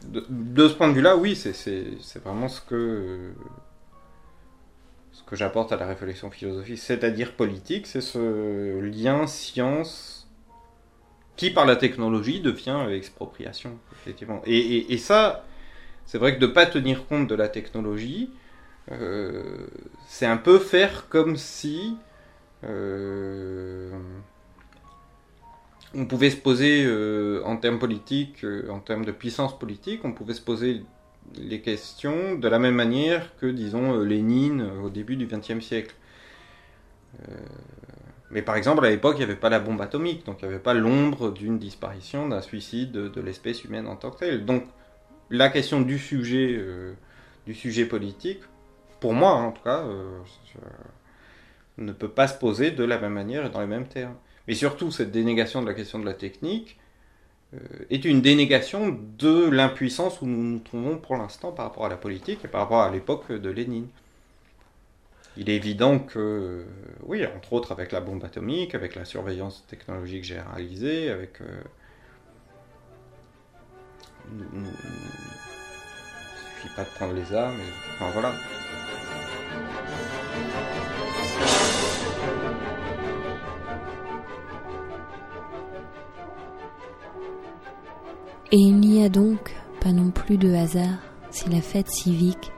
[0.09, 1.95] de, ce point de vue-là, oui, c'est-
[2.25, 3.33] vraiment ce que,
[5.12, 10.27] ce que j'apporte à la réflexion philosophique, c'est-à-dire politique, c'est ce lien science
[11.37, 14.43] qui, par la technologie, devient expropriation, effectivement.
[14.47, 15.45] Et ça,
[16.11, 18.31] c'est vrai que de ne pas tenir compte de la technologie,
[18.91, 19.67] euh,
[20.09, 21.97] c'est un peu faire comme si
[22.65, 23.91] euh,
[25.95, 30.12] on pouvait se poser euh, en termes politiques, euh, en termes de puissance politique, on
[30.12, 30.82] pouvait se poser
[31.37, 35.95] les questions de la même manière que, disons, Lénine au début du XXe siècle.
[38.31, 40.55] Mais par exemple, à l'époque, il n'y avait pas la bombe atomique, donc il n'y
[40.55, 44.45] avait pas l'ombre d'une disparition, d'un suicide de, l'espèce humaine en tant que telle.
[44.45, 44.65] Donc
[45.28, 46.59] la question du sujet,
[47.47, 48.41] du sujet politique,
[49.01, 49.85] pour moi en tout cas,
[51.81, 54.16] ne peut pas se poser de la même manière et dans les mêmes termes.
[54.47, 56.78] Mais surtout, cette dénégation de la question de la technique
[57.55, 57.59] euh,
[57.90, 61.97] est une dénégation de l'impuissance où nous nous trouvons pour l'instant par rapport à la
[61.97, 63.89] politique et par rapport à l'époque de Lénine.
[65.36, 66.65] Il est évident que,
[67.05, 71.40] oui, entre autres avec la bombe atomique, avec la surveillance technologique généralisée, avec...
[71.40, 71.62] euh,
[74.32, 74.66] il
[76.61, 77.59] suffit pas de prendre les armes,
[77.94, 78.32] enfin voilà.
[88.52, 90.98] Et il n'y a donc pas non plus de hasard
[91.31, 92.51] si la fête civique,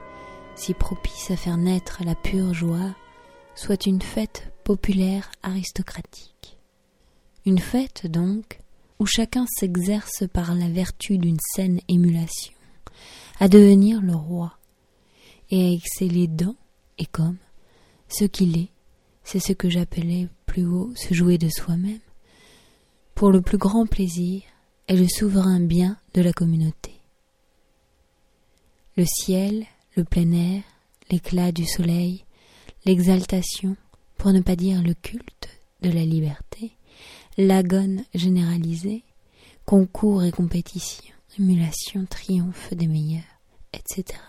[0.55, 2.95] si propice à faire naître la pure joie,
[3.53, 6.57] soit une fête populaire aristocratique.
[7.45, 8.59] Une fête donc
[8.97, 12.53] où chacun s'exerce par la vertu d'une saine émulation
[13.39, 14.57] à devenir le roi
[15.51, 16.55] et à exceller dans
[16.97, 17.37] et comme
[18.07, 18.69] ce qu'il est,
[19.23, 21.99] c'est ce que j'appelais plus haut se jouer de soi-même,
[23.13, 24.41] pour le plus grand plaisir
[24.87, 26.91] et le souverain bien de la communauté.
[28.97, 29.65] Le ciel,
[29.95, 30.63] le plein air,
[31.09, 32.25] l'éclat du soleil,
[32.85, 33.75] l'exaltation,
[34.17, 35.49] pour ne pas dire le culte
[35.81, 36.71] de la liberté,
[37.37, 39.03] l'agone généralisée,
[39.65, 43.21] concours et compétition, émulation, triomphe des meilleurs,
[43.73, 44.19] etc.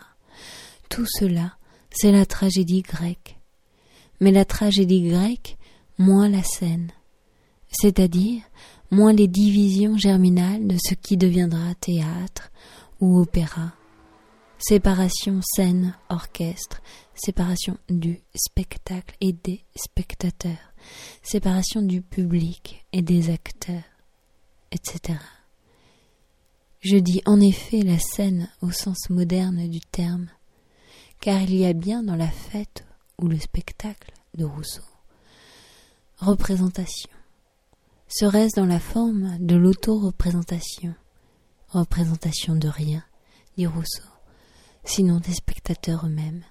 [0.88, 1.56] Tout cela,
[1.90, 3.36] c'est la tragédie grecque.
[4.20, 5.56] Mais la tragédie grecque,
[5.98, 6.90] moins la scène,
[7.70, 8.42] c'est-à-dire
[8.90, 12.50] moins les divisions germinales de ce qui deviendra théâtre
[13.00, 13.72] ou opéra.
[14.58, 16.80] Séparation scène-orchestre,
[17.14, 20.72] séparation du spectacle et des spectateurs,
[21.22, 23.82] séparation du public et des acteurs,
[24.72, 25.18] etc.
[26.80, 30.28] Je dis en effet la scène au sens moderne du terme,
[31.20, 32.84] car il y a bien dans la fête
[33.20, 34.82] ou le spectacle de Rousseau
[36.18, 37.10] représentation.
[38.16, 40.94] Serait-ce dans la forme de l'auto-représentation?
[41.70, 43.02] Représentation de rien,
[43.56, 44.08] dit Rousseau,
[44.84, 46.44] sinon des spectateurs eux-mêmes.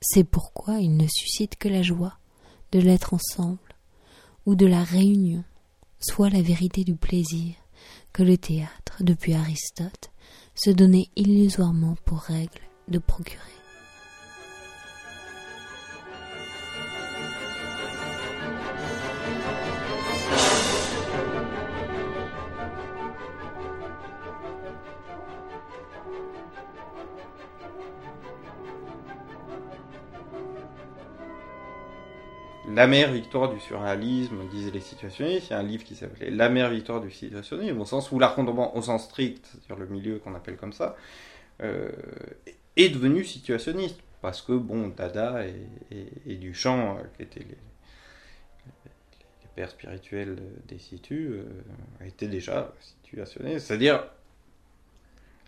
[0.00, 2.16] C'est pourquoi il ne suscite que la joie
[2.70, 3.58] de l'être ensemble
[4.46, 5.42] ou de la réunion,
[5.98, 7.56] soit la vérité du plaisir
[8.12, 10.12] que le théâtre, depuis Aristote,
[10.54, 13.59] se donnait illusoirement pour règle de procurer.
[32.74, 35.48] L'amère victoire du surréalisme, disaient les situationnistes.
[35.48, 38.34] Il y a un livre qui s'appelait L'amère victoire du situationnisme, au sens où l'art
[38.34, 40.96] contemporain, au sens strict, c'est-à-dire le milieu qu'on appelle comme ça,
[41.62, 41.90] euh,
[42.76, 44.00] est devenu situationniste.
[44.22, 45.44] Parce que, bon, Dada
[45.90, 47.56] et, Duchamp, euh, qui étaient les, les,
[49.56, 50.36] pères spirituels
[50.68, 52.72] des situs, euh, étaient déjà
[53.04, 53.66] situationnistes.
[53.66, 54.04] C'est-à-dire,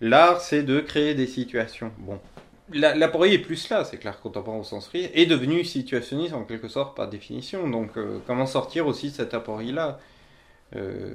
[0.00, 1.92] l'art, c'est de créer des situations.
[1.98, 2.18] Bon,
[2.72, 2.94] la,
[3.26, 6.68] est plus là, c'est que l'art contemporain au sens strict est devenu situationniste en quelque
[6.68, 7.68] sorte par définition.
[7.68, 9.98] Donc euh, comment sortir aussi de cette aporie-là?
[10.76, 11.10] Euh,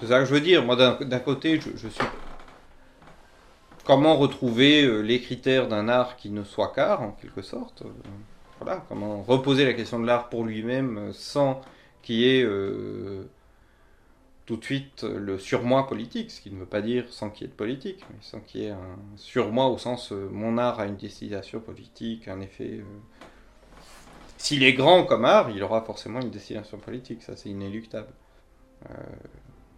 [0.00, 0.64] C'est ça que je veux dire.
[0.64, 2.04] Moi d'un, côté, je, je, suis...
[3.84, 7.82] Comment retrouver euh, les critères d'un art qui ne soit qu'art en quelque sorte?
[8.60, 11.60] Voilà, comment reposer la question de l'art pour lui-même sans
[12.02, 12.46] qu'il y ait
[14.46, 17.44] tout de suite le surmoi politique, ce qui ne veut pas dire sans qu'il y
[17.44, 20.80] ait de politique, mais sans qu'il y ait un surmoi au sens euh, mon art
[20.80, 22.80] a une destination politique, un effet.
[22.80, 22.84] Euh...
[24.38, 28.12] S'il est grand comme art, il aura forcément une destination politique, ça c'est inéluctable.
[28.90, 28.94] Euh,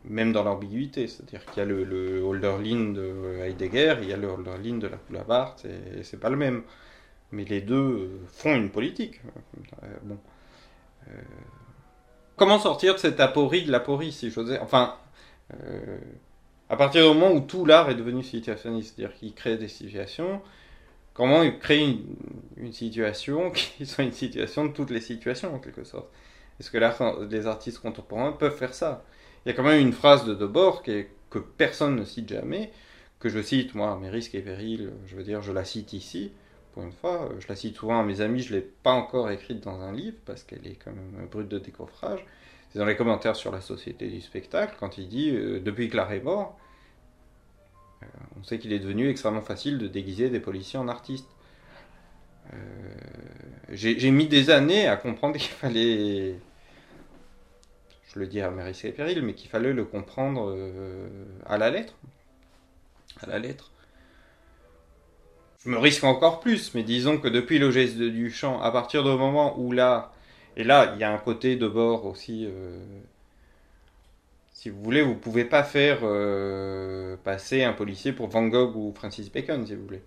[0.05, 4.29] même dans l'ambiguïté, c'est-à-dire qu'il y a le, Holderlin de Heidegger, il y a le
[4.29, 6.63] Holderlin de la Coulabart, et, et c'est pas le même.
[7.33, 9.21] Mais les deux font une politique.
[10.03, 10.19] bon.
[12.37, 14.59] Comment sortir de cette aporie de l'aporie, si j'osais?
[14.59, 14.97] Enfin,
[15.53, 15.99] euh,
[16.69, 20.41] à partir du moment où tout l'art est devenu situationniste, c'est-à-dire qu'il crée des situations,
[21.13, 22.17] comment créer une,
[22.57, 26.09] une, situation qui soit une situation de toutes les situations, en quelque sorte?
[26.59, 26.79] Est-ce que
[27.31, 29.05] les artistes contemporains peuvent faire ça?
[29.45, 32.71] Il y a quand même une phrase de Debord que personne ne cite jamais,
[33.21, 36.33] que je cite, moi, mes risques et périls, je veux dire, je la cite ici,
[36.75, 37.31] pour une fois.
[37.39, 39.93] Je la cite souvent à mes amis, je ne l'ai pas encore écrite dans un
[39.93, 42.25] livre, parce qu'elle est quand même brute de décoffrage.
[42.71, 45.97] C'est dans les commentaires sur la société du spectacle, quand il dit euh, Depuis que
[48.05, 48.07] euh,
[48.39, 51.29] on sait qu'il est devenu extrêmement facile de déguiser des policiers en artistes.
[52.53, 52.57] Euh,
[53.71, 56.35] J'ai mis des années à comprendre qu'il fallait.
[58.13, 61.09] Je le dis à et périls, mais qu'il fallait le comprendre euh,
[61.47, 61.95] à la lettre.
[63.21, 63.71] À la lettre.
[65.65, 69.03] Je me risque encore plus, mais disons que depuis le geste de Duchamp, à partir
[69.03, 70.13] du moment où là,
[70.57, 72.47] et là, il y a un côté de bord aussi.
[72.47, 72.79] Euh,
[74.53, 78.93] si vous voulez, vous pouvez pas faire euh, passer un policier pour Van Gogh ou
[78.95, 80.03] Francis Bacon, si vous voulez.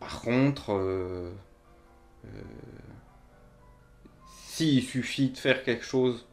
[0.00, 1.30] Par contre, euh,
[4.46, 6.26] s'il suffit de faire quelque chose,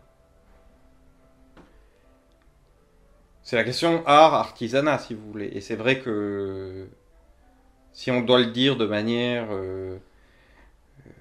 [3.43, 5.47] c'est la question art, artisanat, si vous voulez.
[5.53, 6.87] Et c'est vrai que
[7.99, 9.97] si on doit le dire de manière euh,
[11.07, 11.11] euh,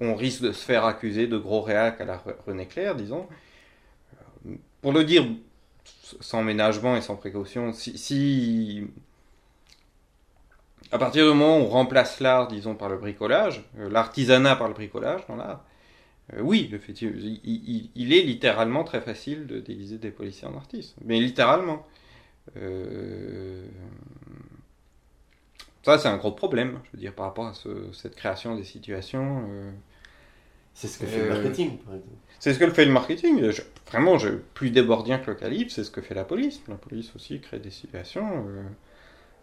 [0.00, 3.26] on risque de se faire accuser de gros réac à la René Clair, disons.
[4.80, 5.24] Pour le dire
[6.20, 8.86] sans ménagement et sans précaution, si, si
[10.92, 14.68] à partir du moment où on remplace l'art, disons, par le bricolage, euh, l'artisanat par
[14.68, 15.64] le bricolage dans l'art,
[16.40, 20.96] oui, effectivement, il, il- il est littéralement très facile de déguiser des policiers en artistes.
[21.04, 21.86] Mais littéralement.
[25.84, 28.64] Ça, c'est un gros problème, je veux dire, par rapport à ce- cette création des
[28.64, 29.46] situations.
[29.48, 29.70] euh,
[30.74, 32.16] C'est ce que fait le Euh, marketing, par exemple.
[32.40, 33.50] C'est ce que fait le marketing.
[33.50, 36.60] Je- vraiment, je, plus débordien que le calibre, c'est ce que fait la police.
[36.68, 38.46] La police aussi crée des situations.
[38.48, 38.64] euh,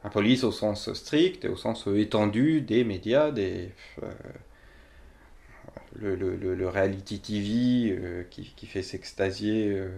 [0.03, 3.72] la police au sens strict et au sens étendu des médias, des,
[4.03, 4.09] euh,
[5.95, 9.89] le, le, le, le reality TV euh, qui, qui fait s'extasier euh,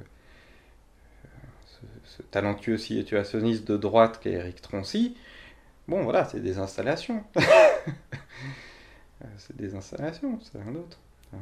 [1.65, 5.15] ce, ce talentueux situationniste de droite qu'est Eric Troncy.
[5.87, 7.23] Bon, voilà, c'est des installations.
[9.23, 10.97] Euh, c'est des installations, c'est rien d'autre.
[11.33, 11.37] Euh,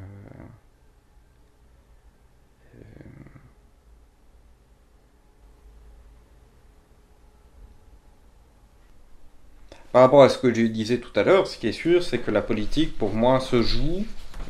[9.94, 12.18] Par rapport à ce que je disais tout à l'heure, ce qui est sûr, c'est
[12.20, 14.06] que la politique, pour moi, se joue.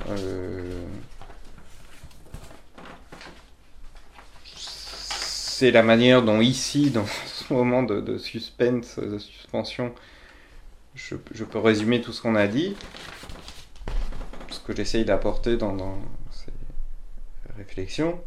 [0.09, 0.85] euh,
[4.55, 7.05] c'est la manière dont ici, dans
[7.52, 9.94] moment de, suspense, de suspension,
[10.95, 12.76] je, peux résumer tout ce qu'on a dit.
[14.49, 15.98] Ce que j'essaye d'apporter dans,
[16.32, 16.52] ces
[17.57, 18.22] réflexions.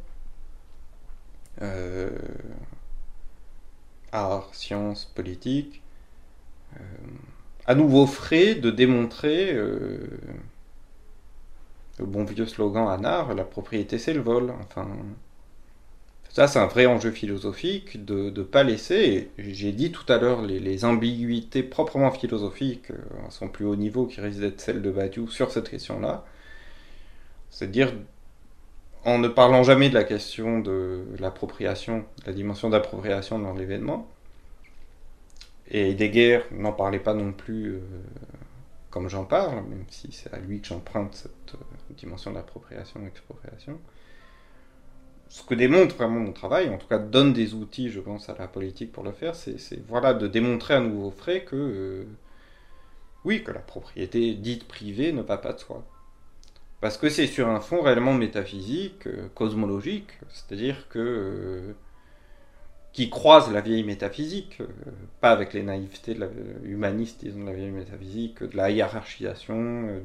[1.62, 2.10] Euh,
[4.12, 5.82] art, science, politique
[6.76, 6.80] euh,
[7.66, 9.98] à nouveau frais de démontrer euh,
[11.98, 14.52] le bon vieux slogan Anard, la propriété c'est le vol.
[14.62, 14.88] Enfin,
[16.34, 20.42] ça c'est un vrai enjeu philosophique de ne pas laisser, j'ai dit tout à l'heure,
[20.42, 24.90] les, ambiguïtés proprement philosophiques euh, à son plus haut niveau qui risquent d'être celles de
[24.90, 26.24] Badiou sur cette question-là.
[27.50, 27.94] C'est-à-dire,
[29.04, 34.08] en ne parlant jamais de la question de l'appropriation, la dimension d'appropriation dans l'événement,
[35.70, 37.80] et Heidegger n'en parlait pas non plus euh,
[38.90, 43.78] comme j'en parle, même si c'est à lui que j'emprunte cette euh, dimension d'appropriation-expropriation.
[45.34, 48.36] Ce que démontre vraiment mon travail, en tout cas donne des outils, je pense, à
[48.38, 49.58] la politique pour le faire, c'est
[49.88, 52.04] voilà, de démontrer à nouveau frais que, euh,
[53.24, 55.84] oui, que la propriété dite privée ne va pas de soi.
[56.80, 61.72] Parce que c'est sur un fond réellement métaphysique, euh, cosmologique, c'est-à-dire que euh,
[62.92, 64.62] qui croise la vieille métaphysique,
[65.20, 66.28] pas avec les naïvetés de la,
[66.62, 70.00] humanistes, disons, de la vieille métaphysique, de la hiérarchisation,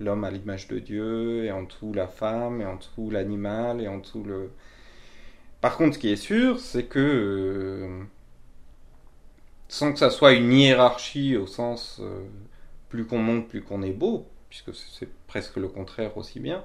[0.00, 3.88] l'homme à l'image de Dieu, et en dessous la femme, et en dessous l'animal, et
[3.88, 4.50] en dessous le...
[5.60, 8.04] Par contre, ce qui est sûr, c'est que, euh,
[9.68, 12.22] sans que ça soit une hiérarchie au sens euh,
[12.88, 16.64] plus qu'on monte, plus qu'on est beau, puisque c'est presque le contraire aussi bien,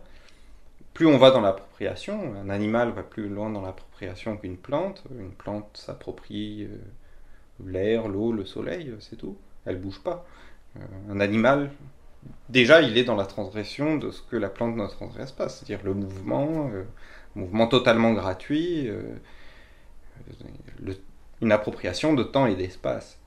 [0.94, 5.04] plus on va dans l'appropriation, un animal va plus loin dans l'appropriation qu'une plante.
[5.18, 6.78] Une plante s'approprie euh,
[7.66, 9.38] l'air, l'eau, le soleil, c'est tout.
[9.66, 10.26] Elle bouge pas.
[11.10, 11.72] Un animal,
[12.50, 15.84] déjà, il est dans la transgression de ce que la plante ne transgresse pas, c'est-à-dire
[15.84, 16.84] le mouvement, euh,
[17.36, 19.02] mouvement totalement gratuit, euh,
[21.42, 23.20] une appropriation de temps et d'espace.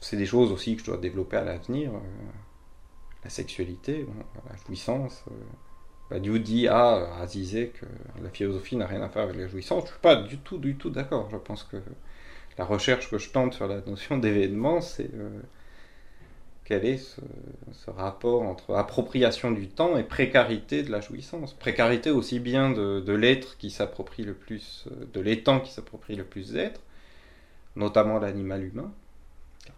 [0.00, 1.92] C'est des choses aussi que je dois développer à l'avenir.
[1.94, 1.98] euh,
[3.24, 4.06] la sexualité,
[4.48, 5.24] la jouissance.
[5.30, 5.34] euh,
[6.10, 7.86] Badiou dit à Zizek que
[8.22, 9.84] la philosophie n'a rien à faire avec la jouissance.
[9.86, 11.28] Je suis pas du tout, du tout d'accord.
[11.30, 11.76] Je pense que
[12.58, 15.10] la recherche que je tente sur la notion d'événement, c'est
[16.70, 21.52] quel est ce, rapport entre appropriation du temps et précarité de la jouissance.
[21.52, 26.22] Précarité aussi bien de, l'être qui s'approprie le plus, euh, de l'étang qui s'approprie le
[26.22, 26.80] plus d'être,
[27.74, 28.92] notamment l'animal humain.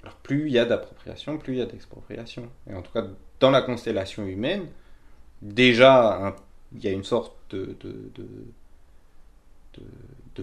[0.03, 2.51] Alors plus il y a d'appropriation, plus il y a d'expropriation.
[2.71, 3.07] Et en tout cas,
[3.41, 4.67] dans la constellation humaine,
[5.41, 6.37] déjà,
[6.75, 7.75] il y a une sorte de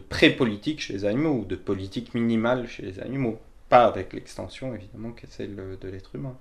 [0.09, 3.39] pré-politique chez les animaux, ou de politique minimale chez les animaux.
[3.69, 6.35] Pas avec l'extension, évidemment, qu'est celle de l'être humain.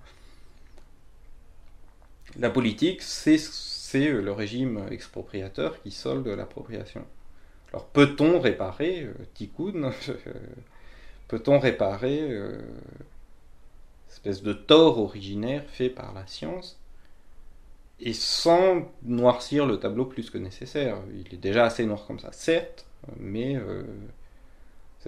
[2.39, 7.07] La politique, c'est c'est le régime expropriateur qui solde l'appropriation.
[7.73, 10.33] Alors, peut-on réparer, euh, Tikkun, euh,
[11.29, 12.61] peut-on réparer euh,
[14.11, 16.79] espèce de tort originaire fait par la science
[18.01, 20.99] et sans noircir le tableau plus que nécessaire?
[21.15, 22.85] Il est déjà assez noir comme ça, certes,
[23.17, 23.85] mais euh,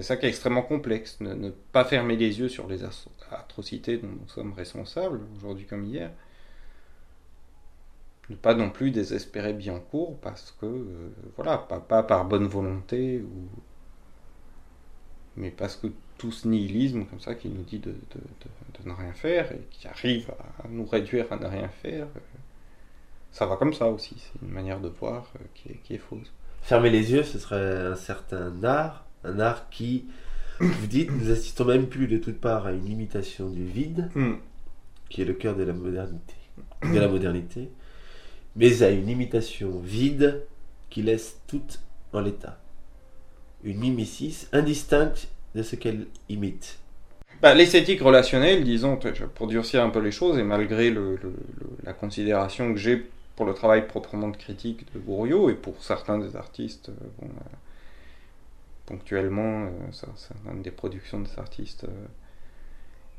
[0.00, 1.20] c'est ça qui est extrêmement complexe.
[1.20, 2.84] Ne, pas fermer les yeux sur les
[3.30, 6.10] atrocités dont nous sommes responsables, aujourd'hui comme hier.
[8.30, 12.46] Ne pas non plus désespérer bien court parce que, euh, voilà, pas, pas par bonne
[12.46, 13.48] volonté, ou...
[15.36, 17.94] mais parce que tout ce nihilisme comme ça qui nous dit de,
[18.86, 20.30] ne rien faire et qui arrive
[20.64, 22.38] à nous réduire à ne rien faire, euh,
[23.32, 24.14] ça va comme ça aussi.
[24.16, 25.44] C'est une manière de voir euh,
[25.84, 26.32] qui est fausse.
[26.62, 30.06] Fermer les yeux, ce serait un certain art, un art qui,
[30.60, 34.08] vous dites, nous assistons même plus de toutes parts à une imitation du vide,
[35.08, 36.34] qui est le cœur de la modernité,
[36.82, 37.68] de la modernité,
[38.56, 40.42] mais à une imitation vide
[40.90, 41.62] qui laisse tout
[42.12, 42.58] en l'état.
[43.64, 46.78] Une mimésis indistincte de ce qu'elle imite.
[47.42, 48.98] Bah, L'esthétique relationnelle, disons,
[49.34, 53.06] pour durcir un peu les choses, et malgré le, le- le- la considération que j'ai
[53.36, 57.26] pour le travail proprement de critique de Gouriot, et pour certains des artistes, euh, bon,
[57.28, 57.54] euh,
[58.90, 62.06] ponctuellement, euh, ça, c'est une des productions des artistes, euh,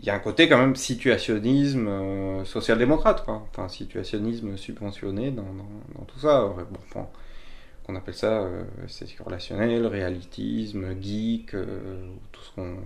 [0.02, 3.24] il y a un côté quand même situationnisme euh, social-démocrate.
[3.28, 5.46] Enfin, situationnisme subventionné dans,
[6.08, 6.54] tout ça.
[6.94, 7.08] Bon,
[7.86, 8.48] qu'on appelle ça
[8.84, 11.52] esthétique relationnelle, réalitisme, geek,
[12.32, 12.78] tout ce qu'on...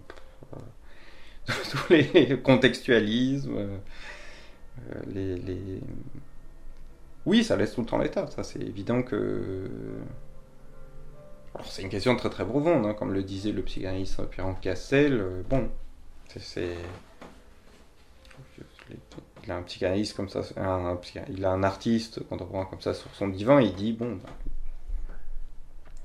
[1.71, 3.79] tous les contextualismes,
[5.07, 5.79] les, les...
[7.25, 9.69] Oui, ça laisse tout le temps l'état, ça c'est évident que...
[11.64, 15.44] C'est une question très très profonde, hein, comme le disait le psychanalyste Pierre Cassel, euh,
[15.49, 15.69] bon,
[16.40, 16.76] c'est...
[19.44, 20.41] Il a un psychanalyste comme ça,
[21.30, 24.30] il a un artiste contemporain comme ça sur son divan, il dit, bon, bah,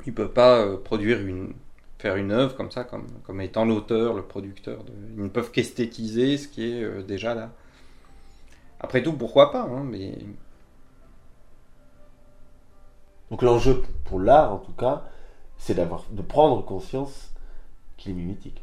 [0.07, 1.55] il peut pas euh, produire une
[1.99, 4.83] faire une œuvre comme ça, comme, comme étant l'auteur, le producteur.
[4.85, 4.93] De...
[5.17, 7.51] Ils ne peuvent qu'esthétiser ce qui est euh, déjà là.
[8.81, 10.15] Après tout, pourquoi pas, hein, mais
[13.31, 15.05] Donc l'enjeu pour l'art, en tout cas,
[15.61, 17.31] c'est d'avoir, de prendre conscience
[17.97, 18.61] qu'il est mimétique.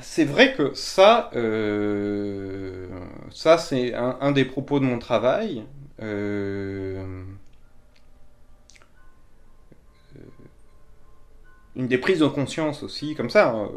[0.00, 2.88] c'est vrai que ça, euh,
[3.30, 5.64] ça c'est un, des propos de mon travail.
[6.02, 7.24] Euh,
[11.76, 13.68] une des prises de conscience aussi, comme ça, euh,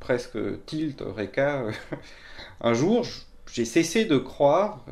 [0.00, 1.72] presque tilt, euh,
[2.60, 3.06] un jour,
[3.50, 4.84] j'ai cessé de croire,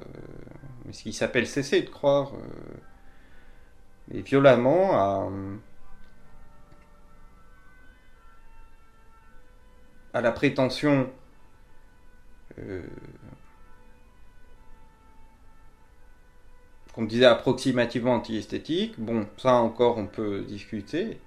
[0.85, 2.33] mais ce qui s'appelle cesser de croire,
[4.09, 5.29] mais violemment, à,
[10.15, 11.11] à la prétention
[12.59, 12.83] euh,
[16.95, 18.95] qu'on disait approximativement anti-esthétique.
[18.99, 21.21] Bon, ça encore on peut discuter.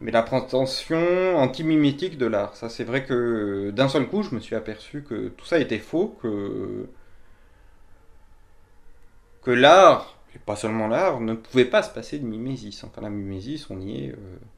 [0.00, 4.40] Mais la prétention anti-mimétique de l'art, ça c'est vrai que d'un seul coup je me
[4.40, 6.88] suis aperçu que tout ça était faux, que,
[9.42, 12.84] que l'art, et pas seulement l'art, ne pouvait pas se passer de mimésis.
[12.84, 14.10] Enfin la mimésis, on y est.
[14.10, 14.16] euh,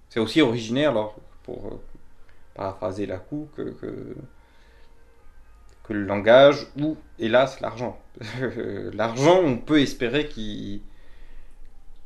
[0.09, 1.81] c'est aussi originaire, alors, pour euh,
[2.55, 4.17] paraphraser Lacou, que, que,
[5.93, 8.01] le langage ou, hélas, l'argent.
[8.93, 10.83] l'argent, on peut espérer qu'il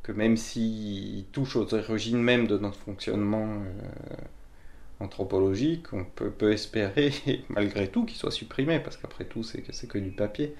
[0.03, 4.15] que même s'il touche aux origines même de notre fonctionnement euh,
[5.01, 7.13] anthropologique, on peut, peut espérer,
[7.49, 10.55] malgré tout, qu'il soit supprimé, parce qu'après tout, c'est que du papier.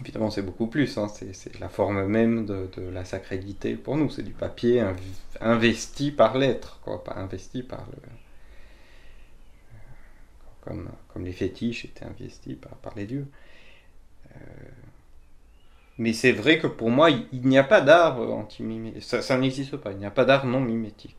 [0.00, 4.24] Évidemment, c'est beaucoup plus, hein, c'est, la forme même de, la sacralité pour nous, c'est
[4.24, 4.96] du papier inv-
[5.40, 7.98] investi par l'être, quoi, pas investi par le...
[10.62, 10.88] Comme,
[11.22, 13.26] les fétiches étaient investis par, les dieux.
[14.34, 14.40] Euh,
[15.98, 19.02] mais c'est vrai que pour moi, il, n'y a pas d'art anti-mimétique.
[19.02, 19.92] Ça, n'existe pas.
[19.92, 21.16] Il n'y a pas d'art non mimétique.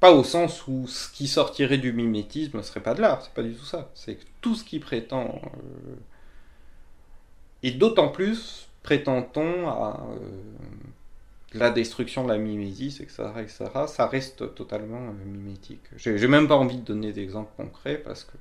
[0.00, 3.22] Pas au sens où ce qui sortirait du mimétisme ne serait pas de l'art.
[3.22, 3.90] C'est pas du tout ça.
[3.94, 5.40] C'est tout ce qui prétend.
[5.56, 5.94] euh,
[7.64, 10.18] Et d'autant plus prétend-on à euh,
[11.54, 15.82] la destruction de la mimésis, etc., etc., ça reste totalement euh, mimétique.
[15.96, 18.36] J'ai même pas envie de donner d'exemples concrets parce que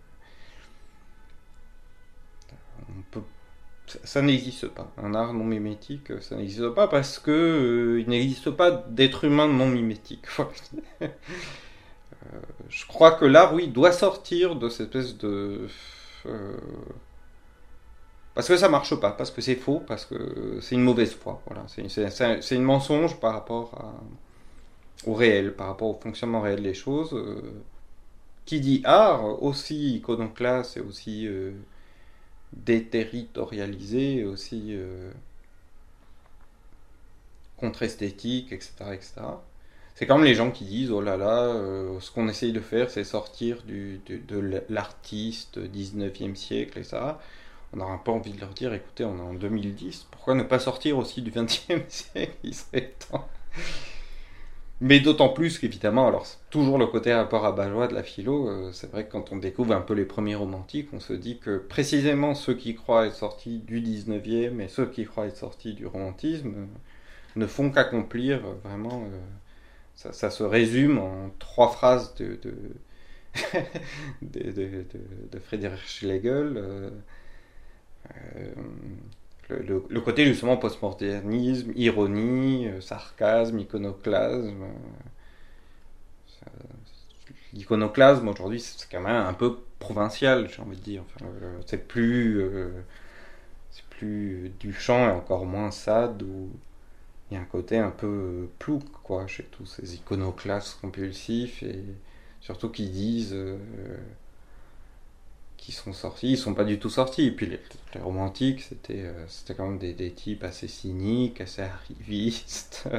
[4.03, 4.91] ça, n'existe pas.
[4.97, 9.23] Un art non mimétique, euh, ça n'existe pas parce que euh, il n'existe pas d'être
[9.25, 10.25] humain non mimétique.
[12.69, 15.67] Je crois que l'art, oui, doit sortir de cette espèce de
[18.35, 21.41] parce que ça marche pas, parce que c'est faux, parce que c'est une mauvaise foi.
[21.47, 23.71] Voilà, c'est une mensonge par rapport
[25.05, 27.13] au réel, par rapport au fonctionnement réel des choses.
[27.13, 27.41] euh,
[28.45, 31.51] qui dit art, aussi iconoclaste aussi euh,
[32.53, 35.11] déterritorialisé, aussi euh,
[37.57, 39.43] contre-esthétique, etc..
[39.95, 41.53] C'est comme les gens qui disent oh là là,
[41.99, 47.19] ce qu'on essaye de faire, c'est sortir du- de l'artiste 19e siècle, et ça.
[47.73, 50.43] On a un peu envie de leur dire écoutez, on est en 2010, pourquoi ne
[50.43, 52.35] pas sortir aussi du 20e siècle?
[52.43, 53.27] Il serait temps.
[54.81, 58.71] Mais d'autant plus qu'évidemment, alors toujours le côté rapport à Balois de la philo, euh,
[58.73, 61.57] c'est vrai que quand on découvre un peu les premiers romantiques, on se dit que
[61.57, 65.85] précisément ceux qui croient être sortis du 19e et ceux qui croient être sortis du
[65.87, 66.65] romantisme euh,
[67.37, 69.07] ne font qu'accomplir euh, vraiment.
[69.95, 72.53] ça, se résume en trois phrases de- de
[75.39, 76.57] Friedrich Schlegel.
[78.27, 78.53] Euh,
[79.89, 84.63] le, côté justement postmodernisme, ironie, euh, sarcasme, iconoclasme.
[84.63, 86.49] euh,
[87.53, 91.03] L'iconoclasme aujourd'hui, c'est quand même un peu provincial, j'ai envie de dire.
[91.67, 92.41] C'est plus,
[93.71, 96.49] c'est plus Duchamp et encore moins Sade où
[97.31, 101.83] il y a un côté un peu plouc quoi chez tous ces iconoclastes compulsifs et
[102.41, 103.35] surtout qui disent
[105.63, 107.27] qu'ils sont sortis, ils sont pas du tout sortis.
[107.27, 107.59] Et puis les,
[108.01, 112.89] romantiques, c'était euh, c'était quand même des, types assez cyniques, assez arrivistes.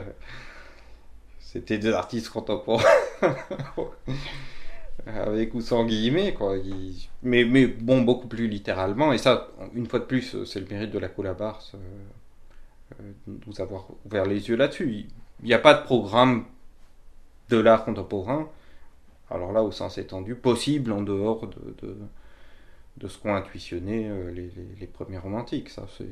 [1.40, 2.84] c'était des artistes contemporains.
[5.06, 6.56] Avec ou sans guillemets, quoi.
[7.22, 9.12] Mais, bon, beaucoup plus littéralement.
[9.12, 11.78] Et ça, une fois de plus, c'est le mérite de la Coulabarse euh,
[13.02, 15.06] euh, de nous avoir ouvert les yeux là-dessus.
[15.42, 16.46] Il n'y a pas de programme
[17.50, 18.48] de l'art contemporain,
[19.30, 21.96] alors là, au sens étendu, possible en dehors de, de,
[22.98, 24.30] de ce qu'ont intuitionné euh,
[24.80, 25.70] les, premiers romantiques.
[25.70, 26.06] Ça, c'est...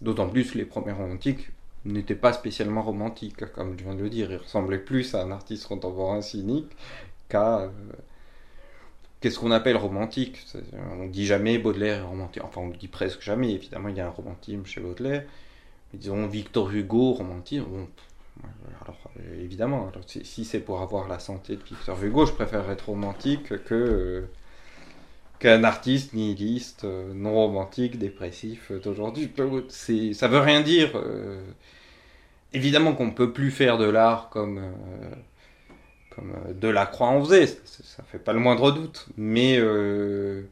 [0.00, 1.50] D'autant plus les premiers romantiques
[1.84, 4.30] n'étaient pas spécialement romantiques, comme je viens de le dire.
[4.30, 6.76] Ils ressemblaient plus à un artiste contemporain cynique
[7.28, 7.60] qu'à.
[7.60, 7.68] euh,
[9.20, 10.46] Qu'est-ce qu'on appelle romantique
[11.00, 12.42] On dit jamais Baudelaire est romantique.
[12.44, 13.52] Enfin, on le dit presque jamais.
[13.52, 15.24] Évidemment, il y a un romantisme chez Baudelaire.
[15.92, 17.64] Mais disons Victor Hugo, romantisme.
[17.64, 17.88] Bon,
[18.82, 22.70] alors, euh, évidemment, si, si c'est pour avoir la santé de Victor Hugo, je préfère
[22.70, 24.28] être romantique que
[25.38, 29.30] qu'un artiste nihiliste, euh, non romantique, dépressif euh, d'aujourd'hui.
[29.68, 30.92] C'est, ça veut rien dire.
[30.96, 31.40] euh.
[32.52, 35.14] évidemment qu'on ne peut plus faire de l'art comme, euh,
[36.10, 39.06] comme Delacroix en faisait, ça, ça fait pas le moindre doute.
[39.16, 40.42] Mais je,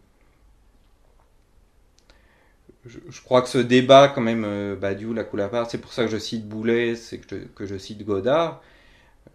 [3.24, 6.48] crois que ce débat, quand même, Badiou, la Coulapart, c'est pour ça que je cite
[6.48, 8.62] Boulez et que je, que je cite Godard.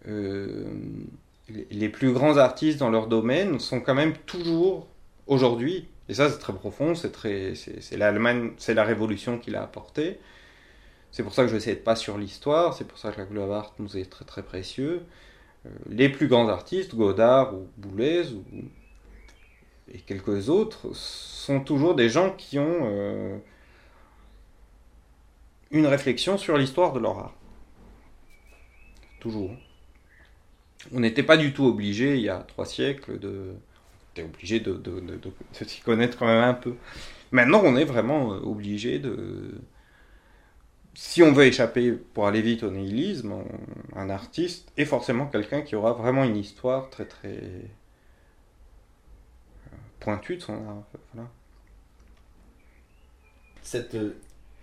[0.06, 4.86] les plus grands artistes dans leur domaine sont quand même toujours
[5.26, 10.18] aujourd'hui, et ça c'est très profond, c'est très, c'est la révolution qui l'a apporté.
[11.10, 13.74] C'est pour ça que je n'essaie pas sur l'histoire, c'est pour ça que la Coulapart
[13.78, 15.02] nous est très très précieux.
[15.66, 18.44] Euh, les plus grands artistes, Godard ou Boulez ou,
[19.92, 23.36] et quelques autres, sont toujours des gens qui ont euh,
[25.70, 27.34] une réflexion sur l'histoire de leur art.
[29.20, 29.54] Toujours.
[30.92, 33.54] On n'était pas du tout obligé, il y a trois siècles, de.
[34.14, 36.74] Était obligé de, de, de, de- de s'y connaître quand même un peu.
[37.30, 39.52] Maintenant, on est vraiment euh, obligé de.
[40.94, 45.62] Si on veut échapper, pour aller vite au nihilisme, on- un artiste est forcément quelqu'un
[45.62, 47.60] qui aura vraiment une histoire très très euh,
[50.00, 50.82] pointue de son art.
[51.14, 51.28] Voilà.
[53.62, 53.96] Cette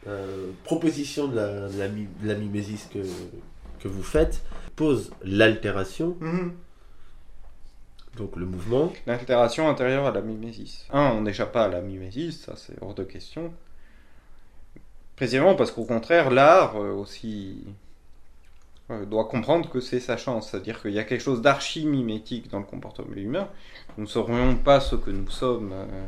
[0.08, 3.00] euh, proposition de la, de la, mi- de la mimésis que,
[3.80, 4.44] que vous faites
[4.76, 6.16] pose l'altération,
[8.20, 10.86] donc le mouvement, L'altération intérieure à la mimésis.
[10.92, 13.54] Un, on n'échappe pas à la mimésis, ça c'est hors de question.
[15.16, 17.64] Précisément parce qu'au contraire, l'art euh, aussi
[18.92, 20.52] euh, doit comprendre que c'est sa chance.
[20.52, 23.48] C'est-à-dire qu'il y a quelque chose d'archi-mimétique dans le comportement humain.
[23.98, 26.06] Nous ne serions pas ce que nous sommes euh,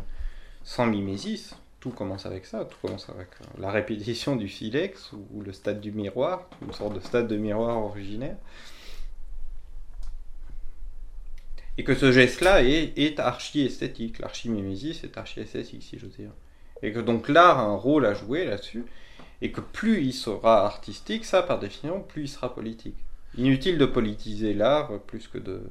[0.64, 1.56] sans mimésis.
[1.80, 2.66] Tout commence avec ça.
[2.66, 7.00] Tout commence avec la répétition du silex ou le stade du miroir, une sorte de
[7.00, 8.36] stade de miroir originaire.
[11.78, 14.20] Et que ce geste-là est, est archi-esthétique.
[14.20, 16.32] L'archi-mimésis est archi-esthétique, si j'ose dire.
[16.84, 18.86] Et que donc l'art a un rôle à jouer là-dessus.
[19.42, 22.98] Et que plus il sera artistique, ça par définition, plus il sera politique.
[23.38, 25.62] Inutile de politiser l'art plus que de.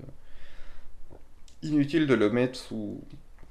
[1.62, 3.00] Inutile de le mettre sous.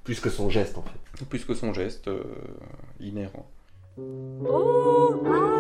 [0.04, 1.26] plus que son geste en fait.
[1.26, 2.24] plus que son geste euh,
[3.00, 3.48] inhérent.
[3.98, 5.59] O alter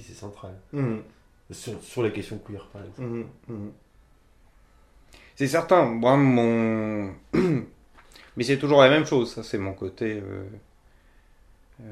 [0.00, 0.58] question de la mimésis est centrale.
[0.72, 1.02] Mhm.
[1.50, 3.02] Sur, sur les questions queer, par exemple.
[3.02, 3.72] Mhm, mhm.
[5.36, 7.14] C'est certain, moi, mon.
[8.36, 10.20] Mais c'est toujours la même chose, ça, c'est mon côté.
[10.22, 10.44] euh,
[11.80, 11.84] euh,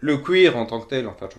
[0.00, 1.38] Le queer en tant que tel, enfin, je,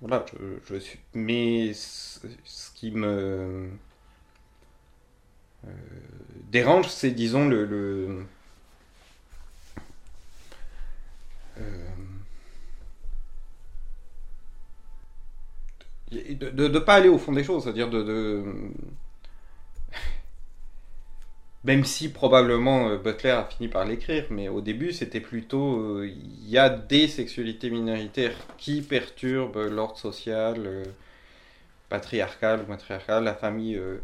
[0.00, 0.98] voilà, je, je suis.
[1.14, 3.70] Mais ce ce qui me.
[5.66, 5.70] euh,
[6.50, 7.64] dérange, c'est, disons, le.
[7.64, 8.22] le- euh,
[16.10, 18.42] de ne pas aller au fond des choses, c'est-à-dire de,
[21.64, 25.80] Même si probablement euh, Butler a fini par l'écrire, mais au début c'était plutôt...
[25.98, 30.84] euh, Il y a des sexualités minoritaires qui perturbent l'ordre social, euh,
[31.88, 33.76] patriarcal ou matriarcal, la famille...
[33.76, 33.98] euh.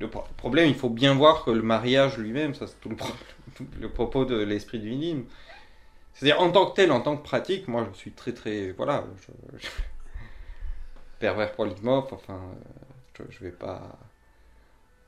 [0.00, 2.96] Le pro- problème, il faut bien voir que le mariage lui-même, ça c'est tout le,
[3.80, 5.24] le propos de l'esprit du hymne.
[6.16, 8.72] C'est-à-dire en tant que tel, en tant que pratique, moi je suis très très...
[8.72, 9.04] Voilà,
[9.58, 9.68] je-
[11.18, 12.40] pervers polymorphe, enfin,
[13.30, 13.98] je, vais pas.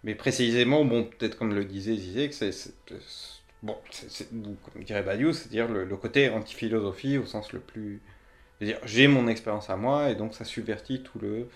[0.05, 2.51] Mais précisément, bon, peut-être comme le disait Zizek, c'est.
[3.63, 8.01] Bon, c'est, comme dirait Badiou, c'est-à-dire le, côté anti-philosophie au sens le plus.
[8.59, 11.49] C'est-à-dire, j'ai mon expérience à moi et donc ça subvertit tout le.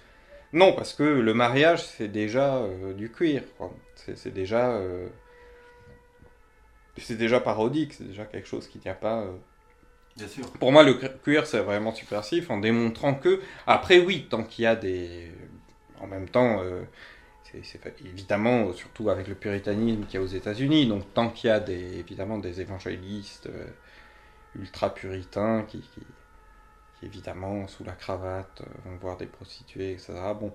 [0.52, 3.42] Non, parce que le mariage, c'est déjà euh, du cuir,
[3.96, 4.72] c'est déjà.
[4.72, 5.08] euh,
[6.98, 9.22] C'est déjà parodique, c'est déjà quelque chose qui n'y a pas.
[9.22, 9.36] euh,
[10.16, 10.46] Bien sûr.
[10.58, 14.66] pour moi, le queer, c'est vraiment subversif en démontrant que, après, oui, tant qu'il y
[14.66, 15.32] a des.
[16.00, 16.82] En même temps, euh,
[17.62, 21.52] c'est évidemment, surtout avec le puritanisme qu'il y a aux États-Unis, donc tant qu'il y
[21.52, 23.66] a des, évidemment des évangélistes euh,
[24.56, 26.02] ultra-puritains qui, qui,
[26.98, 30.34] qui, évidemment, sous la cravate, vont voir des prostituées, etc.
[30.34, 30.52] Bon,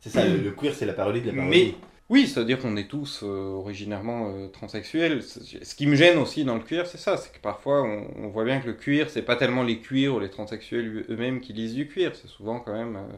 [0.00, 1.72] C'est ça, le, le queer, c'est la parodie de la parodie.
[1.72, 1.80] mais
[2.10, 5.22] oui, c'est-à-dire qu'on est tous euh, originairement euh, transsexuels.
[5.22, 8.44] Ce qui me gêne aussi dans le cuir, c'est ça, c'est que parfois on, voit
[8.44, 11.74] bien que le cuir, c'est pas tellement les cuirs ou les transsexuels eux-mêmes qui lisent
[11.74, 13.16] du cuir, c'est souvent quand même euh,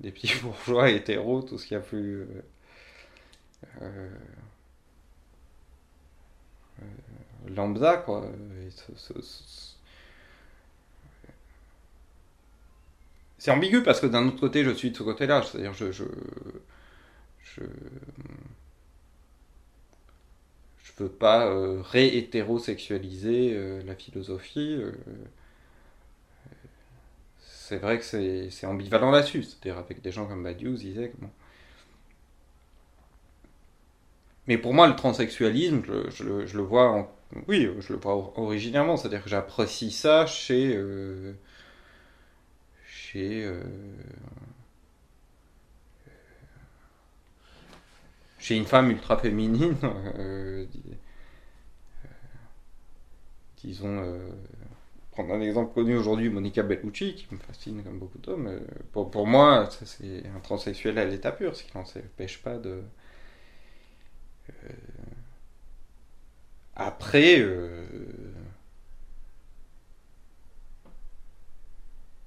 [0.00, 2.26] des petits bourgeois hétéros, tout ce qu'il y a plus.
[7.48, 8.24] lambda, quoi.
[13.38, 16.04] C'est ambigu parce que d'un autre côté, je suis de ce côté-là, c'est-à-dire je,
[17.44, 17.62] je
[20.84, 24.76] je veux pas euh, ré-hétérosexualiser euh, la philosophie.
[24.80, 24.92] euh.
[27.38, 31.12] c'est vrai que c'est ambivalent là-dessus, c'est-à-dire avec des gens comme Badiou, Zizek.
[31.20, 31.30] Bon.
[34.46, 37.14] Mais pour moi, le transsexualisme, je, le, vois,
[37.48, 41.32] oui, je le vois or- originairement, c'est-à-dire que j'apprécie ça chez, euh,
[42.86, 43.44] chez,
[48.44, 50.94] chez une femme ultra féminine, euh, euh,
[53.62, 54.28] disons, euh,
[55.12, 58.60] prendre un exemple connu aujourd'hui, Monica Bellucci, qui me fascine comme beaucoup d'hommes.
[58.92, 61.84] pour, pour moi, c'est un transsexuel à l'état pur, ce qui n'en
[62.16, 62.82] pêche pas de.
[66.76, 67.40] après,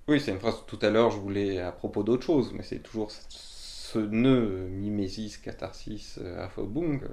[0.08, 2.80] oui, c'est une phrase tout à l'heure, je voulais à propos d'autre chose, mais c'est
[2.80, 3.22] toujours ce-
[3.88, 7.08] ce nœud euh, mimésis, catharsis, euh, aphobung, euh,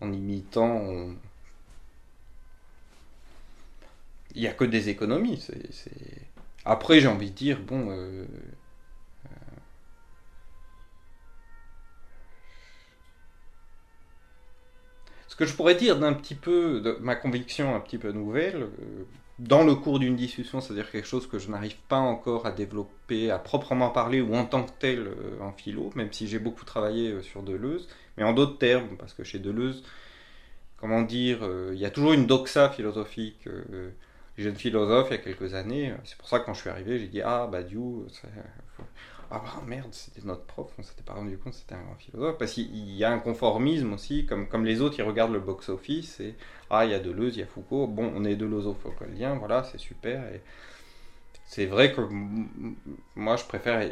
[0.00, 1.08] en imitant.
[4.34, 5.40] Il n'y a que des économies.
[5.40, 5.98] c'est
[6.64, 8.26] Après, j'ai envie de dire, bon.
[15.26, 18.68] Ce que je pourrais dire d'un petit peu, de ma conviction un petit peu nouvelle,
[19.42, 23.30] dans le cours d'une discussion, c'est-à-dire quelque chose que je n'arrive pas encore à développer,
[23.30, 26.64] à proprement parler ou en tant que tel euh, en philo, même si j'ai beaucoup
[26.64, 29.82] travaillé euh, sur Deleuze, mais en d'autres termes, parce que chez Deleuze,
[30.76, 33.48] comment dire, euh, il y a toujours une doxa philosophique.
[34.38, 36.98] jeune philosophe il y a quelques années, c'est pour ça que quand je suis arrivé,
[37.00, 38.06] j'ai dit Ah, Badiou,
[39.32, 42.38] ah bah, merde, c'était notre prof, on s'était pas rendu compte c'était un grand philosophe.
[42.38, 46.20] Parce qu'il y a un conformisme aussi, comme, comme les autres, ils regardent le box-office
[46.20, 46.36] et
[46.70, 49.78] ah, il y a Deleuze, il y a Foucault, bon, on est deleuze-foucaultien, voilà, c'est
[49.78, 50.22] super.
[50.34, 50.42] Et
[51.44, 52.00] c'est vrai que
[53.14, 53.88] moi, je préfère,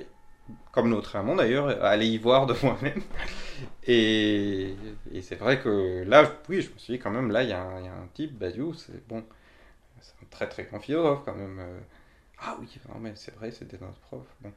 [0.72, 3.02] comme notre amant d'ailleurs, aller y voir de moi-même.
[3.86, 4.74] Et,
[5.12, 7.52] et c'est vrai que là, oui, je me suis dit quand même, là, il y,
[7.52, 9.24] a un- il y a un type, Badiou, c'est bon,
[10.02, 11.58] c'est un très très grand philosophe quand même.
[11.60, 11.80] euh.
[12.40, 14.24] Ah oui, non, mais c'est vrai, c'était notre prof.
[14.42, 14.52] Bon.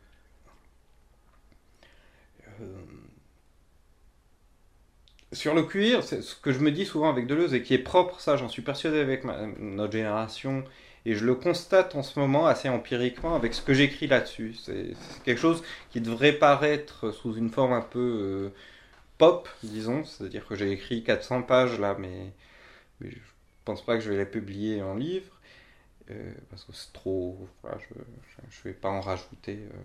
[5.31, 7.79] Sur le cuir, c'est ce que je me dis souvent avec Deleuze et qui est
[7.79, 9.23] propre, ça j'en suis persuadé avec
[9.59, 10.63] notre génération
[11.05, 14.53] Et je le constate en ce moment assez empiriquement avec ce que j'écris là-dessus.
[14.55, 14.93] C'est
[15.25, 18.49] quelque chose qui devrait paraître sous une forme un peu euh,
[19.19, 20.05] pop, disons.
[20.05, 22.33] C'est-à-dire que j'ai écrit 400 pages là, mais,
[23.01, 23.19] mais je
[23.65, 25.33] pense pas que je vais les publier en livre.
[26.11, 27.47] euh, parce que c'est trop.
[27.65, 27.95] Je,
[28.51, 29.59] je vais pas en rajouter.
[29.73, 29.77] euh.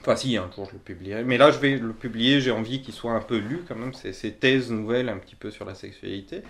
[0.00, 1.24] Enfin, si, un jour je le publierai.
[1.24, 2.40] Mais là, je vais le publier.
[2.40, 3.92] J'ai envie qu'il soit un peu lu quand même.
[3.92, 6.42] C'est ces thèses nouvelles un petit peu sur la sexualité.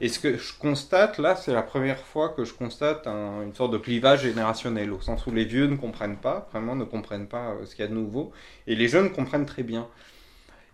[0.00, 3.54] Et ce que je constate là, c'est la première fois que je constate un- une
[3.54, 7.28] sorte de clivage générationnel, au sens où les vieux ne comprennent pas, vraiment ne comprennent
[7.28, 8.32] pas euh, ce qu'il y a de nouveau,
[8.66, 9.88] et les jeunes comprennent très bien.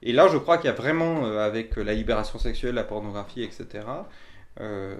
[0.02, 3.42] Et là, je crois qu'il y a vraiment, euh, avec la libération sexuelle, la pornographie,
[3.42, 4.06] etc.,
[4.60, 4.96] euh,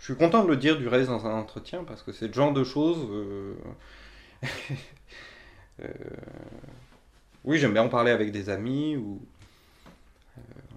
[0.00, 2.34] je suis content de le dire du reste dans un entretien, parce que c'est le
[2.34, 2.98] genre de choses...
[3.10, 3.54] euh,
[4.44, 4.48] euh,
[7.44, 9.20] oui, j'aime bien en parler avec des amis, ou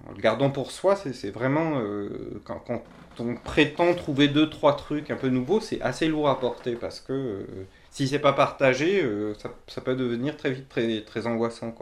[0.08, 2.84] en le gardant pour soi, c'est vraiment euh, quand,
[3.20, 7.00] on prétend trouver deux trois trucs un peu nouveaux, c'est assez lourd à porter parce
[7.00, 7.46] que euh,
[7.92, 9.34] si c'est pas partagé, euh,
[9.68, 11.74] ça, peut devenir très vite très très angoissant.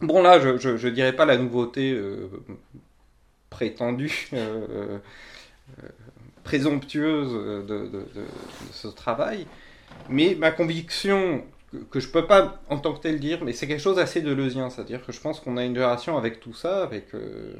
[0.00, 2.28] Bon là, je, dirais pas la nouveauté euh,
[3.50, 4.98] prétendue, euh,
[5.82, 5.88] euh,
[6.42, 8.06] présomptueuse de
[8.72, 9.46] ce travail,
[10.08, 13.66] mais ma conviction que, que je peux pas en tant que tel dire, mais c'est
[13.66, 16.82] quelque chose assez deleuzien, c'est-à-dire que je pense qu'on a une génération avec tout ça,
[16.82, 17.54] avec euh,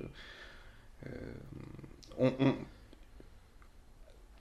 [2.21, 2.31] euh,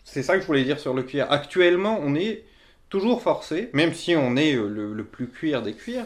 [0.03, 1.31] c'est ça que je voulais dire sur le cuir.
[1.31, 2.43] Actuellement, on est
[2.89, 6.05] toujours forcé, même si on est euh, le, le plus cuir des cuirs,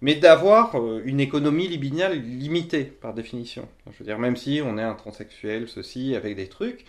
[0.00, 3.66] mais d'avoir une économie libidinale limitée par définition.
[3.90, 6.84] Je veux dire, même si on est un transsexuel, ceci, avec des trucs,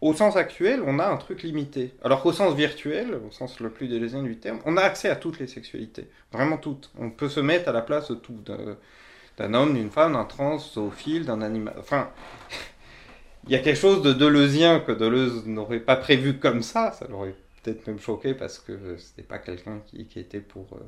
[0.00, 1.92] au sens actuel, on a un truc limité.
[2.02, 5.16] Alors qu'au sens virtuel, au sens le plus délaisé du terme, on a accès à
[5.16, 6.06] toutes les sexualités.
[6.32, 6.90] Vraiment toutes.
[6.98, 8.38] On peut se mettre à la place de tout.
[8.46, 11.74] d'un- homme, d'une femme, d'un trans, zoophile, d'un animal.
[11.78, 12.10] Enfin,
[13.46, 16.92] il y a quelque chose de Deleuzien que Deleuze n'aurait pas prévu comme ça.
[16.92, 20.66] Ça l'aurait peut-être même choqué parce que c'était pas quelqu'un qui, était pour.
[20.74, 20.78] euh,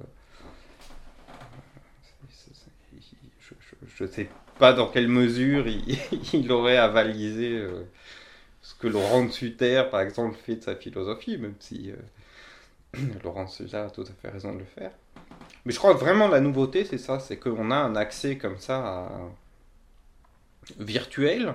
[3.40, 3.54] Je,
[3.96, 4.28] je sais
[4.58, 5.98] pas dans quelle mesure il,
[6.32, 7.84] il aurait avalisé euh,
[8.82, 13.50] que Laurent de Sutter, par exemple, fait de sa philosophie, même si euh, Laurent de
[13.50, 14.90] Sutter a tout à fait raison de le faire.
[15.64, 18.58] Mais je crois que vraiment la nouveauté, c'est ça, c'est qu'on a un accès comme
[18.58, 19.10] ça à...
[20.80, 21.54] virtuel,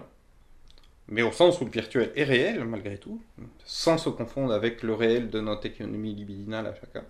[1.09, 3.21] mais au sens où le virtuel est réel, malgré tout,
[3.65, 7.03] sans se confondre avec le réel de notre économie libidinale à chacun.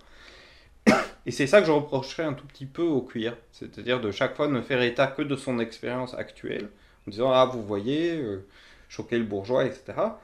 [1.26, 4.34] Et c'est ça que je reprocherais un tout petit peu au cuir, c'est-à-dire de chaque
[4.34, 6.70] fois ne faire état que de son expérience actuelle,
[7.06, 8.44] en disant ah vous voyez, euh,
[8.88, 10.20] choquer le bourgeois, etc.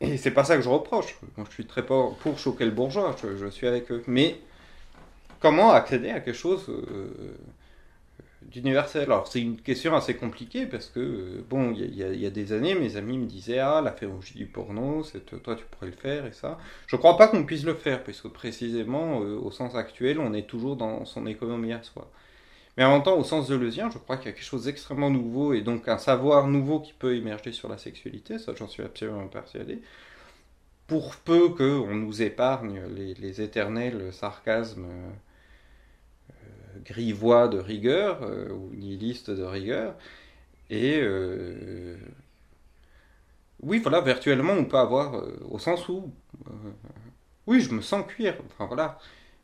[0.00, 1.16] Et c'est pas ça que je reproche.
[1.36, 4.02] Moi, je suis très pour, pour choquer le bourgeois, je, suis avec eux.
[4.06, 4.38] Mais
[5.40, 7.36] comment accéder à quelque chose euh,
[8.42, 9.04] d'universel?
[9.04, 12.74] Alors c'est une question assez compliquée parce que euh, bon, il y, a- des années,
[12.74, 15.02] mes amis me disaient ah la férogie du porno,
[15.42, 16.58] toi tu pourrais le faire et ça.
[16.86, 20.46] Je crois pas qu'on puisse le faire puisque précisément euh, au sens actuel, on est
[20.46, 22.10] toujours dans son économie à soi.
[22.76, 25.10] Mais en même temps, au sens deleuzien, je crois qu'il y a quelque chose d'extrêmement
[25.10, 28.82] nouveau et donc un savoir nouveau qui peut émerger sur la sexualité, ça j'en suis
[28.82, 29.80] absolument persuadé.
[30.86, 34.86] Pour peu qu'on nous épargne les, éternels sarcasmes
[36.30, 36.34] euh,
[36.84, 39.94] grivois de rigueur euh, ou nihilistes de rigueur.
[40.70, 41.96] Et euh,
[43.62, 46.12] oui, voilà, virtuellement, on peut avoir, au sens où,
[47.46, 48.98] oui, je me sens cuire, enfin voilà,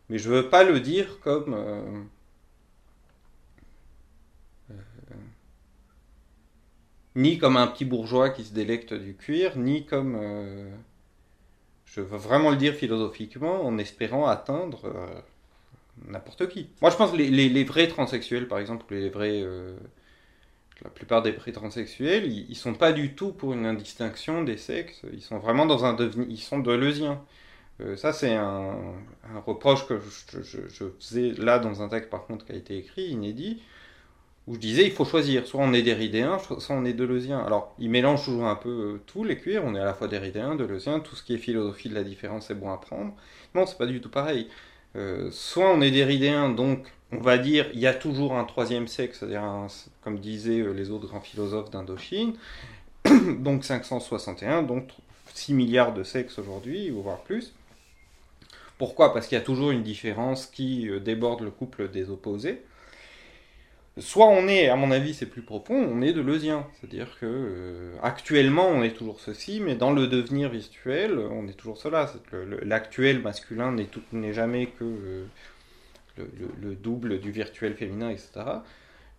[0.08, 2.08] mais je veux pas le dire comme.
[7.16, 10.16] Ni comme un petit bourgeois qui se délecte du cuir, ni comme...
[10.20, 10.70] euh,
[11.86, 15.20] je veux vraiment le dire philosophiquement en espérant atteindre euh,
[16.08, 16.68] n'importe qui.
[16.80, 19.42] Moi je pense que les, vrais transsexuels, par exemple, les vrais...
[19.42, 19.76] euh,
[20.82, 24.56] la plupart des vrais transsexuels, ils, ils sont pas du tout pour une indistinction des
[24.56, 26.26] sexes, ils sont vraiment dans un devenir...
[26.28, 27.20] Ils sont deleuziens.
[27.96, 28.76] Ça c'est un,
[29.34, 32.54] un reproche que je, je, je faisais là dans un texte par contre qui a
[32.54, 33.60] été écrit, inédit,
[34.46, 37.38] où je disais il faut choisir, soit on est déridéen, soit on est deleuzien.
[37.40, 40.08] Alors, ils mélangent toujours un peu euh, tous les cuirs, on est à la fois
[40.08, 43.14] déridéen, deleuzien, tout ce qui est philosophie de la différence c'est bon à prendre.
[43.54, 44.48] Non, c'est pas du tout pareil.
[44.96, 48.88] Euh, soit on est déridéen, donc on va dire il y a toujours un troisième
[48.88, 49.44] sexe, c'est-à-dire
[50.02, 52.34] comme disaient euh, les autres grands philosophes d'Indochine,
[53.38, 54.88] donc 561, donc
[55.34, 57.54] 6 milliards de sexes aujourd'hui, ou voire plus.
[58.76, 59.12] Pourquoi?
[59.12, 62.62] Parce qu'il y a toujours une différence qui déborde le couple des opposés.
[63.98, 66.66] Soit on est, à mon avis c'est plus profond, on est deleuzien.
[66.80, 71.52] C'est-à-dire que euh, actuellement on est toujours ceci, mais dans le devenir virtuel, on est
[71.52, 72.10] toujours cela.
[72.62, 73.76] L'actuel masculin
[74.12, 75.24] n'est jamais que euh,
[76.16, 78.62] le, le- le double du virtuel féminin, etc.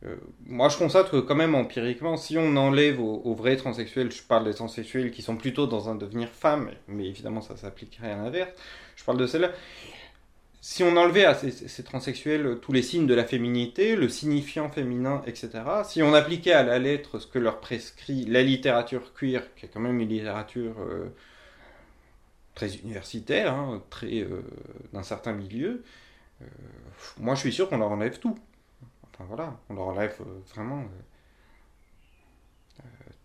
[0.05, 4.11] Euh, moi, je constate que quand même empiriquement, si on enlève aux, aux vrais transsexuels,
[4.11, 8.11] je parle des transsexuels qui sont plutôt dans un devenir femme, mais évidemment ça s'appliquerait
[8.11, 8.51] à l'inverse,
[8.97, 9.51] je parle de celle-là.
[10.65, 15.21] Si on enlevait à ces, transsexuels tous les signes de la féminité, le signifiant féminin,
[15.27, 15.49] etc.,
[15.83, 19.69] si on appliquait à la lettre ce que leur prescrit la littérature queer, qui est
[19.69, 21.13] quand même une littérature euh,
[22.55, 24.41] très universitaire, hein, très euh,
[24.93, 25.83] d'un certain milieu,
[26.41, 26.45] euh,
[27.19, 28.39] moi je suis sûr qu'on leur enlève tout.
[29.11, 30.17] Enfin voilà, on leur enlève
[30.55, 30.85] vraiment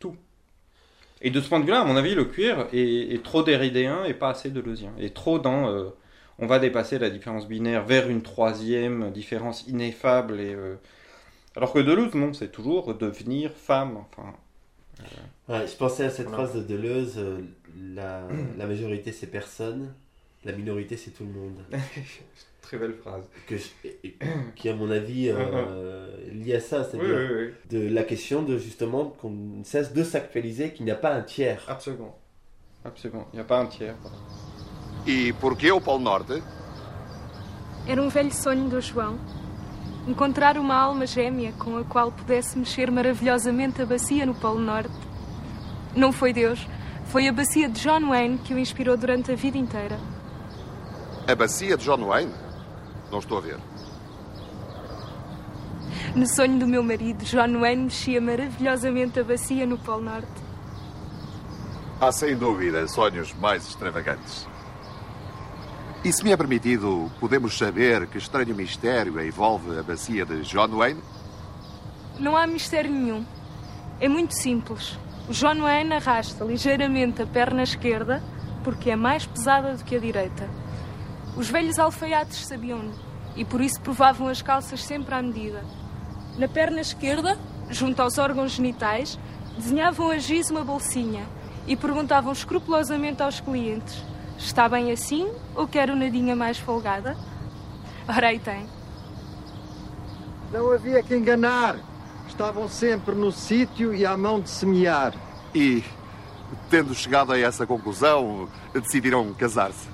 [0.00, 0.16] tout.
[1.20, 4.14] Et de ce point de vue-là, à mon avis, le cuir est, trop déridéen et
[4.14, 4.92] pas assez deleuzien.
[4.98, 5.92] Et trop dans.
[6.40, 10.40] Euh, on va dépasser la différence binaire vers une troisième différence ineffable.
[10.40, 10.76] Et, euh,
[11.56, 13.96] alors que Deleuze, non, c'est toujours devenir femme.
[13.98, 14.34] Enfin,
[15.48, 16.46] Ouais, je pensais à cette Voilà.
[16.46, 17.38] phrase de Deleuze euh,
[17.94, 19.94] la, la majorité c'est personne,
[20.44, 21.64] la minorité c'est tout le monde.
[22.62, 23.24] très belle phrase.
[23.46, 23.68] Que je-
[24.56, 28.58] qui, à mon avis, euh, lié à ça, c'est-à-dire oui, oui, de la question de
[28.58, 31.64] justement qu'on cesse de s'actualiser, qu'il n'y a pas un tiers.
[31.68, 32.18] absolument.
[32.84, 33.28] Absolument.
[33.32, 33.96] Il n'y a pas un tiers.
[35.08, 36.42] E porquê o Polo Norte?
[37.86, 39.18] Era um velho sonho do João.
[40.06, 44.92] Encontrar uma alma gêmea com a qual pudesse mexer maravilhosamente a bacia no Polo Norte.
[45.96, 46.68] Não foi Deus,
[47.06, 49.98] foi a bacia de John Wayne que o inspirou durante a vida inteira.
[51.26, 52.34] A bacia de John Wayne?
[53.10, 53.58] Não estou a ver.
[56.14, 60.42] No sonho do meu marido, John Wayne mexia maravilhosamente a bacia no Polo Norte.
[61.98, 64.46] Há sem dúvida sonhos mais extravagantes.
[66.04, 70.68] E se me é permitido, podemos saber que estranho mistério envolve a bacia de John
[70.68, 71.02] Wayne?
[72.20, 73.26] Não há mistério nenhum.
[74.00, 74.96] É muito simples.
[75.28, 78.22] O John Wayne arrasta ligeiramente a perna esquerda
[78.62, 80.48] porque é mais pesada do que a direita.
[81.36, 82.92] Os velhos alfaiates sabiam-no
[83.34, 85.64] e por isso provavam as calças sempre à medida.
[86.38, 87.36] Na perna esquerda,
[87.70, 89.18] junto aos órgãos genitais,
[89.56, 91.26] desenhavam a giz uma bolsinha
[91.66, 94.04] e perguntavam escrupulosamente aos clientes:
[94.38, 97.16] está bem assim ou quer uma nadinha mais folgada?
[98.08, 98.66] Ora aí tem.
[100.52, 101.76] Não havia que enganar.
[102.26, 105.12] Estavam sempre no sítio e à mão de semear.
[105.54, 105.84] E,
[106.70, 109.88] tendo chegado a essa conclusão, decidiram casar-se.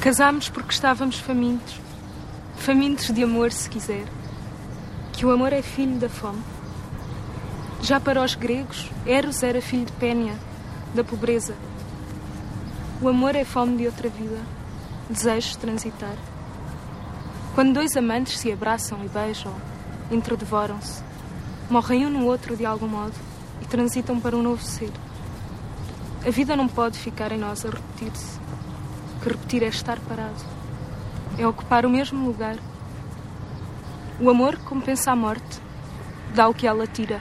[0.00, 1.78] Casámos porque estávamos famintos.
[2.56, 4.19] Famintos de amor, se quiser.
[5.20, 6.42] Que o amor é filho da fome.
[7.82, 10.32] Já para os gregos, Eros era filho de Pénia,
[10.94, 11.54] da pobreza.
[13.02, 14.38] O amor é fome de outra vida,
[15.10, 16.16] desejo de transitar.
[17.54, 19.52] Quando dois amantes se abraçam e beijam,
[20.10, 21.02] entredevoram-se,
[21.68, 23.12] morrem um no outro de algum modo
[23.60, 24.90] e transitam para um novo ser.
[26.26, 28.40] A vida não pode ficar em nós a repetir-se
[29.22, 30.42] que repetir é estar parado.
[31.36, 32.56] É ocupar o mesmo lugar.
[34.22, 35.58] O amor compensa a morte,
[36.34, 37.18] dá o que ela tira.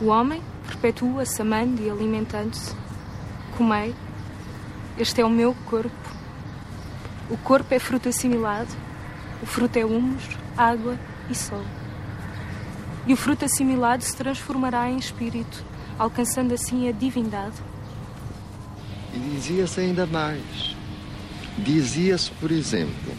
[0.00, 2.74] O homem perpetua-se amando e alimentando-se.
[3.54, 3.94] Comei,
[4.98, 5.92] este é o meu corpo.
[7.28, 8.70] O corpo é fruto assimilado,
[9.42, 10.22] o fruto é humus,
[10.56, 10.98] água
[11.28, 11.62] e sol.
[13.06, 15.62] E o fruto assimilado se transformará em espírito,
[15.98, 17.56] alcançando assim a divindade.
[19.12, 20.74] E dizia-se ainda mais.
[21.58, 23.12] Dizia-se, por exemplo,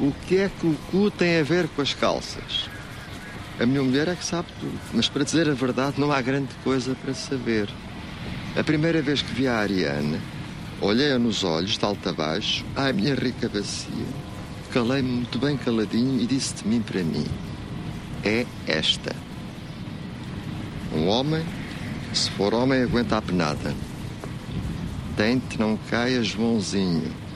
[0.00, 2.68] o que é que o cu tem a ver com as calças?
[3.58, 6.54] A minha mulher é que sabe tudo, mas para dizer a verdade não há grande
[6.62, 7.68] coisa para saber.
[8.56, 10.20] A primeira vez que vi a Ariane,
[10.80, 14.06] olhei-a nos olhos, de alto a baixo, à minha rica bacia,
[14.72, 17.26] calei-me muito bem caladinho e disse de mim para mim:
[18.24, 19.14] É esta.
[20.94, 21.44] Um homem,
[22.14, 23.74] se for homem, aguenta a penada.
[25.16, 27.27] Tente não caia Joãozinho.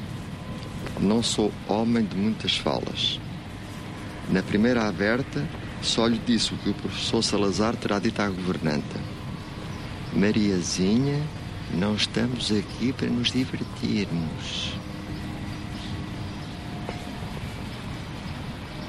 [1.02, 3.18] Não sou homem de muitas falas.
[4.30, 5.44] Na primeira aberta,
[5.82, 9.00] só lhe disse o que o professor Salazar terá dito à governanta.
[10.14, 11.20] Mariazinha,
[11.74, 14.74] não estamos aqui para nos divertirmos.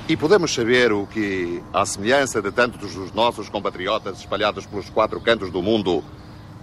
[0.08, 5.20] E podemos saber o que, à semelhança de tantos dos nossos compatriotas espalhados pelos quatro
[5.20, 6.04] cantos do mundo,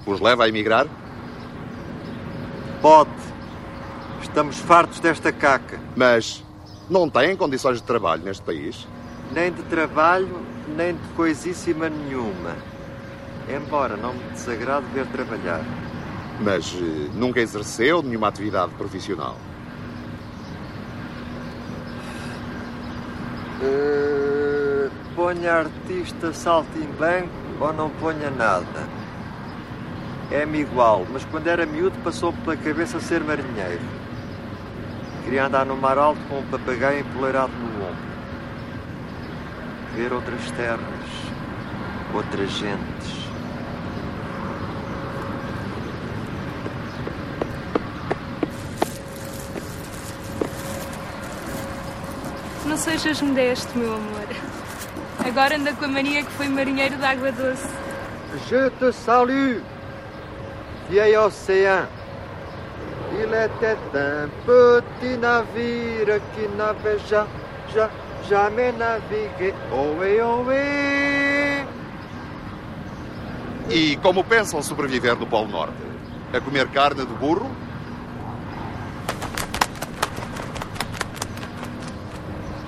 [0.07, 0.87] os leva a emigrar?
[2.81, 3.30] Pode.
[4.31, 5.77] Estamos fartos desta caca.
[5.97, 6.45] Mas
[6.89, 8.87] não têm condições de trabalho neste país?
[9.33, 12.55] Nem de trabalho, nem de coisíssima nenhuma.
[13.49, 15.65] Embora não me desagrade ver trabalhar.
[16.41, 19.37] Mas eh, nunca exerceu nenhuma atividade profissional.
[23.65, 27.29] Eh, ponha artista saltimbanco
[27.59, 28.89] ou não ponha nada.
[30.31, 34.00] É-me igual, mas quando era miúdo passou-me pela cabeça ser marinheiro.
[35.31, 37.97] Queria andar no mar alto com um papagaio empoleirado no ombro.
[39.95, 40.81] Ver outras terras,
[42.13, 43.31] outras gentes.
[52.67, 54.27] Não sejas modesto, meu amor.
[55.25, 57.69] Agora anda com a mania que foi marinheiro de água doce.
[58.49, 59.63] Je te salue,
[60.89, 62.00] vieil océan.
[63.23, 67.27] Il était un petit navire qui n'avait ja,
[67.75, 67.91] ja,
[68.27, 69.53] jamais navigué.
[69.71, 71.67] Ohé, ohé.
[73.69, 75.75] E como pensam sobreviver no Polo Norte?
[76.33, 77.51] A comer carne de burro?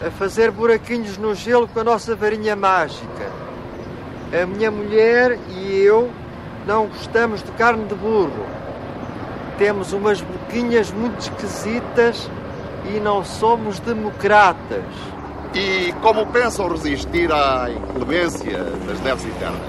[0.07, 3.31] A fazer buraquinhos no gelo com a nossa varinha mágica.
[4.39, 6.11] A minha mulher e eu
[6.67, 8.62] não gostamos de carne de burro.
[9.59, 12.31] Temos umas boquinhas muito esquisitas
[12.95, 14.85] e não somos democratas.
[15.55, 19.61] E como pensam resistir à inclemência das neves eternas?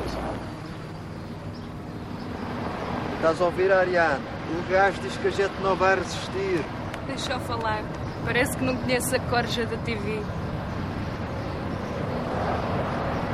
[3.15, 4.21] Estás a ouvir, Ariane?
[4.51, 6.63] O gajo diz que a gente não vai resistir.
[7.07, 7.83] Deixa eu falar.
[8.25, 10.21] Parece que não conhece a corja da TV.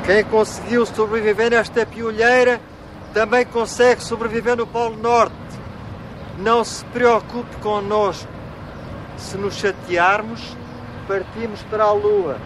[0.04, 2.60] Quem conseguiu sobreviver nesta piolheira
[3.12, 5.39] também consegue sobreviver no Polo Norte.
[6.40, 8.28] Não se preocupe connosco.
[9.18, 10.56] Se nos chatearmos,
[11.06, 12.38] partimos para a Lua.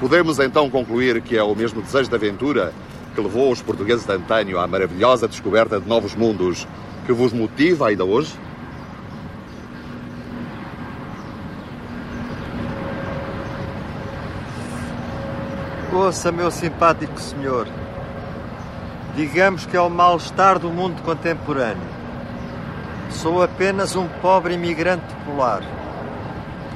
[0.00, 2.72] Podemos então concluir que é o mesmo desejo de aventura
[3.14, 6.66] que levou os portugueses de antanho à maravilhosa descoberta de novos mundos
[7.04, 8.32] que vos motiva ainda hoje?
[15.92, 17.66] Ouça, meu simpático senhor.
[19.16, 21.89] Digamos que é o mal-estar do mundo contemporâneo.
[23.10, 25.62] Sou apenas um pobre imigrante polar.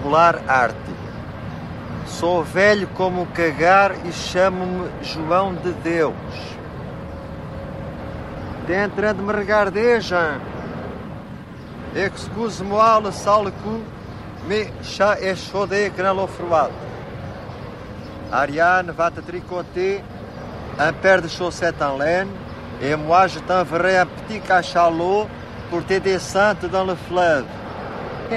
[0.03, 1.05] Polar ártico.
[2.07, 6.15] Sou velho como um cagar e chamo-me João de Deus.
[8.67, 10.41] Train de me regarder, Jean?
[11.95, 13.81] Excuse-moi le sale coup,
[14.49, 16.73] mais chat est chaudé grand l'eau froide.
[18.33, 20.03] Ariane va te tricoter
[20.79, 22.29] un paire de chaussettes en laine
[22.83, 25.29] et moi je t'enverrai un petit cachalot
[25.71, 27.45] pour tes descentes dans le fleuve.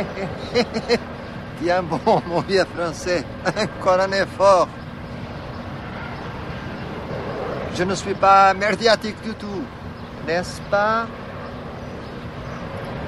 [1.61, 4.67] Tiens bon, mon vieux français, encore un effort.
[7.75, 9.63] Je ne suis pas merdiatique du tout,
[10.27, 11.05] n'est-ce pas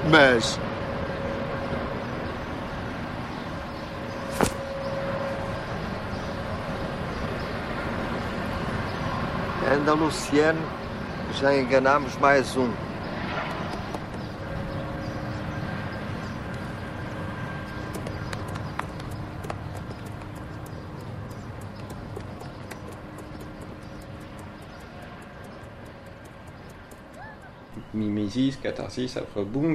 [0.08, 0.58] Mas
[9.72, 10.58] Anda, Luciano,
[11.40, 12.89] já enganamos mais um.
[28.62, 29.18] Catharsis,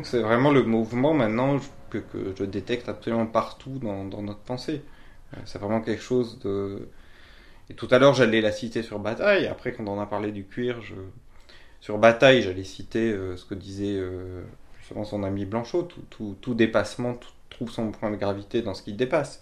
[0.03, 1.59] c'est vraiment le mouvement maintenant
[1.89, 2.03] que,
[2.37, 4.83] je détecte absolument partout dans, notre pensée.
[5.33, 6.89] Euh, C'est vraiment quelque chose de...
[7.69, 9.47] Et tout à l'heure, j'allais la citer sur Bataille.
[9.47, 10.81] Après, quand on a parlé du cuir,
[11.81, 14.43] sur Bataille, j'allais citer euh, ce que disait euh,
[14.79, 15.87] justement son ami Blanchot.
[16.09, 17.17] Tout, dépassement
[17.49, 19.41] trouve son point de gravité dans ce qui dépasse.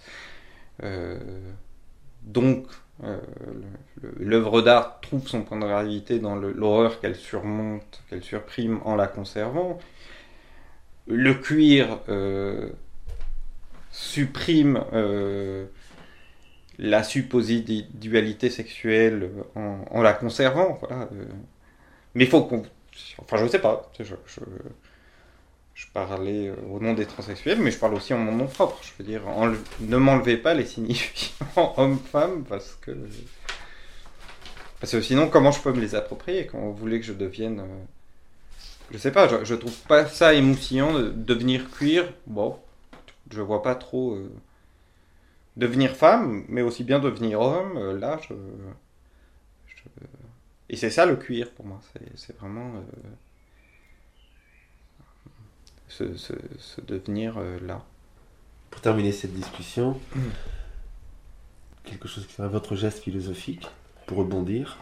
[2.24, 2.68] Donc,
[3.04, 3.18] euh,
[4.20, 9.08] l'œuvre d'art trouve son point de gravité dans l'horreur qu'elle surmonte, qu'elle surprime en la
[9.08, 9.78] conservant.
[11.08, 12.70] Le cuir euh,
[13.92, 15.66] supprime euh,
[16.80, 17.60] la supposée
[17.94, 20.80] dualité sexuelle en, la conservant.
[22.16, 22.64] Mais il faut qu'on.
[23.20, 23.92] Enfin, je sais pas.
[24.00, 24.16] Je,
[25.76, 28.80] je parlais euh, au nom des transsexuels, mais je parle aussi en mon nom propre.
[28.84, 29.24] Je veux dire,
[29.80, 32.92] ne m'enlevez pas les signifiants homme-femme parce que.
[34.80, 37.60] Parce que sinon, comment je peux me les approprier quand vous voulez que je devienne.
[37.62, 37.84] euh,
[38.92, 42.12] Je sais pas, je, je trouve pas ça émoussillant de devenir cuir.
[42.28, 42.58] Bon,
[43.32, 44.14] je vois pas trop.
[44.16, 44.32] euh,
[45.58, 48.34] Devenir femme, mais aussi bien devenir homme, là, je.
[50.70, 51.80] Et c'est ça le cuir pour moi,
[52.16, 52.72] c'est vraiment.
[55.98, 57.84] Ce, ce, ce devenir euh, là.
[58.72, 60.00] Pour terminer cette discussion,
[61.84, 63.68] quelque chose qui serait votre geste philosophique
[64.08, 64.80] pour rebondir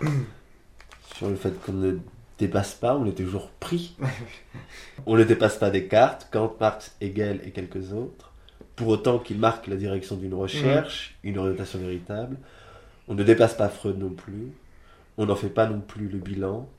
[1.18, 1.98] sur le fait qu'on ne
[2.38, 3.98] dépasse pas, on est toujours pris.
[5.06, 8.32] on ne dépasse pas Descartes, Kant, Marx, Hegel et quelques autres.
[8.78, 12.38] Pour autant qu'ils marquent la direction d'une recherche, une orientation véritable.
[13.10, 14.48] On ne dépasse pas Freud non plus.
[15.18, 16.70] On n'en fait pas non plus le bilan.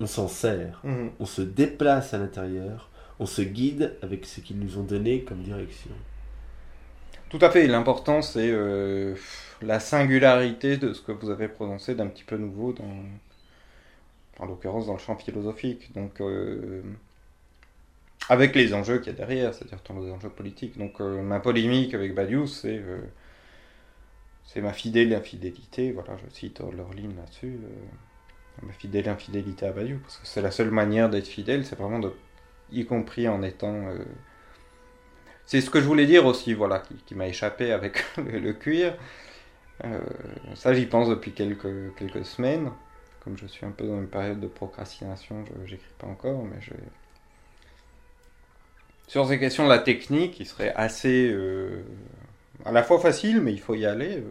[0.00, 0.80] on s'en sert,
[1.20, 2.88] on se déplace à l'intérieur,
[3.20, 5.90] on se guide avec ce qu'ils nous ont donné comme direction.
[7.34, 7.66] Tout à fait.
[7.66, 9.16] L'important, c'est euh,
[9.60, 12.84] la singularité de ce que vous avez prononcé d'un petit peu nouveau dans,
[14.38, 15.92] en l'occurrence, dans le champ philosophique.
[15.94, 16.82] Donc, euh,
[18.28, 20.78] avec les enjeux qu'il y a derrière, c'est-à-dire tous les enjeux politiques.
[20.78, 22.80] Donc, euh, ma polémique avec Badiou, c'est
[24.56, 25.92] ma fidèle infidélité.
[25.92, 27.58] Voilà, je cite Orline là-dessus.
[28.62, 31.98] ma fidèle infidélité à Badiou, parce que c'est la seule manière d'être fidèle, c'est vraiment
[31.98, 32.12] de,
[32.76, 33.98] y compris en étant euh,
[35.46, 38.96] c'est ce que je voulais dire aussi, voilà, qui, m'a échappé avec le, cuir.
[39.84, 40.00] Euh,
[40.54, 42.70] ça, j'y pense depuis quelques, quelques semaines.
[43.20, 46.60] Comme je suis un peu dans une période de procrastination, je j'écris pas encore, mais
[46.60, 46.72] je.
[49.06, 51.30] Sur ces questions de la technique, il serait assez.
[51.30, 51.82] euh,
[52.64, 54.22] à la fois facile, mais il faut y aller.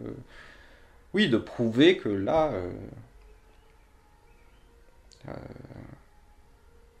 [1.12, 2.52] oui, de prouver que là.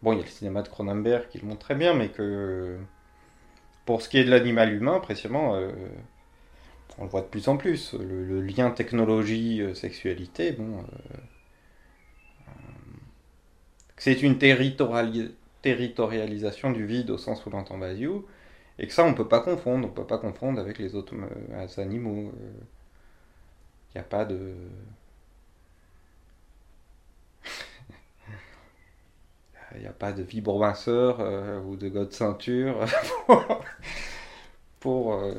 [0.04, 2.78] Bon, il y a le cinéma de Cronenberg qui le montre très bien, mais que.
[3.86, 5.70] Pour ce qui est de l'animal humain, précisément, euh,
[6.98, 7.94] on le voit de plus en plus.
[7.94, 10.82] Le, lien technologie-sexualité, bon, euh,
[12.48, 12.52] euh,
[13.96, 18.26] c'est une territoriali- territorialisation du vide au sens où l'entend Badiou,
[18.78, 19.86] et que ça, on peut pas confondre.
[19.88, 21.14] On peut pas confondre avec les autres
[21.78, 22.32] animaux.
[23.94, 24.54] Il n'y a pas de.
[29.76, 32.84] Il n'y a pas de vibromasseur euh, ou de god ceinture
[33.26, 33.64] pour,
[34.80, 35.32] pour, euh,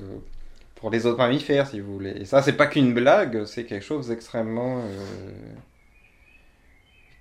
[0.75, 2.11] pour les autres mammifères, si vous voulez.
[2.11, 4.81] Et ça, c'est pas qu'une blague, c'est quelque chose d'extrêmement.
[4.83, 5.31] euh,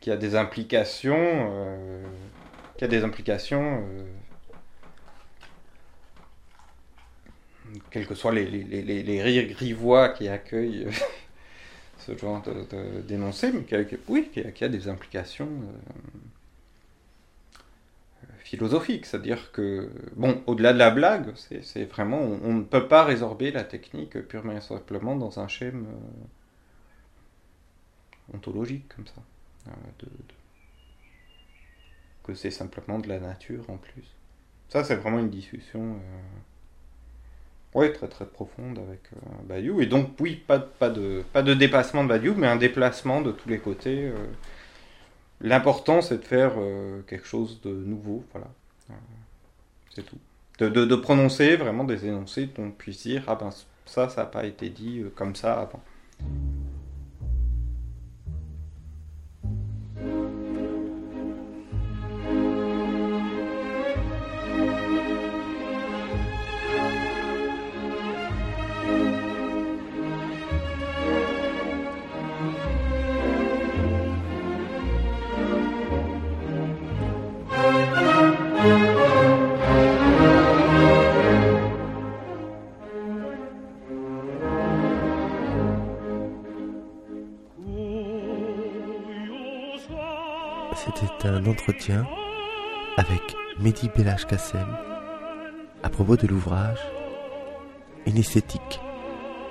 [0.01, 1.17] qui a des implications.
[1.19, 2.03] euh,
[2.77, 3.85] qui a des implications.
[3.89, 4.05] euh,
[7.91, 10.87] quels que soient les, les, les, les- les ri- rivois qui accueillent
[11.99, 13.85] ce genre de, de- d'énoncé, mais qui a,
[14.69, 15.47] des implications.
[15.49, 15.99] euh,
[18.55, 23.51] philosophique, c'est-à-dire que, bon, au-delà de la blague, c'est vraiment, on, ne peut pas résorber
[23.51, 25.93] la technique purement et simplement dans un schéma euh,
[28.35, 29.23] ontologique comme ça.
[29.69, 29.73] Euh,
[32.23, 34.05] que c'est simplement de la nature en plus.
[34.69, 39.19] Ça, c'est vraiment une discussion, euh, ouais, très très profonde avec euh,
[39.49, 39.81] Bayou.
[39.81, 43.21] Et donc, oui, pas, de- pas, de, pas de dépassement de Bayou, mais un déplacement
[43.21, 44.11] de tous les côtés.
[45.41, 48.49] L'important, c'est de faire euh, quelque chose de nouveau, voilà.
[48.91, 48.95] Euh,
[49.95, 50.19] c'est tout.
[50.59, 53.51] De, de, prononcer vraiment des énoncés dont on puisse dire, ah ben
[53.87, 55.83] ça, ça n'a pas été dit euh, comme ça avant.
[92.97, 94.67] Avec Mehdi Belach Kassem
[95.83, 96.79] à propos de l'ouvrage
[98.07, 98.81] Une esthétique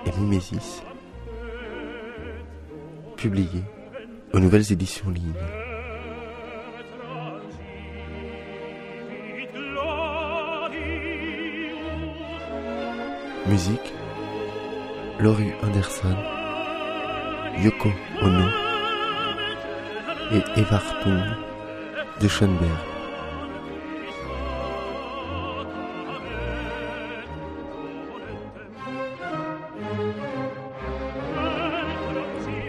[0.06, 0.82] et mimésis,
[3.18, 3.64] publié
[4.34, 5.34] aux nouvelles éditions Ligne.
[13.46, 13.94] Musique
[15.20, 16.16] Laurie Anderson,
[17.60, 17.90] Yoko
[18.22, 18.48] Ono
[20.32, 21.53] et Evartung
[22.24, 22.70] de Schoenberg.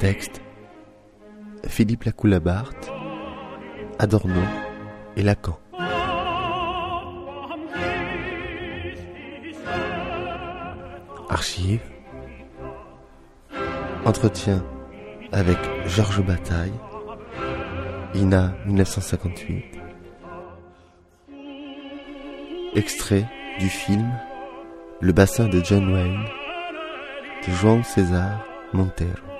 [0.01, 0.43] Texte
[1.69, 2.75] Philippe Lacoulabart,
[4.01, 4.43] Adorno
[5.17, 5.59] et Lacan.
[11.29, 11.81] Archive
[14.05, 14.65] Entretien
[15.33, 16.73] avec Georges Bataille,
[18.15, 19.65] INA 1958.
[22.77, 23.27] Extrait
[23.59, 24.09] du film
[25.01, 26.25] Le bassin de John Wayne
[27.47, 29.34] de João César Monteiro.